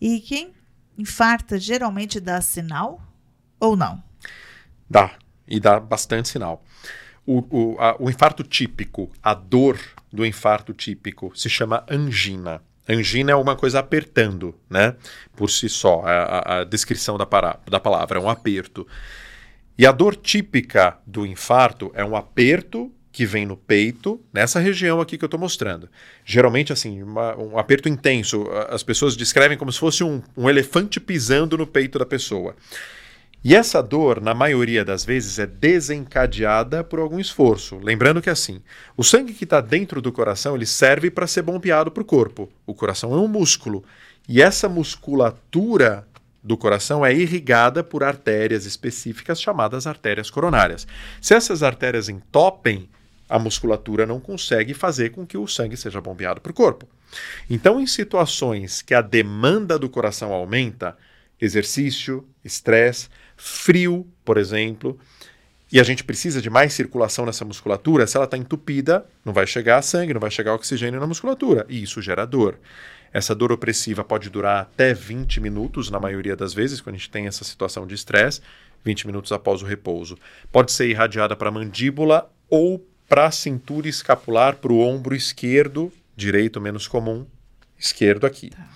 E 0.00 0.20
quem 0.20 0.54
infarta 0.96 1.58
geralmente 1.58 2.18
dá 2.18 2.40
sinal 2.40 3.00
ou 3.58 3.76
não? 3.76 4.02
Dá, 4.88 5.12
e 5.46 5.60
dá 5.60 5.78
bastante 5.78 6.28
sinal. 6.28 6.64
O, 7.26 7.44
o, 7.50 7.76
a, 7.78 7.96
o 8.00 8.08
infarto 8.08 8.42
típico, 8.42 9.10
a 9.22 9.34
dor 9.34 9.78
do 10.12 10.24
infarto 10.24 10.72
típico, 10.72 11.32
se 11.36 11.48
chama 11.48 11.84
angina. 11.88 12.62
Angina 12.88 13.32
é 13.32 13.34
uma 13.36 13.54
coisa 13.54 13.78
apertando, 13.78 14.58
né? 14.68 14.96
Por 15.36 15.48
si 15.48 15.68
só, 15.68 16.02
a, 16.04 16.60
a 16.60 16.64
descrição 16.64 17.16
da, 17.16 17.26
para, 17.26 17.60
da 17.70 17.78
palavra 17.78 18.18
é 18.18 18.22
um 18.22 18.28
aperto. 18.28 18.86
E 19.78 19.86
a 19.86 19.92
dor 19.92 20.16
típica 20.16 20.98
do 21.06 21.24
infarto 21.24 21.92
é 21.94 22.04
um 22.04 22.16
aperto 22.16 22.92
que 23.20 23.26
vem 23.26 23.44
no 23.44 23.54
peito, 23.54 24.18
nessa 24.32 24.58
região 24.58 24.98
aqui 24.98 25.18
que 25.18 25.24
eu 25.24 25.26
estou 25.26 25.38
mostrando. 25.38 25.90
Geralmente, 26.24 26.72
assim, 26.72 27.02
uma, 27.02 27.36
um 27.36 27.58
aperto 27.58 27.86
intenso. 27.86 28.46
As 28.70 28.82
pessoas 28.82 29.14
descrevem 29.14 29.58
como 29.58 29.70
se 29.70 29.78
fosse 29.78 30.02
um, 30.02 30.22
um 30.34 30.48
elefante 30.48 30.98
pisando 30.98 31.58
no 31.58 31.66
peito 31.66 31.98
da 31.98 32.06
pessoa. 32.06 32.56
E 33.44 33.54
essa 33.54 33.82
dor, 33.82 34.22
na 34.22 34.32
maioria 34.32 34.86
das 34.86 35.04
vezes, 35.04 35.38
é 35.38 35.46
desencadeada 35.46 36.82
por 36.82 36.98
algum 36.98 37.20
esforço. 37.20 37.78
Lembrando 37.82 38.22
que 38.22 38.30
assim, 38.30 38.62
o 38.96 39.04
sangue 39.04 39.34
que 39.34 39.44
está 39.44 39.60
dentro 39.60 40.00
do 40.00 40.10
coração 40.10 40.56
ele 40.56 40.64
serve 40.64 41.10
para 41.10 41.26
ser 41.26 41.42
bombeado 41.42 41.90
para 41.90 42.02
o 42.02 42.06
corpo. 42.06 42.50
O 42.66 42.72
coração 42.72 43.12
é 43.12 43.18
um 43.18 43.28
músculo. 43.28 43.84
E 44.26 44.40
essa 44.40 44.66
musculatura 44.66 46.08
do 46.42 46.56
coração 46.56 47.04
é 47.04 47.12
irrigada 47.12 47.84
por 47.84 48.02
artérias 48.02 48.64
específicas 48.64 49.38
chamadas 49.42 49.86
artérias 49.86 50.30
coronárias. 50.30 50.86
Se 51.20 51.34
essas 51.34 51.62
artérias 51.62 52.08
entopem, 52.08 52.88
a 53.30 53.38
musculatura 53.38 54.04
não 54.04 54.18
consegue 54.18 54.74
fazer 54.74 55.10
com 55.10 55.24
que 55.24 55.38
o 55.38 55.46
sangue 55.46 55.76
seja 55.76 56.00
bombeado 56.00 56.40
para 56.40 56.50
o 56.50 56.54
corpo. 56.54 56.88
Então, 57.48 57.80
em 57.80 57.86
situações 57.86 58.82
que 58.82 58.92
a 58.92 59.00
demanda 59.00 59.78
do 59.78 59.88
coração 59.88 60.32
aumenta, 60.32 60.96
exercício, 61.40 62.26
estresse, 62.44 63.08
frio, 63.36 64.06
por 64.24 64.36
exemplo, 64.36 64.98
e 65.72 65.78
a 65.78 65.84
gente 65.84 66.02
precisa 66.02 66.42
de 66.42 66.50
mais 66.50 66.72
circulação 66.72 67.24
nessa 67.24 67.44
musculatura, 67.44 68.04
se 68.04 68.16
ela 68.16 68.24
está 68.24 68.36
entupida, 68.36 69.06
não 69.24 69.32
vai 69.32 69.46
chegar 69.46 69.80
sangue, 69.80 70.12
não 70.12 70.20
vai 70.20 70.30
chegar 70.30 70.52
oxigênio 70.52 70.98
na 70.98 71.06
musculatura, 71.06 71.64
e 71.68 71.80
isso 71.80 72.02
gera 72.02 72.26
dor. 72.26 72.58
Essa 73.12 73.34
dor 73.34 73.52
opressiva 73.52 74.02
pode 74.02 74.28
durar 74.28 74.62
até 74.62 74.92
20 74.92 75.40
minutos, 75.40 75.88
na 75.88 76.00
maioria 76.00 76.34
das 76.34 76.52
vezes, 76.52 76.80
quando 76.80 76.96
a 76.96 76.98
gente 76.98 77.10
tem 77.10 77.28
essa 77.28 77.44
situação 77.44 77.86
de 77.86 77.94
estresse, 77.94 78.40
20 78.84 79.06
minutos 79.06 79.30
após 79.30 79.62
o 79.62 79.66
repouso. 79.66 80.18
Pode 80.50 80.72
ser 80.72 80.88
irradiada 80.88 81.36
para 81.36 81.48
a 81.48 81.52
mandíbula 81.52 82.28
ou 82.48 82.84
para 83.10 83.26
a 83.26 83.30
cintura 83.32 83.88
escapular, 83.88 84.58
para 84.58 84.72
o 84.72 84.78
ombro 84.78 85.16
esquerdo, 85.16 85.92
direito 86.14 86.60
menos 86.60 86.86
comum, 86.86 87.26
esquerdo 87.76 88.24
aqui. 88.24 88.50
Tá. 88.50 88.68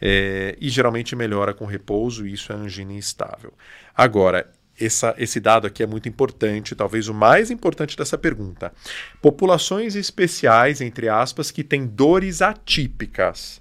É, 0.00 0.56
e 0.58 0.70
geralmente 0.70 1.14
melhora 1.14 1.52
com 1.52 1.66
repouso, 1.66 2.26
e 2.26 2.32
isso 2.32 2.50
é 2.50 2.56
angina 2.56 2.94
instável. 2.94 3.52
Agora, 3.94 4.50
essa, 4.80 5.14
esse 5.18 5.38
dado 5.38 5.66
aqui 5.66 5.82
é 5.82 5.86
muito 5.86 6.08
importante, 6.08 6.74
talvez 6.74 7.08
o 7.08 7.14
mais 7.14 7.50
importante 7.50 7.94
dessa 7.94 8.16
pergunta. 8.16 8.72
Populações 9.20 9.94
especiais, 9.96 10.80
entre 10.80 11.10
aspas, 11.10 11.50
que 11.50 11.62
têm 11.62 11.86
dores 11.86 12.40
atípicas. 12.40 13.60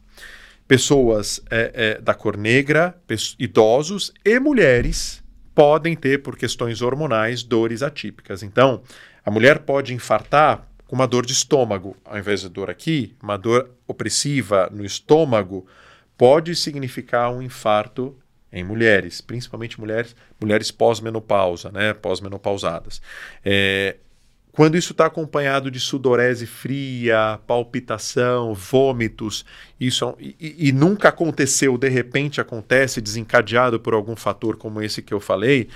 Pessoas 0.65 1.41
é, 1.51 1.71
é, 1.73 2.01
da 2.01 2.13
cor 2.13 2.37
negra, 2.37 2.97
idosos 3.37 4.13
e 4.23 4.39
mulheres 4.39 5.21
podem 5.53 5.97
ter, 5.97 6.23
por 6.23 6.37
questões 6.37 6.81
hormonais, 6.81 7.43
dores 7.43 7.83
atípicas. 7.83 8.41
Então, 8.41 8.81
a 9.25 9.31
mulher 9.31 9.59
pode 9.59 9.93
infartar 9.93 10.67
com 10.85 10.95
uma 10.95 11.07
dor 11.07 11.25
de 11.25 11.33
estômago, 11.33 11.95
ao 12.05 12.17
invés 12.17 12.41
de 12.41 12.49
dor 12.49 12.69
aqui, 12.69 13.15
uma 13.21 13.37
dor 13.37 13.71
opressiva 13.87 14.69
no 14.71 14.85
estômago, 14.85 15.65
pode 16.17 16.55
significar 16.55 17.31
um 17.31 17.41
infarto 17.41 18.15
em 18.51 18.63
mulheres, 18.63 19.19
principalmente 19.19 19.79
mulheres, 19.79 20.15
mulheres 20.39 20.69
pós-menopausa, 20.69 21.71
né, 21.71 21.93
pós-menopausadas. 21.93 23.01
É, 23.43 23.95
quando 24.51 24.77
isso 24.77 24.91
está 24.91 25.07
acompanhado 25.07 25.71
de 25.71 25.79
sudorese 25.79 26.45
fria, 26.45 27.39
palpitação, 27.47 28.53
vômitos, 28.53 29.43
isso 29.79 30.07
é 30.07 30.23
e, 30.39 30.67
e, 30.69 30.71
nunca 30.71 31.09
aconteceu, 31.09 31.75
de 31.75 31.89
repente 31.89 32.39
acontece, 32.39 33.01
desencadeado 33.01 33.79
por 33.79 33.95
algum 33.95 34.15
fator 34.15 34.55
como 34.55 34.79
esse 34.79 35.01
que 35.01 35.11
eu 35.13 35.19
falei, 35.19 35.69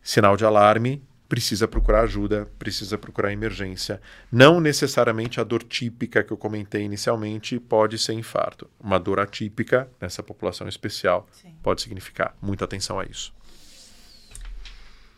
sinal 0.00 0.36
de 0.36 0.44
alarme, 0.44 1.02
precisa 1.34 1.66
procurar 1.66 2.02
ajuda, 2.02 2.48
precisa 2.60 2.96
procurar 2.96 3.32
emergência. 3.32 4.00
Não 4.30 4.60
necessariamente 4.60 5.40
a 5.40 5.42
dor 5.42 5.64
típica 5.64 6.22
que 6.22 6.32
eu 6.32 6.36
comentei 6.36 6.82
inicialmente 6.82 7.58
pode 7.58 7.98
ser 7.98 8.12
infarto. 8.12 8.70
Uma 8.78 9.00
dor 9.00 9.18
atípica 9.18 9.90
nessa 10.00 10.22
população 10.22 10.68
especial 10.68 11.26
Sim. 11.32 11.52
pode 11.60 11.82
significar. 11.82 12.36
Muita 12.40 12.64
atenção 12.64 13.00
a 13.00 13.04
isso. 13.04 13.34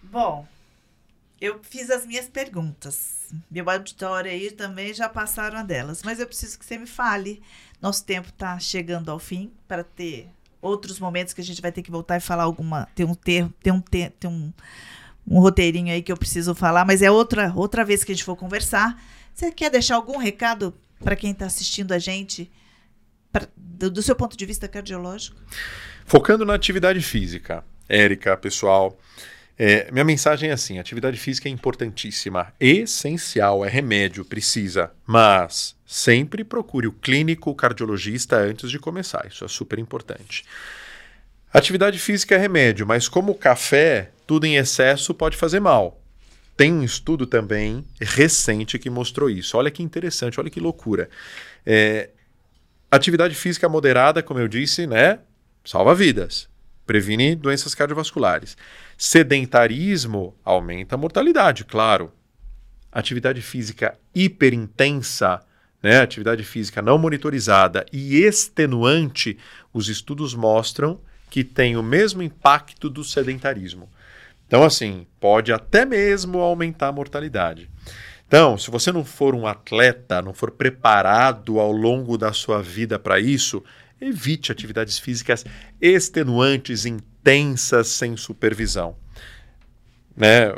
Bom, 0.04 0.48
eu 1.38 1.60
fiz 1.62 1.90
as 1.90 2.06
minhas 2.06 2.30
perguntas. 2.30 3.26
Meu 3.50 3.68
auditório 3.68 4.30
aí 4.30 4.50
também 4.50 4.94
já 4.94 5.10
passaram 5.10 5.58
a 5.58 5.62
delas, 5.62 6.02
mas 6.02 6.18
eu 6.18 6.26
preciso 6.26 6.58
que 6.58 6.64
você 6.64 6.78
me 6.78 6.86
fale. 6.86 7.42
Nosso 7.78 8.02
tempo 8.02 8.30
está 8.30 8.58
chegando 8.58 9.10
ao 9.10 9.18
fim 9.18 9.52
para 9.68 9.84
ter 9.84 10.30
outros 10.62 10.98
momentos 10.98 11.34
que 11.34 11.42
a 11.42 11.44
gente 11.44 11.60
vai 11.60 11.70
ter 11.70 11.82
que 11.82 11.90
voltar 11.90 12.16
e 12.16 12.20
falar 12.20 12.44
alguma. 12.44 12.88
Tem 12.94 13.04
um 13.04 13.14
ter, 13.14 13.50
tem 13.62 13.70
um 13.70 13.82
ter, 13.82 14.12
tem 14.12 14.30
um 14.30 14.50
um 15.26 15.40
roteirinho 15.40 15.92
aí 15.92 16.02
que 16.02 16.12
eu 16.12 16.16
preciso 16.16 16.54
falar, 16.54 16.84
mas 16.84 17.02
é 17.02 17.10
outra, 17.10 17.52
outra 17.54 17.84
vez 17.84 18.04
que 18.04 18.12
a 18.12 18.14
gente 18.14 18.24
for 18.24 18.36
conversar. 18.36 19.00
Você 19.34 19.50
quer 19.50 19.70
deixar 19.70 19.96
algum 19.96 20.16
recado 20.16 20.72
para 21.02 21.16
quem 21.16 21.32
está 21.32 21.46
assistindo 21.46 21.92
a 21.92 21.98
gente, 21.98 22.50
pra, 23.32 23.46
do, 23.56 23.90
do, 23.90 24.02
seu 24.02 24.14
ponto 24.14 24.36
de 24.36 24.46
vista 24.46 24.68
cardiológico? 24.68 25.36
Focando 26.06 26.44
na 26.44 26.54
atividade 26.54 27.00
física, 27.02 27.64
Érica, 27.88 28.36
pessoal, 28.36 28.98
é, 29.58 29.90
minha 29.90 30.04
mensagem 30.04 30.50
é 30.50 30.52
assim: 30.52 30.78
atividade 30.78 31.18
física 31.18 31.48
é 31.48 31.52
importantíssima, 31.52 32.52
essencial, 32.60 33.64
é 33.64 33.68
remédio, 33.68 34.24
precisa, 34.24 34.92
mas 35.06 35.74
sempre 35.84 36.44
procure 36.44 36.86
o 36.86 36.92
clínico 36.92 37.54
cardiologista 37.54 38.36
antes 38.36 38.70
de 38.70 38.78
começar, 38.78 39.26
isso 39.26 39.44
é 39.44 39.48
super 39.48 39.78
importante. 39.78 40.44
Atividade 41.56 41.98
física 41.98 42.34
é 42.34 42.38
remédio, 42.38 42.86
mas 42.86 43.08
como 43.08 43.32
o 43.32 43.34
café, 43.34 44.10
tudo 44.26 44.44
em 44.44 44.56
excesso 44.56 45.14
pode 45.14 45.38
fazer 45.38 45.58
mal. 45.58 45.98
Tem 46.54 46.70
um 46.70 46.84
estudo 46.84 47.26
também 47.26 47.82
recente 47.98 48.78
que 48.78 48.90
mostrou 48.90 49.30
isso. 49.30 49.56
Olha 49.56 49.70
que 49.70 49.82
interessante, 49.82 50.38
olha 50.38 50.50
que 50.50 50.60
loucura. 50.60 51.08
É, 51.64 52.10
atividade 52.90 53.34
física 53.34 53.70
moderada, 53.70 54.22
como 54.22 54.38
eu 54.38 54.46
disse, 54.46 54.86
né, 54.86 55.20
salva 55.64 55.94
vidas, 55.94 56.46
previne 56.86 57.34
doenças 57.34 57.74
cardiovasculares. 57.74 58.54
Sedentarismo 58.98 60.36
aumenta 60.44 60.94
a 60.94 60.98
mortalidade, 60.98 61.64
claro. 61.64 62.12
Atividade 62.92 63.40
física 63.40 63.98
hiperintensa, 64.14 65.40
né, 65.82 66.00
atividade 66.00 66.44
física 66.44 66.82
não 66.82 66.98
monitorizada 66.98 67.86
e 67.90 68.18
extenuante, 68.18 69.38
os 69.72 69.88
estudos 69.88 70.34
mostram 70.34 71.00
que 71.30 71.44
tem 71.44 71.76
o 71.76 71.82
mesmo 71.82 72.22
impacto 72.22 72.88
do 72.88 73.04
sedentarismo. 73.04 73.88
Então, 74.46 74.62
assim, 74.62 75.06
pode 75.18 75.52
até 75.52 75.84
mesmo 75.84 76.38
aumentar 76.38 76.88
a 76.88 76.92
mortalidade. 76.92 77.68
Então, 78.26 78.58
se 78.58 78.70
você 78.70 78.90
não 78.90 79.04
for 79.04 79.34
um 79.34 79.46
atleta, 79.46 80.22
não 80.22 80.34
for 80.34 80.50
preparado 80.50 81.60
ao 81.60 81.70
longo 81.70 82.18
da 82.18 82.32
sua 82.32 82.62
vida 82.62 82.98
para 82.98 83.20
isso, 83.20 83.62
evite 84.00 84.50
atividades 84.50 84.98
físicas 84.98 85.44
extenuantes, 85.80 86.86
intensas, 86.86 87.88
sem 87.88 88.16
supervisão. 88.16 88.96
Né? 90.16 90.52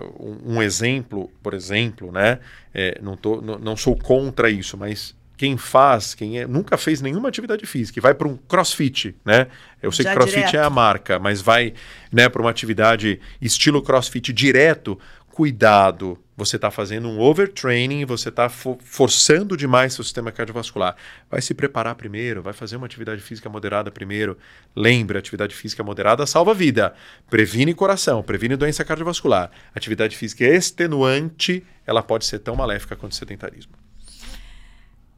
Um, 0.46 0.62
exemplo, 0.62 1.30
por 1.42 1.52
exemplo, 1.52 2.12
né? 2.12 2.38
É, 2.72 2.98
não, 3.02 3.16
tô, 3.16 3.40
não, 3.40 3.58
não 3.58 3.76
sou 3.76 3.96
contra 3.96 4.48
isso, 4.48 4.76
mas 4.76 5.16
quem 5.38 5.56
faz, 5.56 6.14
quem 6.14 6.40
é, 6.40 6.46
nunca 6.46 6.76
fez 6.76 7.00
nenhuma 7.00 7.28
atividade 7.28 7.64
física, 7.64 8.00
e 8.00 8.02
vai 8.02 8.12
para 8.12 8.26
um 8.26 8.36
crossfit, 8.36 9.14
né? 9.24 9.46
Eu 9.80 9.92
sei 9.92 10.02
Já 10.02 10.10
que 10.10 10.16
crossfit 10.16 10.46
direto. 10.46 10.56
é 10.56 10.62
a 10.64 10.68
marca, 10.68 11.18
mas 11.20 11.40
vai 11.40 11.72
né, 12.12 12.28
para 12.28 12.42
uma 12.42 12.50
atividade 12.50 13.20
estilo 13.40 13.80
crossfit 13.80 14.32
direto, 14.32 14.98
cuidado. 15.30 16.18
Você 16.36 16.56
está 16.56 16.68
fazendo 16.68 17.06
um 17.08 17.20
overtraining, 17.20 18.04
você 18.04 18.28
está 18.28 18.48
fo 18.48 18.76
forçando 18.82 19.56
demais 19.56 19.92
seu 19.92 20.02
sistema 20.02 20.32
cardiovascular. 20.32 20.96
Vai 21.30 21.40
se 21.40 21.54
preparar 21.54 21.94
primeiro, 21.94 22.42
vai 22.42 22.52
fazer 22.52 22.76
uma 22.76 22.86
atividade 22.86 23.22
física 23.22 23.48
moderada 23.48 23.92
primeiro. 23.92 24.36
Lembre, 24.74 25.16
atividade 25.16 25.54
física 25.54 25.84
moderada 25.84 26.26
salva 26.26 26.52
vida. 26.52 26.94
Previne 27.30 27.72
coração, 27.74 28.20
previne 28.24 28.56
doença 28.56 28.84
cardiovascular. 28.84 29.52
Atividade 29.72 30.16
física 30.16 30.44
extenuante, 30.44 31.64
ela 31.86 32.02
pode 32.02 32.24
ser 32.24 32.40
tão 32.40 32.56
maléfica 32.56 32.96
quanto 32.96 33.12
o 33.12 33.14
sedentarismo. 33.14 33.72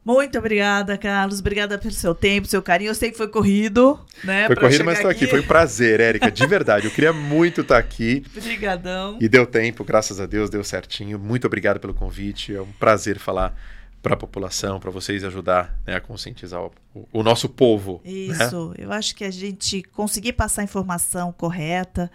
Muito 0.03 0.37
obrigada, 0.37 0.97
Carlos. 0.97 1.39
Obrigada 1.39 1.77
pelo 1.77 1.93
seu 1.93 2.15
tempo, 2.15 2.47
seu 2.47 2.61
carinho. 2.61 2.89
Eu 2.89 2.95
sei 2.95 3.11
que 3.11 3.17
foi 3.17 3.27
corrido, 3.27 3.99
né? 4.23 4.47
Foi 4.47 4.55
corrido, 4.55 4.83
mas 4.83 4.97
estou 4.97 5.11
aqui. 5.11 5.27
Foi 5.27 5.41
um 5.41 5.47
prazer, 5.47 5.99
Érica, 5.99 6.31
de 6.31 6.45
verdade. 6.47 6.87
Eu 6.87 6.91
queria 6.91 7.13
muito 7.13 7.61
estar 7.61 7.77
aqui. 7.77 8.23
Obrigadão. 8.35 9.17
E 9.21 9.29
deu 9.29 9.45
tempo, 9.45 9.83
graças 9.83 10.19
a 10.19 10.25
Deus, 10.25 10.49
deu 10.49 10.63
certinho. 10.63 11.19
Muito 11.19 11.45
obrigado 11.45 11.79
pelo 11.79 11.93
convite. 11.93 12.55
É 12.55 12.61
um 12.61 12.71
prazer 12.79 13.19
falar 13.19 13.55
para 14.01 14.15
a 14.15 14.17
população, 14.17 14.79
para 14.79 14.89
vocês 14.89 15.23
ajudar 15.23 15.79
né, 15.85 15.95
a 15.95 16.01
conscientizar 16.01 16.63
o, 16.63 16.71
o 17.13 17.21
nosso 17.21 17.47
povo. 17.47 18.01
né? 18.03 18.11
Isso. 18.11 18.73
Eu 18.77 18.91
acho 18.91 19.15
que 19.15 19.23
a 19.23 19.29
gente 19.31 19.83
conseguir 19.83 20.33
passar 20.33 20.61
a 20.61 20.65
informação 20.65 21.31
correta 21.31 22.11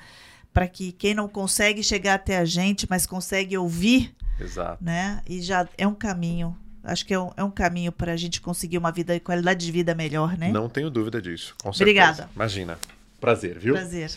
para 0.53 0.67
que 0.67 0.91
quem 0.91 1.15
não 1.15 1.29
consegue 1.29 1.85
chegar 1.85 2.15
até 2.15 2.39
a 2.39 2.45
gente, 2.45 2.87
mas 2.91 3.07
consegue 3.07 3.57
ouvir, 3.57 4.13
Exato. 4.41 4.83
né? 4.83 5.21
E 5.29 5.41
já 5.41 5.69
é 5.79 5.87
um 5.87 5.95
caminho. 5.95 6.57
Acho 6.87 7.05
que 7.05 7.13
é 7.13 7.19
um, 7.19 7.33
é 7.37 7.43
um 7.43 7.51
caminho 7.51 7.91
para 7.91 8.13
a 8.13 8.17
gente 8.17 8.41
conseguir 8.41 8.79
uma 8.79 8.93
vida, 8.93 9.19
qualidade 9.19 9.67
de 9.67 9.73
vida 9.73 9.95
melhor, 9.95 10.39
né? 10.39 10.53
Não 10.53 10.69
tenho 10.69 10.89
dúvida 10.89 11.21
disso. 11.21 11.55
Com 11.61 11.73
certeza. 11.73 11.83
Obrigada. 11.83 12.31
Imagina. 12.35 12.79
Prazer, 13.21 13.59
viu? 13.59 13.75
Prazer. 13.75 14.13